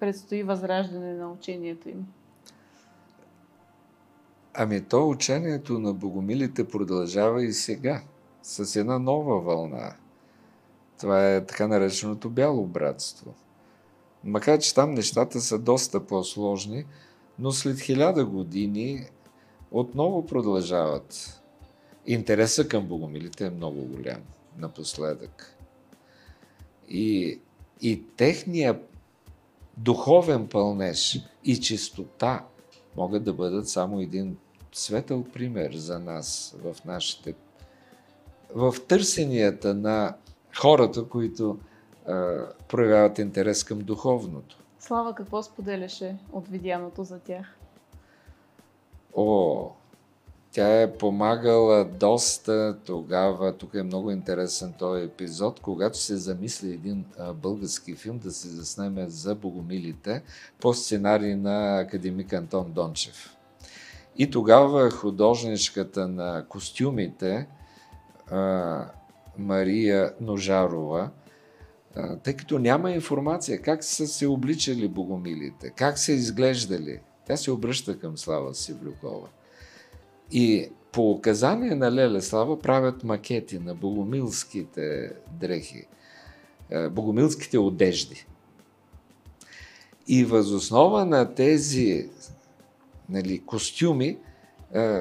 предстои 0.00 0.42
възраждане 0.42 1.14
на 1.14 1.32
учението 1.32 1.88
им? 1.88 2.06
Ами 4.54 4.84
то 4.84 5.08
учението 5.08 5.78
на 5.78 5.94
богомилите 5.94 6.68
продължава 6.68 7.44
и 7.44 7.52
сега, 7.52 8.02
с 8.42 8.76
една 8.76 8.98
нова 8.98 9.40
вълна. 9.40 9.96
Това 11.00 11.34
е 11.34 11.46
така 11.46 11.66
нареченото 11.66 12.30
бяло 12.30 12.66
братство. 12.66 13.34
Макар, 14.24 14.58
че 14.58 14.74
там 14.74 14.94
нещата 14.94 15.40
са 15.40 15.58
доста 15.58 16.06
по-сложни, 16.06 16.84
но 17.38 17.52
след 17.52 17.80
хиляда 17.80 18.26
години 18.26 19.04
отново 19.70 20.26
продължават. 20.26 21.41
Интересът 22.06 22.68
към 22.68 22.86
богомилите 22.86 23.46
е 23.46 23.50
много 23.50 23.84
голям 23.84 24.22
напоследък. 24.58 25.56
И, 26.88 27.40
и 27.80 28.02
техния 28.16 28.80
духовен 29.76 30.48
пълнеж 30.48 31.20
и 31.44 31.60
чистота 31.60 32.44
могат 32.96 33.24
да 33.24 33.32
бъдат 33.32 33.68
само 33.68 34.00
един 34.00 34.36
светъл 34.72 35.24
пример 35.24 35.72
за 35.72 35.98
нас 35.98 36.56
в 36.64 36.76
нашите 36.84 37.34
в 38.54 38.74
търсенията 38.88 39.74
на 39.74 40.16
хората, 40.60 41.08
които 41.08 41.58
а, 42.06 42.46
проявяват 42.68 43.18
интерес 43.18 43.64
към 43.64 43.78
духовното. 43.78 44.58
Слава, 44.78 45.14
какво 45.14 45.42
споделяше 45.42 46.16
от 46.32 46.48
видяното 46.48 47.04
за 47.04 47.18
тях? 47.18 47.58
О, 49.16 49.70
тя 50.52 50.82
е 50.82 50.92
помагала 50.92 51.84
доста 51.84 52.78
тогава. 52.84 53.56
Тук 53.56 53.74
е 53.74 53.82
много 53.82 54.10
интересен 54.10 54.72
този 54.78 55.04
епизод, 55.04 55.60
когато 55.60 55.98
се 55.98 56.16
замисли 56.16 56.70
един 56.70 57.04
български 57.34 57.94
филм 57.94 58.18
да 58.18 58.30
се 58.30 58.48
заснеме 58.48 59.08
за 59.08 59.34
богомилите 59.34 60.22
по 60.60 60.74
сценарий 60.74 61.34
на 61.34 61.80
академик 61.80 62.32
Антон 62.32 62.72
Дончев. 62.72 63.36
И 64.18 64.30
тогава 64.30 64.90
художничката 64.90 66.08
на 66.08 66.44
костюмите 66.48 67.46
Мария 69.38 70.14
Ножарова, 70.20 71.10
тъй 72.22 72.36
като 72.36 72.58
няма 72.58 72.90
информация 72.90 73.62
как 73.62 73.84
са 73.84 74.06
се 74.06 74.26
обличали 74.26 74.88
богомилите, 74.88 75.70
как 75.70 75.98
са 75.98 76.12
изглеждали, 76.12 77.00
тя 77.26 77.36
се 77.36 77.50
обръща 77.50 77.98
към 77.98 78.18
Слава 78.18 78.54
Сивлюкова– 78.54 79.28
и 80.32 80.68
по 80.92 81.10
указание 81.10 81.74
на 81.74 81.92
Леле 81.92 82.20
Слава 82.20 82.58
правят 82.58 83.04
макети 83.04 83.58
на 83.58 83.74
богомилските 83.74 85.12
дрехи, 85.40 85.86
е, 86.70 86.88
богомилските 86.88 87.58
одежди. 87.58 88.26
И 90.08 90.24
възоснова 90.24 91.04
на 91.04 91.34
тези 91.34 92.10
нали, 93.08 93.42
костюми 93.46 94.18
е, 94.74 95.00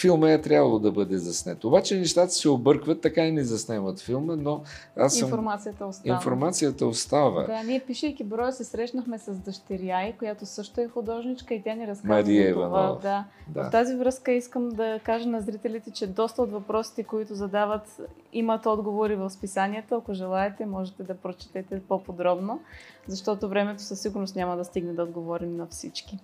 филма 0.00 0.30
е 0.30 0.40
трябвало 0.40 0.78
да 0.78 0.92
бъде 0.92 1.18
заснет. 1.18 1.64
Обаче 1.64 1.98
нещата 1.98 2.32
се 2.32 2.48
объркват, 2.48 3.00
така 3.00 3.26
и 3.26 3.32
не 3.32 3.44
заснемат 3.44 4.00
филма, 4.00 4.36
но 4.36 4.62
аз 4.96 5.14
съм... 5.14 5.28
Информацията 5.28 5.86
остава. 5.86 6.14
Информацията 6.14 6.86
остава. 6.86 7.42
Да, 7.42 7.62
ние 7.62 7.80
пишейки 7.80 8.24
броя 8.24 8.52
се 8.52 8.64
срещнахме 8.64 9.18
с 9.18 9.34
дъщеря 9.34 10.12
която 10.18 10.46
също 10.46 10.80
е 10.80 10.88
художничка 10.88 11.54
и 11.54 11.62
тя 11.62 11.74
ни 11.74 11.86
разказва 11.86 12.14
Мария 12.14 12.54
това. 12.54 12.98
Да. 13.02 13.24
да. 13.48 13.68
В 13.68 13.70
тази 13.70 13.94
връзка 13.94 14.32
искам 14.32 14.68
да 14.68 15.00
кажа 15.04 15.28
на 15.28 15.40
зрителите, 15.40 15.90
че 15.90 16.06
доста 16.06 16.42
от 16.42 16.50
въпросите, 16.50 17.04
които 17.04 17.34
задават, 17.34 18.00
имат 18.32 18.66
отговори 18.66 19.16
в 19.16 19.30
списанията. 19.30 19.94
Ако 19.94 20.14
желаете, 20.14 20.66
можете 20.66 21.02
да 21.02 21.14
прочетете 21.14 21.80
по-подробно, 21.88 22.60
защото 23.06 23.48
времето 23.48 23.82
със 23.82 24.00
сигурност 24.00 24.36
няма 24.36 24.56
да 24.56 24.64
стигне 24.64 24.92
да 24.92 25.02
отговорим 25.02 25.56
на 25.56 25.66
всички. 25.66 26.18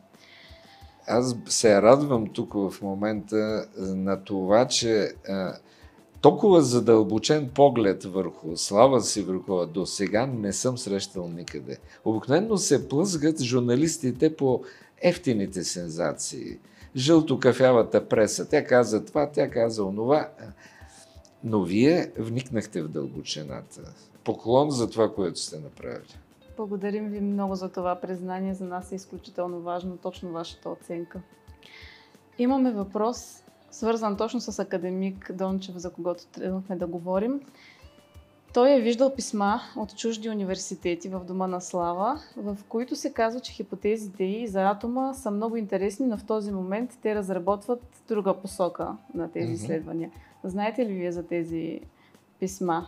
Аз 1.07 1.37
се 1.49 1.83
радвам 1.83 2.27
тук 2.27 2.53
в 2.55 2.75
момента 2.83 3.67
на 3.79 4.25
това, 4.25 4.69
че 4.69 5.13
а, 5.29 5.57
толкова 6.21 6.63
задълбочен 6.63 7.51
поглед 7.55 8.05
върху 8.05 8.57
Слава 8.57 9.01
Сиврукова 9.01 9.67
до 9.67 9.87
сега 9.87 10.27
не 10.27 10.53
съм 10.53 10.79
срещал 10.79 11.29
никъде. 11.29 11.79
Обикновено 12.05 12.57
се 12.57 12.89
плъзгат 12.89 13.43
журналистите 13.43 14.37
по 14.37 14.63
ефтините 15.03 15.65
сензации. 15.65 16.59
Жълто-кафявата 16.97 18.09
преса. 18.09 18.49
Тя 18.49 18.65
каза 18.65 19.05
това, 19.05 19.31
тя 19.31 19.51
каза 19.51 19.85
онова. 19.85 20.29
Но 21.45 21.63
вие 21.63 22.13
вникнахте 22.19 22.83
в 22.83 22.89
дълбочината. 22.89 23.95
Поклон 24.25 24.71
за 24.71 24.91
това, 24.91 25.15
което 25.15 25.41
сте 25.41 25.59
направили. 25.59 26.19
Благодарим 26.57 27.09
ви 27.09 27.21
много 27.21 27.55
за 27.55 27.69
това 27.69 27.95
признание. 27.95 28.55
За 28.55 28.65
нас 28.65 28.93
е 28.93 28.95
изключително 28.95 29.61
важно 29.61 29.97
точно 29.97 30.33
вашата 30.33 30.71
оценка. 30.71 31.21
Имаме 32.39 32.73
въпрос, 32.73 33.45
свързан 33.71 34.17
точно 34.17 34.41
с 34.41 34.59
академик 34.59 35.33
Дончев, 35.33 35.77
за 35.77 35.93
когото 35.93 36.27
тръгнахме 36.27 36.77
да 36.77 36.87
говорим. 36.87 37.41
Той 38.55 38.73
е 38.73 38.81
виждал 38.81 39.15
писма 39.15 39.61
от 39.77 39.97
чужди 39.97 40.31
университети 40.31 41.09
в 41.09 41.21
Дома 41.21 41.47
на 41.47 41.61
Слава, 41.61 42.21
в 42.37 42.59
които 42.69 42.97
се 42.97 43.13
казва, 43.13 43.41
че 43.41 43.53
хипотезите 43.53 44.25
и 44.25 44.49
за 44.49 44.63
атома 44.63 45.15
са 45.15 45.31
много 45.31 45.57
интересни, 45.57 46.07
но 46.07 46.17
в 46.17 46.25
този 46.25 46.53
момент 46.53 46.99
те 47.03 47.15
разработват 47.15 47.83
друга 48.09 48.35
посока 48.35 48.97
на 49.15 49.31
тези 49.31 49.53
mm-hmm. 49.53 49.55
изследвания. 49.55 50.11
Знаете 50.45 50.87
ли 50.87 50.93
вие 50.93 51.13
за 51.13 51.27
тези 51.27 51.81
писма? 52.41 52.87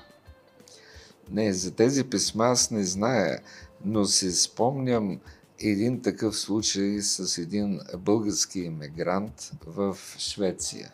Не, 1.31 1.53
за 1.53 1.71
тези 1.71 2.05
писма 2.05 2.45
аз 2.45 2.71
не 2.71 2.85
зная, 2.85 3.41
но 3.85 4.05
си 4.05 4.33
спомням 4.33 5.21
един 5.59 6.03
такъв 6.03 6.39
случай 6.39 7.01
с 7.01 7.39
един 7.39 7.81
български 7.99 8.61
иммигрант 8.61 9.53
в 9.67 9.99
Швеция. 10.19 10.93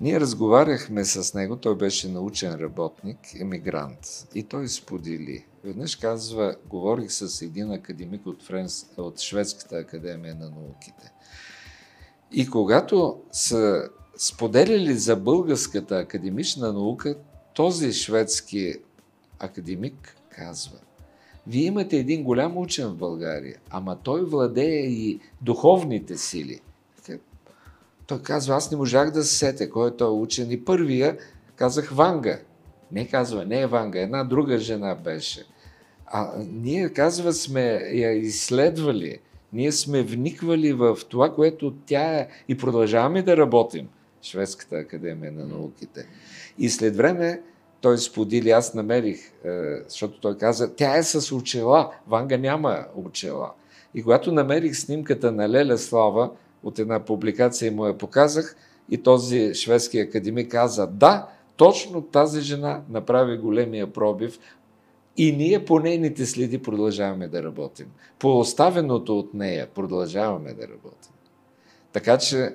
Ние 0.00 0.20
разговаряхме 0.20 1.04
с 1.04 1.34
него, 1.34 1.56
той 1.56 1.76
беше 1.76 2.08
научен 2.08 2.54
работник, 2.54 3.18
емигрант. 3.40 4.28
И 4.34 4.42
той 4.42 4.68
сподели. 4.68 5.46
Веднъж 5.64 5.96
казва, 5.96 6.56
говорих 6.66 7.12
с 7.12 7.42
един 7.42 7.72
академик 7.72 8.26
от, 8.26 8.42
Френс, 8.42 8.86
от 8.96 9.20
Шведската 9.20 9.76
академия 9.76 10.34
на 10.34 10.50
науките. 10.50 11.12
И 12.32 12.50
когато 12.50 13.20
са 13.32 13.88
споделили 14.16 14.94
за 14.94 15.16
българската 15.16 15.98
академична 15.98 16.72
наука, 16.72 17.16
този 17.54 17.92
шведски 17.92 18.74
академик 19.38 20.16
казва, 20.30 20.78
вие 21.46 21.64
имате 21.64 21.96
един 21.96 22.24
голям 22.24 22.56
учен 22.56 22.88
в 22.88 22.96
България, 22.96 23.56
ама 23.70 23.98
той 24.02 24.24
владее 24.24 24.80
и 24.80 25.20
духовните 25.40 26.16
сили. 26.16 26.60
Той 28.08 28.22
казва, 28.22 28.54
аз 28.54 28.70
не 28.70 28.76
можах 28.76 29.10
да 29.10 29.24
се 29.24 29.36
сетя 29.36 29.70
кой 29.70 29.88
е 29.88 29.96
той 29.96 30.10
учен. 30.10 30.50
И 30.50 30.64
първия 30.64 31.18
казах 31.56 31.90
Ванга. 31.90 32.38
Не 32.92 33.08
казва, 33.08 33.44
не 33.44 33.60
е 33.60 33.66
Ванга, 33.66 34.00
една 34.00 34.24
друга 34.24 34.58
жена 34.58 34.94
беше. 34.94 35.46
А 36.06 36.32
ние, 36.52 36.88
казва, 36.88 37.32
сме 37.32 37.62
я 37.92 38.12
изследвали. 38.12 39.18
Ние 39.52 39.72
сме 39.72 40.02
вниквали 40.02 40.72
в 40.72 40.98
това, 41.08 41.34
което 41.34 41.74
тя 41.86 42.18
е 42.18 42.28
и 42.48 42.56
продължаваме 42.56 43.22
да 43.22 43.36
работим. 43.36 43.88
Шведската 44.22 44.76
академия 44.76 45.32
на 45.32 45.46
науките. 45.46 46.06
И 46.58 46.70
след 46.70 46.96
време 46.96 47.42
той 47.80 47.98
сподели, 47.98 48.50
аз 48.50 48.74
намерих, 48.74 49.32
е, 49.44 49.50
защото 49.88 50.20
той 50.20 50.38
каза, 50.38 50.74
тя 50.74 50.96
е 50.96 51.02
с 51.02 51.34
очела, 51.34 51.92
Ванга 52.06 52.36
няма 52.36 52.84
очела. 52.96 53.50
И 53.94 54.02
когато 54.02 54.32
намерих 54.32 54.76
снимката 54.76 55.32
на 55.32 55.48
Леля 55.48 55.78
Слава 55.78 56.30
от 56.62 56.78
една 56.78 57.04
публикация 57.04 57.72
му 57.72 57.86
я 57.86 57.98
показах, 57.98 58.56
и 58.90 59.02
този 59.02 59.54
шведски 59.54 59.98
академик 59.98 60.50
каза, 60.50 60.86
да, 60.86 61.28
точно 61.56 62.02
тази 62.02 62.40
жена 62.40 62.82
направи 62.90 63.36
големия 63.36 63.92
пробив 63.92 64.38
и 65.16 65.32
ние 65.32 65.64
по 65.64 65.78
нейните 65.78 66.26
следи 66.26 66.62
продължаваме 66.62 67.28
да 67.28 67.42
работим. 67.42 67.86
По 68.18 68.38
оставеното 68.38 69.18
от 69.18 69.34
нея 69.34 69.68
продължаваме 69.74 70.54
да 70.54 70.62
работим. 70.62 71.12
Така 71.92 72.18
че 72.18 72.54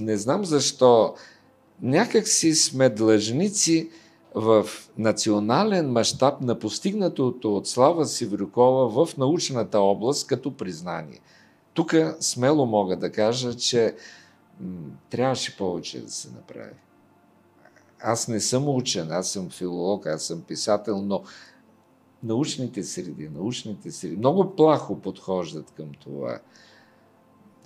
не 0.00 0.16
знам 0.16 0.44
защо 0.44 1.14
някак 1.82 2.28
си 2.28 2.54
сме 2.54 2.88
длъжници 2.88 3.90
в 4.34 4.66
национален 4.98 5.92
мащаб 5.92 6.40
на 6.40 6.58
постигнатото 6.58 7.56
от 7.56 7.68
Слава 7.68 8.06
Сиврюкова 8.06 9.06
в 9.06 9.16
научната 9.16 9.80
област 9.80 10.26
като 10.26 10.56
признание. 10.56 11.20
Тук 11.74 11.94
смело 12.20 12.66
мога 12.66 12.96
да 12.96 13.12
кажа, 13.12 13.56
че 13.56 13.94
м- 14.60 14.90
трябваше 15.10 15.56
повече 15.56 16.00
да 16.00 16.10
се 16.10 16.30
направи. 16.30 16.74
Аз 18.00 18.28
не 18.28 18.40
съм 18.40 18.68
учен, 18.68 19.10
аз 19.10 19.30
съм 19.30 19.50
филолог, 19.50 20.06
аз 20.06 20.22
съм 20.22 20.42
писател, 20.42 21.02
но 21.02 21.22
научните 22.22 22.82
среди, 22.82 23.28
научните 23.28 23.90
среди 23.90 24.16
много 24.16 24.56
плахо 24.56 25.00
подхождат 25.00 25.70
към 25.70 25.94
това. 26.00 26.38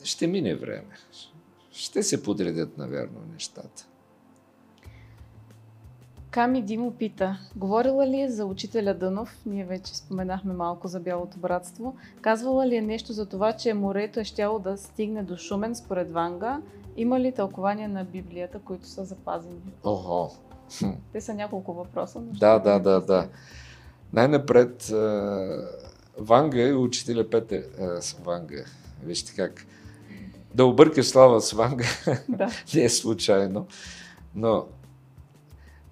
Ще 0.05 0.27
мине 0.27 0.55
време. 0.55 0.97
Ще 1.73 2.03
се 2.03 2.23
подредят, 2.23 2.79
навярно, 2.79 3.21
нещата. 3.33 3.90
Ками 6.31 6.63
Димо 6.63 6.93
пита, 6.93 7.39
говорила 7.57 8.07
ли 8.07 8.21
е 8.21 8.31
за 8.31 8.45
учителя 8.45 8.95
Дънов, 8.95 9.37
ние 9.47 9.65
вече 9.65 9.97
споменахме 9.97 10.55
малко 10.55 10.89
за 10.89 11.01
Бялото 11.01 11.39
братство, 11.39 11.97
казвала 12.21 12.67
ли 12.67 12.77
е 12.77 12.83
нещо 12.83 13.13
за 13.13 13.27
това, 13.27 13.53
че 13.53 13.75
морето 13.75 14.21
е 14.21 14.25
щяло 14.25 14.59
да 14.59 14.77
стигне 14.77 15.23
до 15.23 15.37
Шумен 15.37 15.75
според 15.75 16.13
Ванга, 16.13 16.61
има 16.97 17.21
ли 17.21 17.33
тълкования 17.33 17.89
на 17.89 18.05
Библията, 18.05 18.59
които 18.59 18.87
са 18.87 19.05
запазени? 19.05 19.73
Ого! 19.85 20.31
Те 21.13 21.21
са 21.21 21.35
няколко 21.35 21.73
въпроса. 21.73 22.21
Но 22.21 22.33
да, 22.33 22.59
да, 22.59 22.79
да, 22.79 23.01
да. 23.01 23.29
Най-напред 24.13 24.93
Ванга 26.19 26.61
и 26.61 26.73
учителя 26.73 27.31
Петър 27.31 27.65
Ванга. 28.25 28.65
Вижте 29.05 29.33
как. 29.37 29.67
Да 30.55 30.65
объркаш 30.65 31.07
слава 31.07 31.41
с 31.41 31.53
Ванга 31.53 31.85
да. 32.29 32.49
не 32.75 32.83
е 32.83 32.89
случайно. 32.89 33.67
Но 34.35 34.67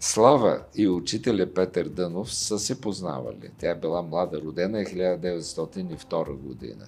Слава 0.00 0.62
и 0.74 0.88
учителя 0.88 1.46
Петър 1.54 1.88
Дънов 1.88 2.34
са 2.34 2.58
се 2.58 2.80
познавали. 2.80 3.50
Тя 3.58 3.70
е 3.70 3.74
била 3.74 4.02
млада, 4.02 4.40
родена 4.40 4.80
е 4.80 4.84
1902 4.84 6.36
година. 6.36 6.86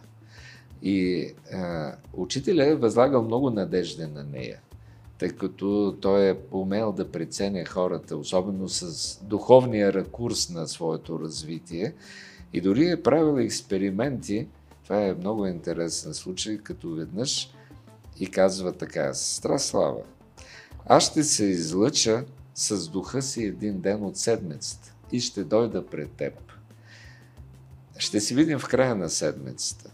И 0.83 1.27
а, 1.53 1.95
учителя 2.13 2.67
е 2.67 2.75
възлагал 2.75 3.23
много 3.23 3.51
надежда 3.51 4.09
на 4.09 4.25
нея, 4.25 4.61
тъй 5.19 5.29
като 5.29 5.97
той 6.01 6.31
е 6.31 6.37
умел 6.53 6.93
да 6.93 7.11
преценя 7.11 7.65
хората, 7.65 8.17
особено 8.17 8.69
с 8.69 9.19
духовния 9.25 9.93
ракурс 9.93 10.51
на 10.51 10.69
своето 10.69 11.19
развитие. 11.19 11.95
И 12.53 12.61
дори 12.61 12.91
е 12.91 13.03
правил 13.03 13.41
експерименти, 13.41 14.49
това 14.85 15.07
е 15.07 15.15
много 15.15 15.47
интересен 15.47 16.15
случай, 16.15 16.59
като 16.59 16.91
веднъж 16.91 17.51
и 18.21 18.27
казва 18.27 18.73
така, 18.73 19.15
сестра 19.15 19.59
Слава, 19.59 20.01
аз 20.87 21.11
ще 21.11 21.25
се 21.25 21.45
излъча 21.45 22.25
с 22.61 22.89
духа 22.89 23.23
си 23.23 23.45
един 23.45 23.81
ден 23.81 24.05
от 24.05 24.17
седмицата 24.17 24.95
и 25.13 25.21
ще 25.21 25.45
дойда 25.45 25.87
пред 25.87 26.11
теб. 26.11 26.35
Ще 27.99 28.21
си 28.21 28.35
видим 28.35 28.59
в 28.59 28.69
края 28.69 28.95
на 28.95 29.11
седмицата. 29.11 29.91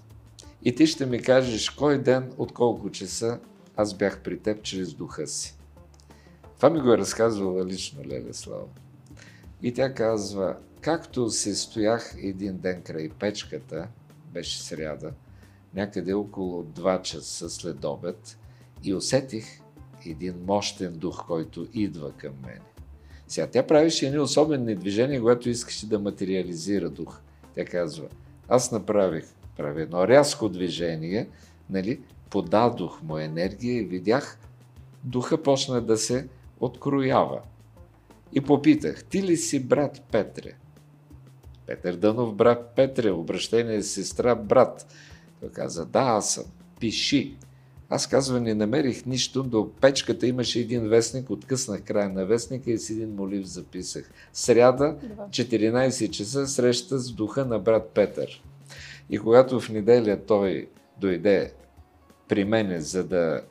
И 0.63 0.75
ти 0.75 0.87
ще 0.87 1.07
ми 1.07 1.23
кажеш 1.23 1.71
кой 1.71 1.99
ден, 1.99 2.33
от 2.39 2.53
колко 2.53 2.91
часа 2.91 3.41
аз 3.77 3.95
бях 3.95 4.21
при 4.21 4.39
теб 4.39 4.63
чрез 4.63 4.95
духа 4.95 5.27
си. 5.27 5.57
Това 6.57 6.71
ми 6.71 6.81
го 6.81 6.93
е 6.93 6.99
разказвала 6.99 7.67
лично 7.67 8.05
Леля 8.05 8.35
Слава. 8.35 8.69
И 9.63 9.75
тя 9.75 9.95
казва, 9.95 10.57
както 10.81 11.31
се 11.31 11.55
стоях 11.55 12.15
един 12.19 12.57
ден 12.57 12.83
край 12.83 13.09
печката, 13.09 13.89
беше 14.33 14.63
сряда, 14.63 15.13
някъде 15.75 16.13
около 16.13 16.65
2 16.65 17.03
часа 17.03 17.51
след 17.51 17.85
обед, 17.85 18.39
и 18.83 18.95
усетих 18.95 19.61
един 20.07 20.35
мощен 20.47 20.93
дух, 20.93 21.27
който 21.27 21.67
идва 21.73 22.13
към 22.13 22.33
мен. 22.47 22.61
Сега 23.29 23.47
тя 23.47 23.67
правеше 23.67 24.07
едни 24.07 24.19
особени 24.19 24.75
движения, 24.75 25.21
когато 25.21 25.49
искаше 25.49 25.89
да 25.89 25.99
материализира 25.99 26.91
дух. 26.91 27.21
Тя 27.55 27.65
казва, 27.65 28.09
аз 28.49 28.73
направих, 28.73 29.25
прави 29.57 29.83
едно 29.83 30.09
рязко 30.09 30.49
движение, 30.49 31.29
нали, 31.71 32.01
подадох 32.31 33.03
му 33.03 33.19
енергия 33.19 33.81
и 33.81 33.85
видях, 33.85 34.39
духа 35.05 35.43
почна 35.43 35.81
да 35.81 35.97
се 35.97 36.29
откроява. 36.61 37.41
И 38.33 38.41
попитах, 38.41 39.05
ти 39.05 39.23
ли 39.23 39.37
си 39.37 39.65
брат 39.65 40.03
Петре? 40.13 40.53
Петър 41.67 41.97
Дънов, 41.97 42.35
брат 42.35 42.73
Петре, 42.77 43.11
обращение 43.11 43.83
сестра, 43.83 44.35
брат. 44.35 44.87
Той 45.41 45.49
каза, 45.49 45.87
да, 45.87 46.01
аз 46.01 46.35
съм. 46.35 46.45
Пиши. 46.81 47.37
Аз 47.91 48.07
казвам, 48.07 48.43
не 48.43 48.55
намерих 48.55 49.07
нищо, 49.07 49.43
до 49.43 49.71
печката 49.81 50.27
имаше 50.27 50.61
един 50.61 50.89
вестник, 50.89 51.31
откъснах 51.31 51.83
края 51.83 52.09
на 52.09 52.27
вестника 52.27 52.71
и 52.71 52.79
с 52.79 52.91
един 52.91 53.15
молив 53.15 53.47
записах. 53.47 54.11
Сряда, 54.33 54.97
14 55.31 56.11
часа, 56.11 56.47
среща 56.47 56.99
с 56.99 57.13
духа 57.13 57.45
на 57.45 57.59
брат 57.59 57.91
Петър. 57.95 58.43
И 59.11 59.19
когато 59.19 59.61
в 59.61 59.69
неделя 59.69 60.19
той 60.27 60.69
дойде 61.01 61.53
при 62.29 62.45
мене, 62.45 62.81
за 62.81 63.05
да 63.05 63.43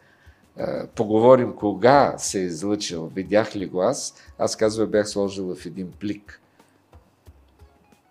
поговорим 0.96 1.54
кога 1.56 2.18
се 2.18 2.40
е 2.40 2.44
излъчил, 2.44 3.12
видях 3.16 3.56
ли 3.56 3.66
го 3.66 3.82
аз, 3.82 4.16
аз 4.38 4.56
казва 4.56 4.88
бях 4.88 5.10
сложила 5.10 5.56
в 5.56 5.66
един 5.66 5.92
плик 6.00 6.42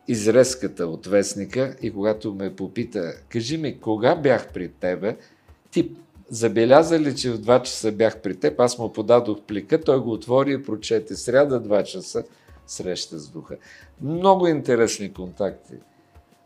изрезката 0.08 0.86
от 0.86 1.06
вестника 1.06 1.76
и 1.82 1.92
когато 1.92 2.34
ме 2.34 2.56
попита, 2.56 3.14
кажи 3.28 3.56
ми, 3.56 3.80
кога 3.80 4.14
бях 4.14 4.52
при 4.52 4.68
тебе, 4.68 5.16
ти 5.70 5.90
забеляза 6.30 7.00
ли, 7.00 7.16
че 7.16 7.30
в 7.30 7.38
2 7.38 7.62
часа 7.62 7.92
бях 7.92 8.20
при 8.20 8.36
теб, 8.36 8.60
аз 8.60 8.78
му 8.78 8.92
подадох 8.92 9.40
плика, 9.42 9.80
той 9.80 10.00
го 10.00 10.12
отвори 10.12 10.52
и 10.52 10.62
прочете. 10.62 11.16
Сряда 11.16 11.62
2 11.62 11.84
часа 11.84 12.24
среща 12.66 13.18
с 13.18 13.28
духа. 13.28 13.56
Много 14.00 14.46
интересни 14.46 15.12
контакти. 15.12 15.74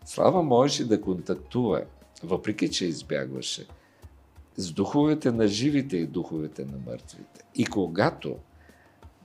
Слава 0.05 0.43
можеше 0.43 0.89
да 0.89 1.01
контактува, 1.01 1.83
въпреки 2.24 2.70
че 2.70 2.87
избягваше, 2.87 3.66
с 4.57 4.72
духовете 4.72 5.31
на 5.31 5.49
живите 5.49 5.97
и 5.97 6.07
духовете 6.07 6.64
на 6.64 6.79
мъртвите. 6.87 7.41
И 7.55 7.66
когато 7.66 8.37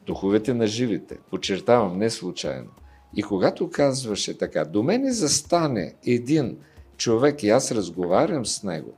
духовете 0.05 0.53
на 0.53 0.67
живите, 0.67 1.17
подчертавам 1.29 1.97
не 1.97 2.09
случайно, 2.09 2.69
и 3.15 3.23
когато 3.23 3.69
казваше 3.69 4.37
така, 4.37 4.65
до 4.65 4.83
мене 4.83 5.11
застане 5.11 5.95
един 6.05 6.57
човек 6.97 7.43
и 7.43 7.49
аз 7.49 7.71
разговарям 7.71 8.45
с 8.45 8.63
него, 8.63 8.93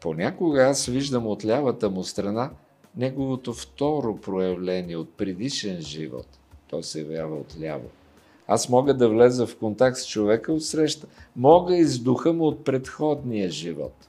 понякога 0.00 0.62
аз 0.62 0.86
виждам 0.86 1.26
от 1.26 1.44
лявата 1.44 1.90
му 1.90 2.04
страна 2.04 2.50
неговото 2.96 3.52
второ 3.52 4.16
проявление 4.16 4.96
от 4.96 5.14
предишен 5.14 5.80
живот. 5.80 6.26
Той 6.68 6.82
се 6.82 7.00
явява 7.00 7.36
от 7.36 7.56
ляво. 7.60 7.84
Аз 8.46 8.68
мога 8.68 8.94
да 8.94 9.08
влеза 9.08 9.46
в 9.46 9.56
контакт 9.56 9.98
с 9.98 10.08
човека 10.08 10.52
от 10.52 10.64
среща. 10.64 11.06
Мога 11.36 11.76
и 11.76 11.84
с 11.84 11.98
духа 11.98 12.32
му 12.32 12.44
от 12.44 12.64
предходния 12.64 13.50
живот. 13.50 14.08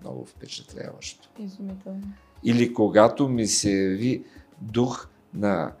Много 0.00 0.24
впечатляващо. 0.24 1.28
Изумително. 1.38 2.02
Или 2.44 2.74
когато 2.74 3.28
ми 3.28 3.46
се 3.46 3.70
яви 3.70 4.24
дух 4.60 5.08
на 5.34 5.72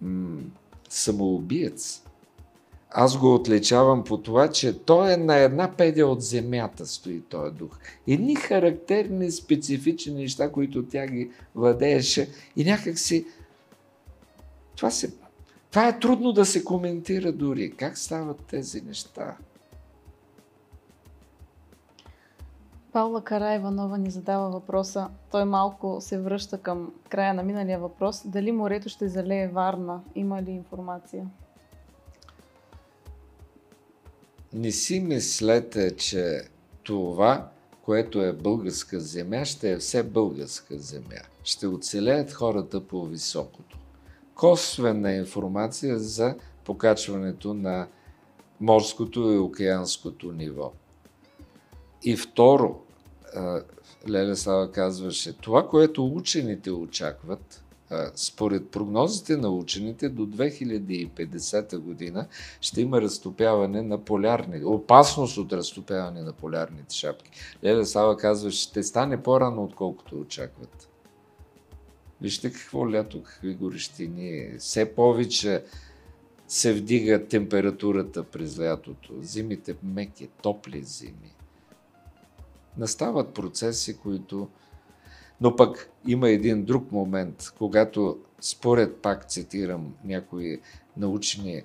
м- 0.00 0.40
самоубиец, 0.88 2.04
аз 2.90 3.18
го 3.18 3.34
отличавам 3.34 4.04
по 4.04 4.18
това, 4.18 4.48
че 4.48 4.78
той 4.78 5.12
е 5.12 5.16
на 5.16 5.36
една 5.36 5.72
педя 5.76 6.06
от 6.06 6.22
земята 6.22 6.86
стои 6.86 7.20
този 7.20 7.54
дух. 7.54 7.78
Едни 8.06 8.34
характерни, 8.34 9.30
специфични 9.30 10.14
неща, 10.14 10.52
които 10.52 10.86
тя 10.86 11.06
ги 11.06 11.30
владееше 11.54 12.28
и 12.56 12.64
някак 12.64 12.98
си 12.98 13.26
това, 14.76 14.90
се, 14.90 15.14
това 15.70 15.88
е 15.88 15.98
трудно 15.98 16.32
да 16.32 16.44
се 16.44 16.64
коментира 16.64 17.32
дори. 17.32 17.70
Как 17.70 17.98
стават 17.98 18.44
тези 18.46 18.80
неща? 18.80 19.36
Павла 22.92 23.22
Караиванова 23.22 23.98
ни 23.98 24.10
задава 24.10 24.50
въпроса. 24.50 25.08
Той 25.30 25.44
малко 25.44 25.96
се 26.00 26.20
връща 26.20 26.58
към 26.58 26.92
края 27.08 27.34
на 27.34 27.42
миналия 27.42 27.78
въпрос. 27.78 28.22
Дали 28.26 28.52
морето 28.52 28.88
ще 28.88 29.08
залее 29.08 29.48
Варна? 29.48 30.00
Има 30.14 30.42
ли 30.42 30.50
информация? 30.50 31.26
Не 34.52 34.72
си 34.72 35.00
мислете, 35.00 35.96
че 35.96 36.42
това, 36.82 37.50
което 37.82 38.22
е 38.22 38.32
българска 38.32 39.00
земя, 39.00 39.44
ще 39.44 39.72
е 39.72 39.78
все 39.78 40.02
българска 40.02 40.78
земя. 40.78 41.22
Ще 41.44 41.66
оцелеят 41.66 42.32
хората 42.32 42.80
по 42.80 43.06
високото. 43.06 43.78
Косвена 44.34 45.12
информация 45.12 45.98
за 45.98 46.34
покачването 46.64 47.54
на 47.54 47.88
морското 48.60 49.20
и 49.32 49.38
океанското 49.38 50.32
ниво. 50.32 50.72
И 52.02 52.16
второ, 52.16 52.80
Леля 54.08 54.36
Слава 54.36 54.72
казваше, 54.72 55.32
това, 55.32 55.68
което 55.68 56.06
учените 56.06 56.70
очакват, 56.70 57.64
според 58.14 58.70
прогнозите 58.70 59.36
на 59.36 59.48
учените 59.48 60.08
до 60.08 60.26
2050 60.26 61.78
година 61.78 62.26
ще 62.60 62.80
има 62.80 63.02
разтопяване 63.02 63.82
на 63.82 64.04
полярни, 64.04 64.64
опасност 64.64 65.38
от 65.38 65.52
разтопяване 65.52 66.22
на 66.22 66.32
полярните 66.32 66.94
шапки. 66.94 67.30
Леля 67.64 67.86
Сава 67.86 68.16
казва, 68.16 68.50
ще 68.50 68.82
стане 68.82 69.22
по-рано, 69.22 69.64
отколкото 69.64 70.20
очакват. 70.20 70.88
Вижте 72.20 72.52
какво 72.52 72.92
лято, 72.92 73.22
какви 73.22 73.54
горещини. 73.54 74.50
Все 74.58 74.94
повече 74.94 75.64
се 76.48 76.74
вдига 76.74 77.26
температурата 77.26 78.24
през 78.24 78.58
лятото. 78.58 79.12
Зимите 79.20 79.76
меки, 79.82 80.28
топли 80.42 80.82
зими. 80.82 81.34
Настават 82.76 83.34
процеси, 83.34 83.98
които 83.98 84.48
но 85.40 85.56
пък 85.56 85.90
има 86.06 86.28
един 86.28 86.64
друг 86.64 86.92
момент, 86.92 87.52
когато 87.58 88.18
според, 88.40 88.96
пак 88.96 89.28
цитирам 89.28 89.94
някои 90.04 90.60
научни 90.96 91.62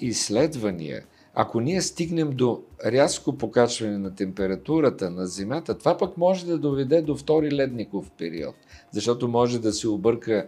изследвания, 0.00 1.04
ако 1.34 1.60
ние 1.60 1.82
стигнем 1.82 2.30
до 2.30 2.62
рязко 2.86 3.38
покачване 3.38 3.98
на 3.98 4.14
температурата 4.14 5.10
на 5.10 5.26
Земята, 5.26 5.78
това 5.78 5.96
пък 5.96 6.16
може 6.16 6.46
да 6.46 6.58
доведе 6.58 7.02
до 7.02 7.16
втори 7.16 7.52
ледников 7.52 8.10
период, 8.10 8.54
защото 8.92 9.28
може 9.28 9.60
да 9.60 9.72
се 9.72 9.88
обърка 9.88 10.46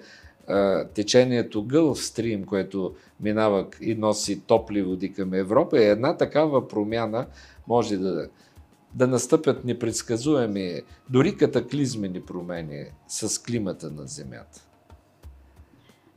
а, 0.49 0.85
течението 0.89 1.65
Гълф 1.65 2.05
стрим, 2.05 2.45
което 2.45 2.95
минава 3.21 3.67
и 3.81 3.95
носи 3.95 4.41
топли 4.41 4.83
води 4.83 5.13
към 5.13 5.35
Европа. 5.35 5.81
И 5.81 5.85
една 5.85 6.17
такава 6.17 6.69
промяна 6.69 7.27
може 7.69 7.97
да 7.97 8.29
да 8.95 9.07
настъпят 9.07 9.65
непредсказуеми, 9.65 10.81
дори 11.11 11.37
катаклизмени 11.37 12.23
промени 12.23 12.85
с 13.09 13.43
климата 13.43 13.91
на 13.91 14.07
Земята. 14.07 14.67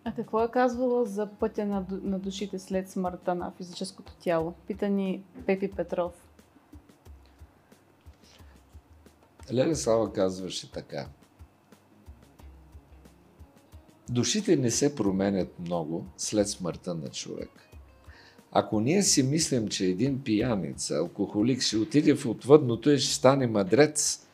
А 0.03 0.13
какво 0.13 0.43
е 0.43 0.51
казвала 0.51 1.05
за 1.05 1.27
пътя 1.39 1.65
на, 1.65 1.85
на 1.89 2.19
душите 2.19 2.59
след 2.59 2.89
смъртта 2.89 3.35
на 3.35 3.51
физическото 3.57 4.15
тяло? 4.15 4.53
Пита 4.67 4.89
ни 4.89 5.23
Пепи 5.45 5.71
Петров. 5.71 6.13
Леля 9.53 9.75
Сава 9.75 10.13
казваше 10.13 10.71
така. 10.71 11.07
Душите 14.09 14.55
не 14.55 14.71
се 14.71 14.95
променят 14.95 15.59
много 15.59 16.05
след 16.17 16.49
смъртта 16.49 16.95
на 16.95 17.09
човек. 17.09 17.49
Ако 18.57 18.79
ние 18.79 19.03
си 19.03 19.23
мислим, 19.23 19.67
че 19.67 19.85
един 19.85 20.21
пияница, 20.23 20.97
алкохолик 20.97 21.61
ще 21.61 21.77
отиде 21.77 22.15
в 22.15 22.25
отвъдното 22.25 22.89
и 22.89 22.99
ще 22.99 23.13
стане 23.13 23.47
мъдрец, 23.47 24.27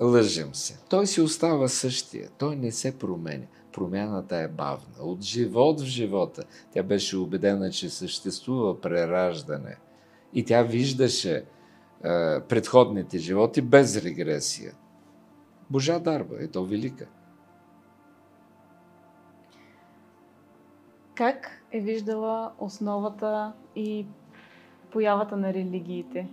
лъжим 0.00 0.54
се. 0.54 0.78
Той 0.88 1.06
си 1.06 1.20
остава 1.20 1.68
същия. 1.68 2.28
Той 2.38 2.56
не 2.56 2.72
се 2.72 2.98
променя. 2.98 3.44
Промяната 3.72 4.36
е 4.36 4.48
бавна. 4.48 4.94
От 5.00 5.22
живот 5.22 5.80
в 5.80 5.84
живота. 5.84 6.42
Тя 6.72 6.82
беше 6.82 7.16
убедена, 7.16 7.70
че 7.70 7.90
съществува 7.90 8.80
прераждане. 8.80 9.76
И 10.34 10.44
тя 10.44 10.62
виждаше 10.62 11.34
е, 11.34 11.44
предходните 12.40 13.18
животи 13.18 13.60
без 13.60 13.96
регресия. 13.96 14.74
Божа 15.70 16.00
дарба 16.00 16.36
е 16.40 16.48
то 16.48 16.64
велика. 16.64 17.06
Как 21.14 21.62
е 21.72 21.80
виждала 21.80 22.52
основата 22.58 23.52
и 23.76 24.06
появата 24.92 25.36
на 25.36 25.54
религиите? 25.54 26.28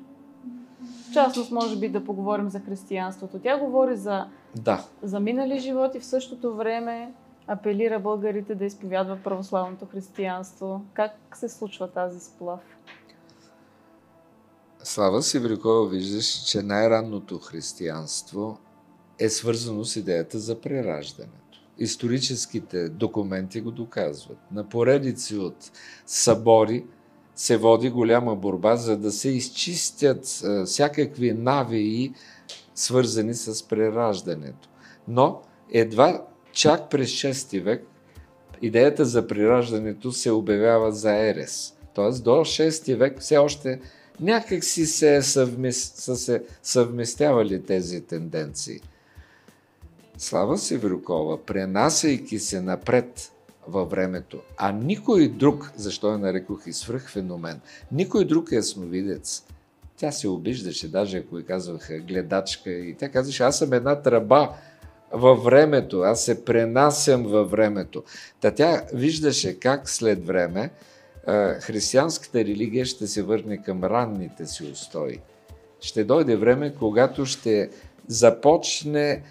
В 1.09 1.13
частност, 1.13 1.51
може 1.51 1.79
би 1.79 1.89
да 1.89 2.05
поговорим 2.05 2.49
за 2.49 2.59
християнството. 2.59 3.39
Тя 3.39 3.59
говори 3.59 3.95
за, 3.95 4.27
да. 4.55 4.85
за 5.03 5.19
минали 5.19 5.59
живот 5.59 5.95
и 5.95 5.99
в 5.99 6.05
същото 6.05 6.55
време 6.55 7.13
апелира 7.47 7.99
българите 7.99 8.55
да 8.55 8.65
изповядват 8.65 9.23
православното 9.23 9.85
християнство. 9.85 10.81
Как 10.93 11.11
се 11.33 11.49
случва 11.49 11.91
тази 11.91 12.19
сплав? 12.19 12.59
Слава 14.83 15.21
Сиврикова 15.21 15.87
виждаш, 15.87 16.25
че 16.25 16.61
най-ранното 16.61 17.39
християнство 17.39 18.57
е 19.19 19.29
свързано 19.29 19.85
с 19.85 19.95
идеята 19.95 20.39
за 20.39 20.61
прераждане 20.61 21.40
историческите 21.83 22.89
документи 22.89 23.61
го 23.61 23.71
доказват. 23.71 24.37
На 24.51 24.69
поредици 24.69 25.35
от 25.35 25.71
събори 26.05 26.85
се 27.35 27.57
води 27.57 27.89
голяма 27.89 28.35
борба, 28.35 28.75
за 28.75 28.97
да 28.97 29.11
се 29.11 29.29
изчистят 29.29 30.25
всякакви 30.65 31.33
навии, 31.33 32.13
свързани 32.75 33.33
с 33.33 33.67
прераждането. 33.67 34.69
Но 35.07 35.41
едва 35.71 36.25
чак 36.51 36.89
през 36.89 37.09
6 37.09 37.61
век 37.61 37.87
идеята 38.61 39.05
за 39.05 39.27
прераждането 39.27 40.11
се 40.11 40.31
обявява 40.31 40.91
за 40.91 41.17
ерес. 41.17 41.77
Тоест 41.93 42.23
до 42.23 42.31
6 42.31 42.95
век 42.95 43.19
все 43.19 43.37
още 43.37 43.79
някак 44.19 44.63
си 44.63 44.85
се 44.85 45.15
е 45.15 45.21
съвмест... 45.21 45.95
са 45.95 46.15
се 46.15 46.43
съвместявали 46.63 47.63
тези 47.63 48.01
тенденции. 48.01 48.79
Слава 50.23 50.57
Северокова, 50.57 51.45
пренасяйки 51.45 52.39
се 52.39 52.61
напред 52.61 53.31
във 53.67 53.89
времето, 53.89 54.39
а 54.57 54.71
никой 54.71 55.27
друг, 55.27 55.71
защо 55.75 56.11
я 56.11 56.17
нарекох 56.17 56.67
и 56.67 56.73
свръхфеномен, 56.73 57.59
никой 57.91 58.25
друг 58.25 58.51
ясновидец, 58.51 59.43
Тя 59.97 60.11
се 60.11 60.27
обиждаше, 60.27 60.87
даже 60.87 61.17
ако 61.17 61.39
и 61.39 61.45
казваха 61.45 61.99
гледачка. 61.99 62.71
И 62.71 62.95
тя 62.95 63.09
казваше, 63.09 63.43
аз 63.43 63.57
съм 63.57 63.73
една 63.73 64.01
тръба 64.01 64.49
във 65.11 65.43
времето, 65.43 65.99
аз 65.99 66.25
се 66.25 66.45
пренасям 66.45 67.23
във 67.23 67.51
времето. 67.51 68.03
Та 68.41 68.51
тя 68.51 68.81
виждаше 68.93 69.59
как 69.59 69.89
след 69.89 70.25
време 70.25 70.69
християнската 71.59 72.39
религия 72.39 72.85
ще 72.85 73.07
се 73.07 73.23
върне 73.23 73.63
към 73.63 73.83
ранните 73.83 74.45
си 74.45 74.63
устои. 74.63 75.19
Ще 75.79 76.03
дойде 76.03 76.35
време, 76.35 76.73
когато 76.79 77.25
ще 77.25 77.69
започне 78.07 79.23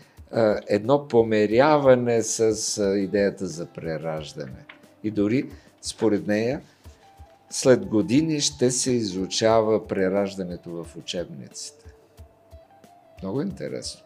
едно 0.68 1.08
померяване 1.08 2.22
с 2.22 2.82
идеята 2.96 3.46
за 3.46 3.66
прераждане. 3.66 4.64
И 5.04 5.10
дори, 5.10 5.50
според 5.82 6.26
нея, 6.26 6.60
след 7.50 7.86
години 7.86 8.40
ще 8.40 8.70
се 8.70 8.92
изучава 8.92 9.86
прераждането 9.86 10.70
в 10.70 10.96
учебниците. 10.96 11.84
Много 13.22 13.42
интересно. 13.42 14.00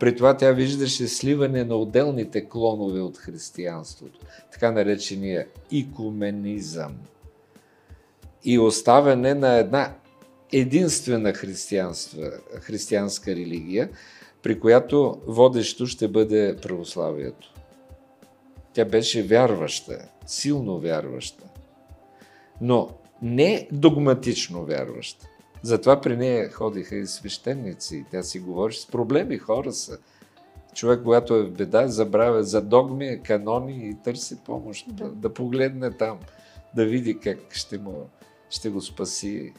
При 0.00 0.16
това 0.16 0.36
тя 0.36 0.52
виждаше 0.52 1.08
сливане 1.08 1.64
на 1.64 1.74
отделните 1.74 2.48
клонове 2.48 3.00
от 3.00 3.18
християнството, 3.18 4.20
така 4.52 4.70
наречения 4.70 5.46
икуменизъм 5.70 6.96
и 8.44 8.58
оставяне 8.58 9.34
на 9.34 9.54
една 9.54 9.94
единствена 10.52 11.32
християнска 12.60 13.30
религия, 13.30 13.90
при 14.42 14.60
която 14.60 15.20
водещо 15.26 15.86
ще 15.86 16.08
бъде 16.08 16.56
православието. 16.62 17.54
Тя 18.72 18.84
беше 18.84 19.22
вярваща, 19.22 20.08
силно 20.26 20.78
вярваща, 20.78 21.44
но 22.60 22.90
не 23.22 23.68
догматично 23.72 24.64
вярваща. 24.64 25.26
Затова 25.62 26.00
при 26.00 26.16
нея 26.16 26.50
ходиха 26.50 26.96
и 26.96 27.06
свещеници. 27.06 28.04
Тя 28.10 28.22
си 28.22 28.40
говори 28.40 28.74
с 28.74 28.86
проблеми, 28.86 29.38
хора 29.38 29.72
са. 29.72 29.98
Човек, 30.74 31.00
когато 31.02 31.34
е 31.34 31.42
в 31.42 31.50
беда, 31.50 31.88
забравя 31.88 32.44
за 32.44 32.62
догми, 32.62 33.20
канони 33.24 33.88
и 33.88 33.96
търси 34.04 34.36
помощ. 34.44 34.86
Да, 34.88 35.08
да 35.08 35.34
погледне 35.34 35.90
там, 35.90 36.18
да 36.76 36.84
види 36.84 37.18
как 37.18 37.38
ще, 37.50 37.78
му, 37.78 38.08
ще 38.50 38.70
го 38.70 38.80
спаси. 38.80 39.52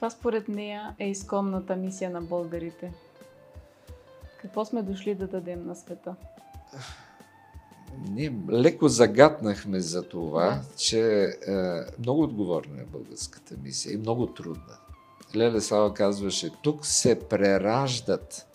Каква 0.00 0.10
според 0.10 0.48
нея 0.48 0.94
е 0.98 1.08
изконната 1.08 1.76
мисия 1.76 2.10
на 2.10 2.20
българите? 2.20 2.92
Какво 4.40 4.64
сме 4.64 4.82
дошли 4.82 5.14
да 5.14 5.26
дадем 5.26 5.66
на 5.66 5.76
света? 5.76 6.14
Ние 8.10 8.32
леко 8.50 8.88
загатнахме 8.88 9.80
за 9.80 10.02
това, 10.02 10.46
да. 10.46 10.76
че 10.76 11.24
е, 11.24 11.30
много 11.98 12.22
отговорна 12.22 12.80
е 12.80 12.84
българската 12.84 13.54
мисия 13.62 13.94
и 13.94 13.96
много 13.96 14.26
трудна. 14.26 14.78
Леле 15.36 15.60
Слава 15.60 15.94
казваше, 15.94 16.50
тук 16.62 16.86
се 16.86 17.20
прераждат 17.20 18.46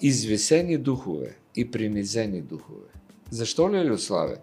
извисени 0.00 0.78
духове 0.78 1.36
и 1.54 1.70
принизени 1.70 2.42
духове. 2.42 2.88
Защо, 3.30 3.70
Леле 3.70 3.98
Славе? 3.98 4.36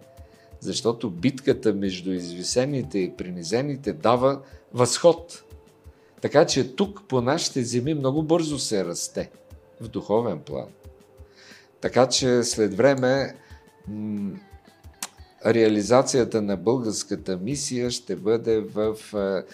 Защото 0.60 1.10
битката 1.10 1.74
между 1.74 2.12
извисените 2.12 2.98
и 2.98 3.16
принизените 3.16 3.92
дава 3.92 4.40
възход. 4.72 5.44
Така 6.20 6.46
че 6.46 6.76
тук 6.76 7.02
по 7.08 7.20
нашите 7.20 7.62
земи 7.62 7.94
много 7.94 8.22
бързо 8.22 8.58
се 8.58 8.84
расте 8.84 9.30
в 9.80 9.88
духовен 9.88 10.40
план. 10.40 10.68
Така 11.80 12.08
че 12.08 12.42
след 12.42 12.74
време 12.74 13.36
реализацията 15.46 16.42
на 16.42 16.56
българската 16.56 17.36
мисия 17.36 17.90
ще 17.90 18.16
бъде 18.16 18.60
в 18.60 18.96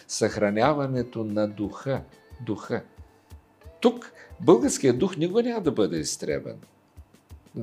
съхраняването 0.08 1.24
на 1.24 1.48
духа. 1.48 2.02
духа. 2.46 2.82
Тук 3.80 4.12
българският 4.40 4.98
дух 4.98 5.16
никога 5.16 5.42
няма 5.42 5.60
да 5.60 5.72
бъде 5.72 5.98
изтребен. 5.98 6.56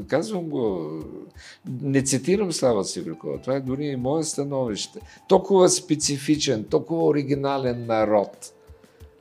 Казвам 0.08 0.50
го, 0.50 0.90
не 1.82 2.04
цитирам 2.04 2.52
Слава 2.52 2.86
Сиврикова, 2.86 3.42
това 3.42 3.56
е 3.56 3.60
дори 3.60 3.86
и 3.86 3.96
мое 3.96 4.24
становище. 4.24 5.00
Толкова 5.28 5.70
специфичен, 5.70 6.64
толкова 6.64 7.06
оригинален 7.06 7.86
народ, 7.86 8.54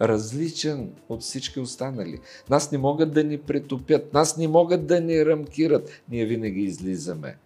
различен 0.03 0.91
от 1.09 1.21
всички 1.21 1.61
останали. 1.61 2.19
Нас 2.51 2.73
не 2.73 2.79
могат 2.79 3.13
да 3.13 3.25
ни 3.25 3.39
претопят, 3.39 4.15
нас 4.15 4.37
не 4.37 4.49
могат 4.49 4.87
да 4.87 5.01
ни 5.01 5.27
рамкират. 5.27 5.91
Ние 6.09 6.27
винаги 6.27 6.61
излизаме 6.61 7.37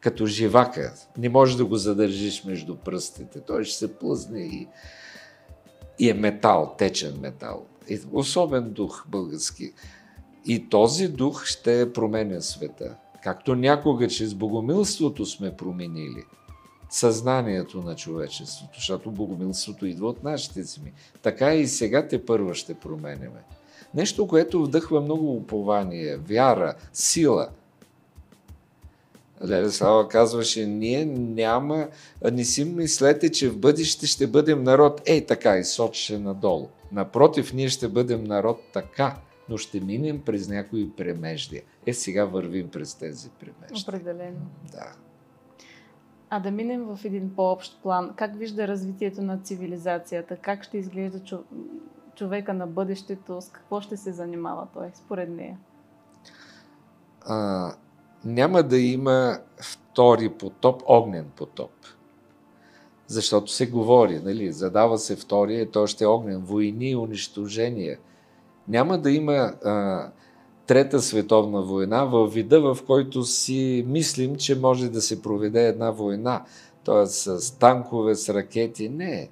като 0.00 0.26
живака. 0.26 0.94
Не 1.18 1.28
можеш 1.28 1.56
да 1.56 1.64
го 1.64 1.76
задържиш 1.76 2.44
между 2.44 2.76
пръстите. 2.76 3.40
Той 3.40 3.64
ще 3.64 3.76
се 3.76 3.98
плъзне 3.98 4.40
и, 4.40 4.68
и 5.98 6.10
е 6.10 6.14
метал, 6.14 6.74
течен 6.78 7.18
метал. 7.20 7.66
И 7.88 8.00
особен 8.12 8.70
дух 8.70 9.04
български. 9.08 9.72
И 10.46 10.68
този 10.68 11.08
дух 11.08 11.46
ще 11.46 11.92
променя 11.92 12.40
света. 12.40 12.96
Както 13.22 13.54
някога, 13.54 14.08
че 14.08 14.26
с 14.26 14.34
богомилството 14.34 15.26
сме 15.26 15.56
променили 15.56 16.24
съзнанието 16.90 17.82
на 17.82 17.96
човечеството, 17.96 18.72
защото 18.74 19.10
богомилството 19.10 19.86
идва 19.86 20.08
от 20.08 20.24
нашите 20.24 20.62
земи. 20.62 20.92
Така 21.22 21.54
и 21.54 21.66
сега 21.66 22.08
те 22.08 22.26
първа 22.26 22.54
ще 22.54 22.74
променяме. 22.74 23.42
Нещо, 23.94 24.26
което 24.26 24.62
вдъхва 24.62 25.00
много 25.00 25.36
упование, 25.36 26.16
вяра, 26.16 26.74
сила– 26.92 27.48
Леля 29.46 29.70
Слава 29.70 30.08
казваше, 30.08 30.66
ние 30.66 31.04
няма, 31.04 31.88
не 32.32 32.44
си 32.44 32.64
мислете, 32.64 33.30
че 33.30 33.48
в 33.48 33.58
бъдеще 33.58 34.06
ще 34.06 34.26
бъдем 34.26 34.62
народ 34.62 35.02
ей 35.06 35.26
така 35.26 35.58
и 35.58 35.64
сочеше 35.64 36.18
надолу. 36.18 36.68
Напротив, 36.92 37.52
ние 37.52 37.68
ще 37.68 37.88
бъдем 37.88 38.24
народ 38.24 38.60
така, 38.72 39.16
но 39.48 39.56
ще 39.56 39.80
минем 39.80 40.22
през 40.24 40.48
някои 40.48 40.90
премеждия. 40.90 41.62
Е, 41.86 41.92
сега 41.92 42.24
вървим 42.24 42.68
през 42.68 42.94
тези 42.94 43.30
премеждия. 43.40 43.82
Определено. 43.82 44.40
Да. 44.72 44.92
А 46.30 46.40
да 46.40 46.50
минем 46.50 46.84
в 46.84 47.04
един 47.04 47.34
по-общ 47.36 47.82
план. 47.82 48.12
Как 48.16 48.36
вижда 48.36 48.68
развитието 48.68 49.22
на 49.22 49.38
цивилизацията? 49.38 50.36
Как 50.36 50.62
ще 50.62 50.78
изглежда 50.78 51.20
човека 52.14 52.54
на 52.54 52.66
бъдещето? 52.66 53.40
С 53.40 53.48
какво 53.48 53.80
ще 53.80 53.96
се 53.96 54.12
занимава 54.12 54.66
той, 54.74 54.90
според 54.94 55.28
нея? 55.28 55.58
А, 57.20 57.72
няма 58.24 58.62
да 58.62 58.78
има 58.78 59.38
втори 59.62 60.28
потоп, 60.28 60.82
огнен 60.86 61.26
потоп. 61.36 61.70
Защото 63.06 63.52
се 63.52 63.70
говори, 63.70 64.20
нали, 64.24 64.52
задава 64.52 64.98
се 64.98 65.16
втория, 65.16 65.70
то 65.70 65.86
ще 65.86 66.04
е 66.04 66.06
огнен, 66.06 66.40
войни, 66.40 66.96
унищожения. 66.96 67.98
Няма 68.68 68.98
да 68.98 69.10
има 69.10 69.32
а, 69.64 70.10
трета 70.68 71.02
световна 71.02 71.62
война 71.62 72.04
в 72.04 72.26
вида, 72.26 72.60
в 72.60 72.78
който 72.86 73.24
си 73.24 73.84
мислим, 73.88 74.36
че 74.36 74.58
може 74.58 74.88
да 74.88 75.02
се 75.02 75.22
проведе 75.22 75.68
една 75.68 75.90
война. 75.90 76.44
Т.е. 76.84 77.06
с 77.06 77.58
танкове, 77.58 78.14
с 78.14 78.34
ракети. 78.34 78.88
Не. 78.88 79.28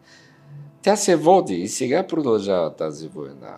Тя 0.82 0.96
се 0.96 1.16
води 1.16 1.54
и 1.54 1.68
сега 1.68 2.06
продължава 2.06 2.74
тази 2.74 3.08
война. 3.08 3.56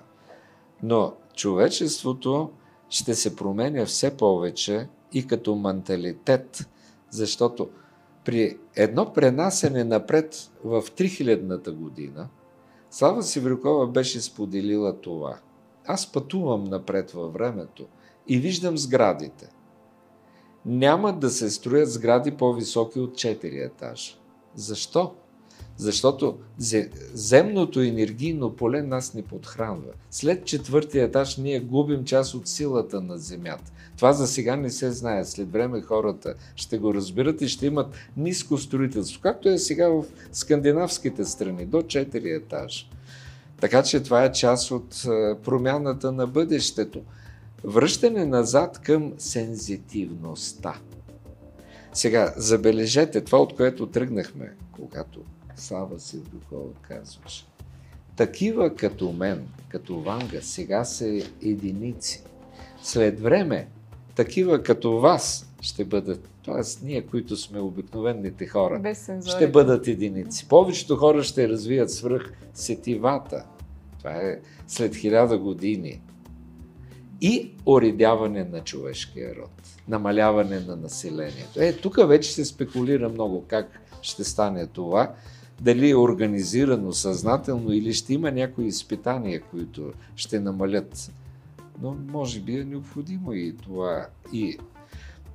Но 0.82 1.14
човечеството 1.34 2.50
ще 2.90 3.14
се 3.14 3.36
променя 3.36 3.86
все 3.86 4.16
повече 4.16 4.88
и 5.12 5.26
като 5.26 5.56
менталитет, 5.56 6.68
защото 7.10 7.68
при 8.24 8.58
едно 8.76 9.12
пренасене 9.12 9.84
напред 9.84 10.50
в 10.64 10.82
3000-та 10.82 11.72
година, 11.72 12.28
Слава 12.90 13.22
Сиврюкова 13.22 13.86
беше 13.86 14.20
споделила 14.20 15.00
това. 15.00 15.38
Аз 15.90 16.12
пътувам 16.12 16.64
напред 16.64 17.10
във 17.10 17.32
времето 17.32 17.86
и 18.28 18.38
виждам 18.38 18.78
сградите. 18.78 19.48
Няма 20.66 21.18
да 21.18 21.30
се 21.30 21.50
строят 21.50 21.92
сгради 21.92 22.30
по-високи 22.30 23.00
от 23.00 23.14
4 23.14 23.66
етажа. 23.66 24.12
Защо? 24.54 25.14
Защото 25.76 26.38
земното 27.12 27.80
енергийно 27.80 28.56
поле 28.56 28.82
нас 28.82 29.14
не 29.14 29.22
подхранва. 29.22 29.92
След 30.10 30.44
четвъртия 30.44 31.04
етаж 31.04 31.36
ние 31.36 31.60
губим 31.60 32.04
част 32.04 32.34
от 32.34 32.48
силата 32.48 33.00
на 33.00 33.18
Земята. 33.18 33.72
Това 33.96 34.12
за 34.12 34.26
сега 34.26 34.56
не 34.56 34.70
се 34.70 34.90
знае. 34.90 35.24
След 35.24 35.52
време 35.52 35.80
хората 35.80 36.34
ще 36.56 36.78
го 36.78 36.94
разбират 36.94 37.40
и 37.40 37.48
ще 37.48 37.66
имат 37.66 37.94
ниско 38.16 38.58
строителство, 38.58 39.20
както 39.22 39.48
е 39.48 39.58
сега 39.58 39.88
в 39.88 40.04
скандинавските 40.32 41.24
страни, 41.24 41.66
до 41.66 41.76
4 41.76 42.36
етажа. 42.36 42.86
Така 43.60 43.82
че 43.82 44.02
това 44.02 44.24
е 44.24 44.32
част 44.32 44.70
от 44.70 45.02
промяната 45.44 46.12
на 46.12 46.26
бъдещето. 46.26 47.02
Връщане 47.64 48.26
назад 48.26 48.78
към 48.78 49.12
сензитивността. 49.18 50.74
Сега, 51.92 52.34
забележете 52.36 53.20
това, 53.20 53.38
от 53.38 53.56
което 53.56 53.86
тръгнахме, 53.86 54.52
когато 54.72 55.20
Сава 55.56 56.00
Севдокова 56.00 56.72
казваше. 56.82 57.46
Такива 58.16 58.74
като 58.74 59.12
мен, 59.12 59.48
като 59.68 60.00
Ванга, 60.00 60.40
сега 60.40 60.84
са 60.84 61.06
единици. 61.42 62.22
След 62.82 63.20
време, 63.20 63.68
такива 64.14 64.62
като 64.62 65.00
вас 65.00 65.50
ще 65.60 65.84
бъдат, 65.84 66.28
т.е. 66.48 66.86
ние, 66.86 67.02
които 67.02 67.36
сме 67.36 67.60
обикновените 67.60 68.46
хора, 68.46 68.94
ще 69.26 69.50
бъдат 69.50 69.88
единици. 69.88 70.48
Повечето 70.48 70.96
хора 70.96 71.22
ще 71.22 71.48
развият 71.48 71.90
свръх 71.90 72.32
сетивата. 72.54 73.44
Това 73.98 74.10
е 74.10 74.40
след 74.66 74.96
хиляда 74.96 75.38
години. 75.38 76.00
И 77.20 77.50
оредяване 77.66 78.44
на 78.44 78.60
човешкия 78.60 79.34
род. 79.36 79.50
Намаляване 79.88 80.60
на 80.60 80.76
населението. 80.76 81.60
Е, 81.60 81.72
тук 81.72 82.08
вече 82.08 82.32
се 82.32 82.44
спекулира 82.44 83.08
много 83.08 83.44
как 83.48 83.80
ще 84.02 84.24
стане 84.24 84.66
това. 84.66 85.14
Дали 85.60 85.90
е 85.90 85.96
организирано, 85.96 86.92
съзнателно 86.92 87.72
или 87.72 87.94
ще 87.94 88.14
има 88.14 88.32
някои 88.32 88.66
изпитания, 88.66 89.40
които 89.40 89.92
ще 90.16 90.40
намалят. 90.40 91.12
Но 91.82 91.96
може 92.06 92.40
би 92.40 92.58
е 92.58 92.64
необходимо 92.64 93.32
и 93.32 93.56
това. 93.56 94.06
И 94.32 94.58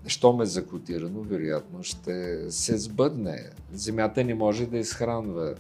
щом 0.08 0.42
е 0.42 0.46
закотирано, 0.46 1.22
вероятно 1.22 1.84
ще 1.84 2.46
се 2.52 2.78
сбъдне. 2.78 3.50
Земята 3.74 4.24
не 4.24 4.34
може 4.36 4.66
да 4.66 4.78
изхранва 4.78 5.56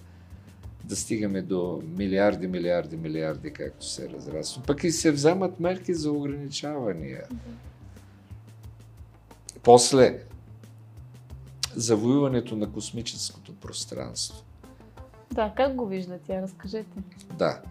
да 0.83 0.95
стигаме 0.95 1.41
до 1.41 1.81
милиарди, 1.97 2.47
милиарди, 2.47 2.97
милиарди, 2.97 3.53
както 3.53 3.85
се 3.85 4.09
разраства. 4.09 4.61
Пък 4.67 4.83
и 4.83 4.91
се 4.91 5.11
вземат 5.11 5.59
мерки 5.59 5.93
за 5.93 6.11
ограничавания. 6.11 7.23
После 9.63 10.23
завоюването 11.75 12.55
на 12.55 12.71
космическото 12.71 13.55
пространство. 13.55 14.43
Да, 15.31 15.53
как 15.57 15.75
го 15.75 15.85
вижда 15.87 16.19
тя? 16.27 16.41
Разкажете. 16.41 16.99
Да. 17.37 17.61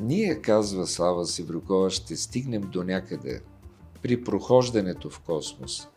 Ние, 0.00 0.40
казва 0.40 0.86
Слава 0.86 1.26
Севрюкова, 1.26 1.90
ще 1.90 2.16
стигнем 2.16 2.62
до 2.62 2.84
някъде 2.84 3.40
при 4.02 4.24
прохождането 4.24 5.10
в 5.10 5.20
космос. 5.20 5.88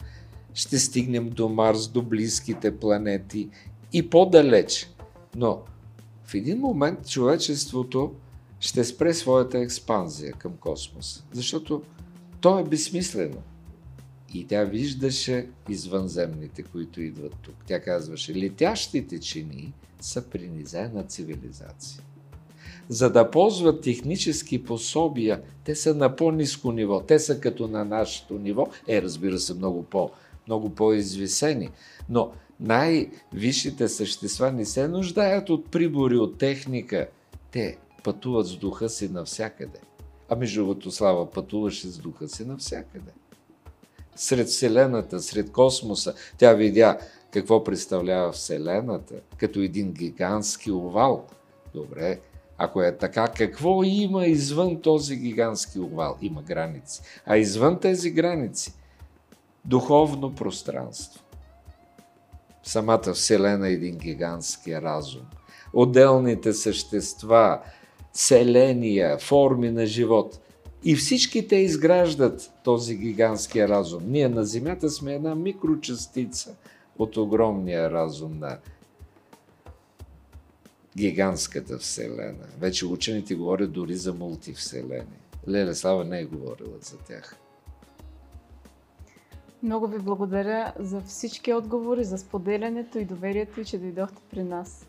Ще 0.54 0.80
стигнем 0.80 1.30
до 1.30 1.50
Марс, 1.50 1.88
до 1.88 2.02
близките 2.02 2.78
планети 2.78 3.50
и 3.94 4.10
по-далеч. 4.10 4.90
Но 5.36 5.62
в 6.24 6.34
един 6.34 6.60
момент 6.60 7.08
човечеството 7.10 8.14
ще 8.60 8.84
спре 8.84 9.14
своята 9.14 9.60
експанзия 9.60 10.34
към 10.34 10.58
космоса, 10.58 11.24
защото 11.32 11.82
то 12.42 12.60
е 12.60 12.64
безсмислено. 12.64 13.42
И 14.34 14.48
тя 14.48 14.64
виждаше 14.64 15.50
извънземните, 15.70 16.64
които 16.64 17.02
идват 17.02 17.36
тук. 17.42 17.56
Тя 17.68 17.82
казваше, 17.82 18.36
летящите 18.36 19.20
чини 19.20 19.74
са 20.00 20.30
принизена 20.30 21.04
цивилизация. 21.04 22.04
За 22.90 23.10
да 23.10 23.32
ползват 23.32 23.82
технически 23.82 24.64
пособия, 24.64 25.42
те 25.64 25.76
са 25.76 25.96
на 25.96 26.16
по-низко 26.16 26.72
ниво. 26.72 27.02
Те 27.02 27.20
са 27.20 27.40
като 27.40 27.68
на 27.68 27.86
нашето 27.86 28.34
ниво. 28.34 28.68
Е, 28.88 29.02
разбира 29.02 29.40
се, 29.40 29.54
много, 29.54 29.84
по, 29.84 30.10
много 30.48 30.70
по-извисени. 30.70 31.70
Но 32.10 32.32
най-висшите 32.60 33.88
същества 33.90 34.52
не 34.52 34.66
се 34.66 34.88
нуждаят 34.88 35.50
от 35.50 35.72
прибори, 35.72 36.18
от 36.18 36.38
техника. 36.38 37.08
Те 37.52 37.78
пътуват 38.04 38.48
с 38.48 38.56
духа 38.56 38.90
си 38.90 39.10
навсякъде. 39.10 39.80
А 40.30 40.36
между 40.36 40.62
другото, 40.62 40.92
Слава 40.92 41.32
пътуваше 41.32 41.88
с 41.88 41.98
духа 41.98 42.28
си 42.28 42.46
навсякъде. 42.46 43.12
Сред 44.16 44.48
Вселената, 44.48 45.20
сред 45.20 45.52
космоса, 45.52 46.14
тя 46.38 46.54
видя 46.54 46.98
какво 47.32 47.64
представлява 47.64 48.32
Вселената, 48.32 49.16
като 49.38 49.60
един 49.60 49.94
гигантски 49.94 50.72
овал. 50.72 51.28
Добре, 51.74 52.20
ако 52.58 52.82
е 52.82 52.98
така, 52.98 53.28
какво 53.28 53.84
има 53.84 54.26
извън 54.26 54.82
този 54.82 55.16
гигантски 55.16 55.80
овал? 55.80 56.18
Има 56.22 56.42
граници. 56.42 57.02
А 57.26 57.38
извън 57.38 57.80
тези 57.80 58.12
граници 58.12 58.74
духовно 59.66 60.36
пространство. 60.36 61.24
Самата 62.64 63.14
Вселена 63.14 63.68
е 63.68 63.72
един 63.72 63.98
гигантски 63.98 64.82
разум. 64.82 65.22
Отделните 65.74 66.54
същества, 66.54 67.60
селения, 68.14 69.18
форми 69.18 69.72
на 69.72 69.86
живот. 69.86 70.40
И 70.84 70.96
всички 70.96 71.48
те 71.48 71.56
изграждат 71.56 72.52
този 72.64 72.96
гигантски 72.96 73.68
разум. 73.68 74.04
Ние 74.08 74.30
на 74.30 74.46
Земята 74.46 74.90
сме 74.90 75.14
една 75.14 75.36
микрочастица 75.36 76.56
от 77.00 77.18
огромния 77.18 77.92
разум 77.92 78.40
на 78.40 78.58
гигантската 80.98 81.78
Вселена. 81.78 82.46
Вече 82.60 82.86
учените 82.86 83.36
говорят 83.36 83.72
дори 83.72 83.96
за 83.96 84.14
мултивселени. 84.14 85.20
Леля 85.48 85.76
Слава 85.76 86.06
не 86.06 86.20
е 86.20 86.26
говорила 86.26 86.78
за 86.82 86.98
тях. 86.98 87.36
Много 89.64 89.88
ви 89.88 90.00
благодаря 90.00 90.74
за 90.80 91.02
всички 91.02 91.54
отговори, 91.54 92.04
за 92.04 92.18
споделянето 92.18 93.00
и 93.00 93.06
доверието 93.06 93.62
и 93.62 93.66
че 93.66 93.78
дойдохте 93.78 94.22
при 94.32 94.44
нас. 94.44 94.88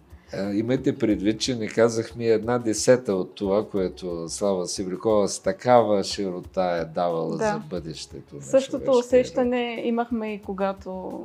Имайте 0.55 0.99
предвид, 0.99 1.41
че 1.41 1.57
не 1.57 1.69
казахме 1.69 2.25
една 2.25 2.59
десета 2.59 3.15
от 3.15 3.35
това, 3.35 3.69
което 3.69 4.29
Слава 4.29 4.67
Сибрикова 4.67 5.29
с 5.29 5.41
такава 5.41 6.05
широта 6.05 6.79
е 6.83 6.85
давала 6.85 7.37
Да. 7.37 7.45
за 7.45 7.63
бъдещето. 7.71 8.37
на 8.37 8.43
Същото 8.43 8.91
усещане 8.91 9.83
имахме 9.85 10.35
и 10.35 10.43
когато 10.43 11.21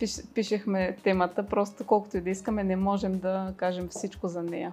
пиш, 0.00 0.16
пишехме 0.34 0.96
темата, 1.04 1.46
просто 1.46 1.84
колкото 1.84 2.16
и 2.16 2.20
да 2.20 2.30
искаме, 2.30 2.64
не 2.64 2.76
можем 2.76 3.18
да 3.18 3.54
кажем 3.56 3.88
всичко 3.90 4.28
за 4.28 4.42
нея. 4.42 4.72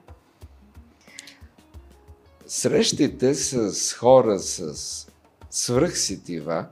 Срещите 2.47 3.34
с 3.34 3.93
хора 3.93 4.39
с 4.39 5.07
свръхсетива, 5.49 6.65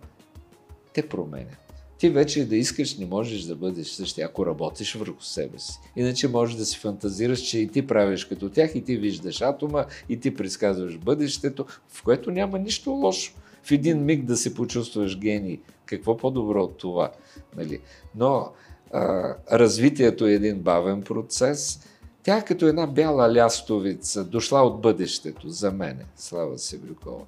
те 0.93 1.09
променят. 1.09 1.57
Ти 1.97 2.09
вече 2.09 2.45
да 2.45 2.55
искаш, 2.55 2.97
не 2.97 3.05
можеш 3.05 3.41
да 3.41 3.55
бъдеш 3.55 3.87
същия, 3.87 4.27
ако 4.27 4.45
работиш 4.45 4.95
върху 4.95 5.21
себе 5.21 5.59
си. 5.59 5.73
Иначе 5.95 6.27
можеш 6.27 6.55
да 6.55 6.65
си 6.65 6.77
фантазираш, 6.79 7.39
че 7.39 7.59
и 7.59 7.67
ти 7.67 7.87
правиш 7.87 8.25
като 8.25 8.49
тях, 8.49 8.75
и 8.75 8.83
ти 8.83 8.97
виждаш 8.97 9.41
атома, 9.41 9.85
и 10.09 10.19
ти 10.19 10.35
предсказваш 10.35 10.97
бъдещето, 10.97 11.65
в 11.87 12.03
което 12.03 12.31
няма 12.31 12.59
нищо 12.59 12.91
лошо. 12.91 13.33
В 13.63 13.71
един 13.71 14.05
миг 14.05 14.25
да 14.25 14.37
се 14.37 14.53
почувстваш 14.53 15.19
гений. 15.19 15.59
Какво 15.85 16.17
по-добро 16.17 16.63
от 16.63 16.77
това? 16.77 17.11
Нали? 17.57 17.79
Но 18.15 18.51
а, 18.93 19.33
развитието 19.51 20.27
е 20.27 20.33
един 20.33 20.59
бавен 20.59 21.01
процес. 21.01 21.79
Тя 22.23 22.37
е 22.37 22.45
като 22.45 22.67
една 22.67 22.87
бяла 22.87 23.33
лястовица, 23.33 24.23
дошла 24.23 24.61
от 24.61 24.81
бъдещето, 24.81 25.49
за 25.49 25.71
мене, 25.71 26.05
Слава 26.15 26.59
Севрюкова. 26.59 27.25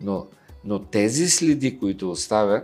Но, 0.00 0.26
но 0.64 0.78
тези 0.78 1.28
следи, 1.28 1.78
които 1.78 2.10
оставя, 2.10 2.62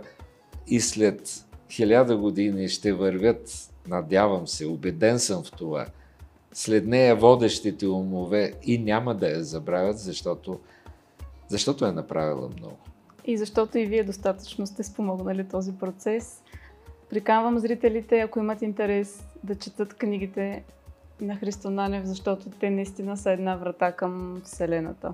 и 0.67 0.81
след 0.81 1.45
хиляда 1.71 2.17
години 2.17 2.69
ще 2.69 2.93
вървят, 2.93 3.71
надявам 3.87 4.47
се, 4.47 4.65
убеден 4.65 5.19
съм 5.19 5.43
в 5.43 5.51
това, 5.51 5.85
след 6.53 6.85
нея 6.85 7.15
водещите 7.15 7.87
умове 7.87 8.53
и 8.63 8.77
няма 8.77 9.15
да 9.15 9.27
я 9.27 9.43
забравят, 9.43 9.99
защото, 9.99 10.59
защото 11.47 11.85
е 11.85 11.91
направила 11.91 12.49
много. 12.57 12.77
И 13.27 13.37
защото 13.37 13.77
и 13.77 13.85
вие 13.85 14.03
достатъчно 14.03 14.67
сте 14.67 14.83
спомогнали 14.83 15.47
този 15.47 15.73
процес. 15.73 16.43
Приканвам 17.09 17.59
зрителите, 17.59 18.19
ако 18.19 18.39
имат 18.39 18.61
интерес, 18.61 19.25
да 19.43 19.55
четат 19.55 19.93
книгите 19.93 20.63
на 21.21 21.35
Христо 21.35 21.69
Нанев, 21.69 22.05
защото 22.05 22.49
те 22.49 22.69
наистина 22.69 23.17
са 23.17 23.31
една 23.31 23.55
врата 23.55 23.91
към 23.91 24.41
Вселената. 24.45 25.13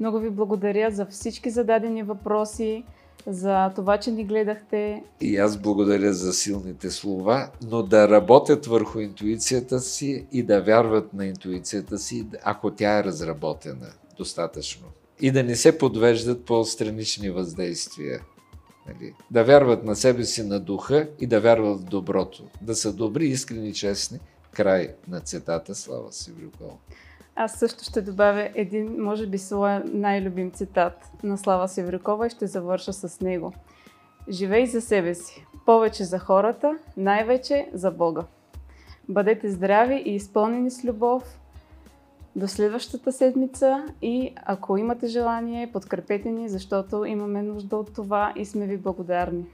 Много 0.00 0.18
ви 0.18 0.30
благодаря 0.30 0.90
за 0.90 1.06
всички 1.06 1.50
зададени 1.50 2.02
въпроси, 2.02 2.84
за 3.26 3.72
това, 3.74 3.98
че 3.98 4.10
ни 4.10 4.24
гледахте. 4.24 5.02
И 5.20 5.36
аз 5.36 5.58
благодаря 5.58 6.12
за 6.12 6.32
силните 6.32 6.90
слова, 6.90 7.50
но 7.70 7.82
да 7.82 8.08
работят 8.08 8.66
върху 8.66 8.98
интуицията 8.98 9.80
си 9.80 10.26
и 10.32 10.42
да 10.42 10.62
вярват 10.62 11.14
на 11.14 11.26
интуицията 11.26 11.98
си, 11.98 12.26
ако 12.44 12.70
тя 12.70 12.98
е 12.98 13.04
разработена 13.04 13.88
достатъчно. 14.16 14.86
И 15.20 15.30
да 15.30 15.42
не 15.42 15.56
се 15.56 15.78
подвеждат 15.78 16.44
по 16.44 16.64
странични 16.64 17.30
въздействия. 17.30 18.20
Нали? 18.88 19.14
Да 19.30 19.44
вярват 19.44 19.84
на 19.84 19.96
себе 19.96 20.24
си, 20.24 20.42
на 20.42 20.60
духа 20.60 21.08
и 21.18 21.26
да 21.26 21.40
вярват 21.40 21.80
в 21.80 21.84
доброто. 21.84 22.44
Да 22.62 22.74
са 22.74 22.92
добри, 22.92 23.26
искрени, 23.26 23.74
честни. 23.74 24.18
Край 24.52 24.94
на 25.08 25.20
цитата. 25.20 25.74
Слава 25.74 26.12
си, 26.12 26.32
Брюкова. 26.32 26.76
Аз 27.38 27.58
също 27.58 27.84
ще 27.84 28.02
добавя 28.02 28.48
един, 28.54 29.02
може 29.02 29.26
би, 29.26 29.38
своя 29.38 29.82
най-любим 29.86 30.50
цитат 30.50 31.10
на 31.22 31.38
Слава 31.38 31.68
Севрюкова 31.68 32.26
и 32.26 32.30
ще 32.30 32.46
завърша 32.46 32.92
с 32.92 33.20
него. 33.20 33.52
Живей 34.28 34.66
за 34.66 34.80
себе 34.80 35.14
си, 35.14 35.46
повече 35.66 36.04
за 36.04 36.18
хората, 36.18 36.78
най-вече 36.96 37.68
за 37.72 37.90
Бога. 37.90 38.24
Бъдете 39.08 39.50
здрави 39.50 40.02
и 40.06 40.14
изпълнени 40.14 40.70
с 40.70 40.84
любов. 40.84 41.38
До 42.36 42.48
следващата 42.48 43.12
седмица 43.12 43.84
и 44.02 44.32
ако 44.44 44.76
имате 44.76 45.06
желание, 45.06 45.72
подкрепете 45.72 46.30
ни, 46.30 46.48
защото 46.48 47.04
имаме 47.04 47.42
нужда 47.42 47.76
от 47.76 47.94
това 47.94 48.32
и 48.36 48.44
сме 48.44 48.66
ви 48.66 48.76
благодарни. 48.76 49.46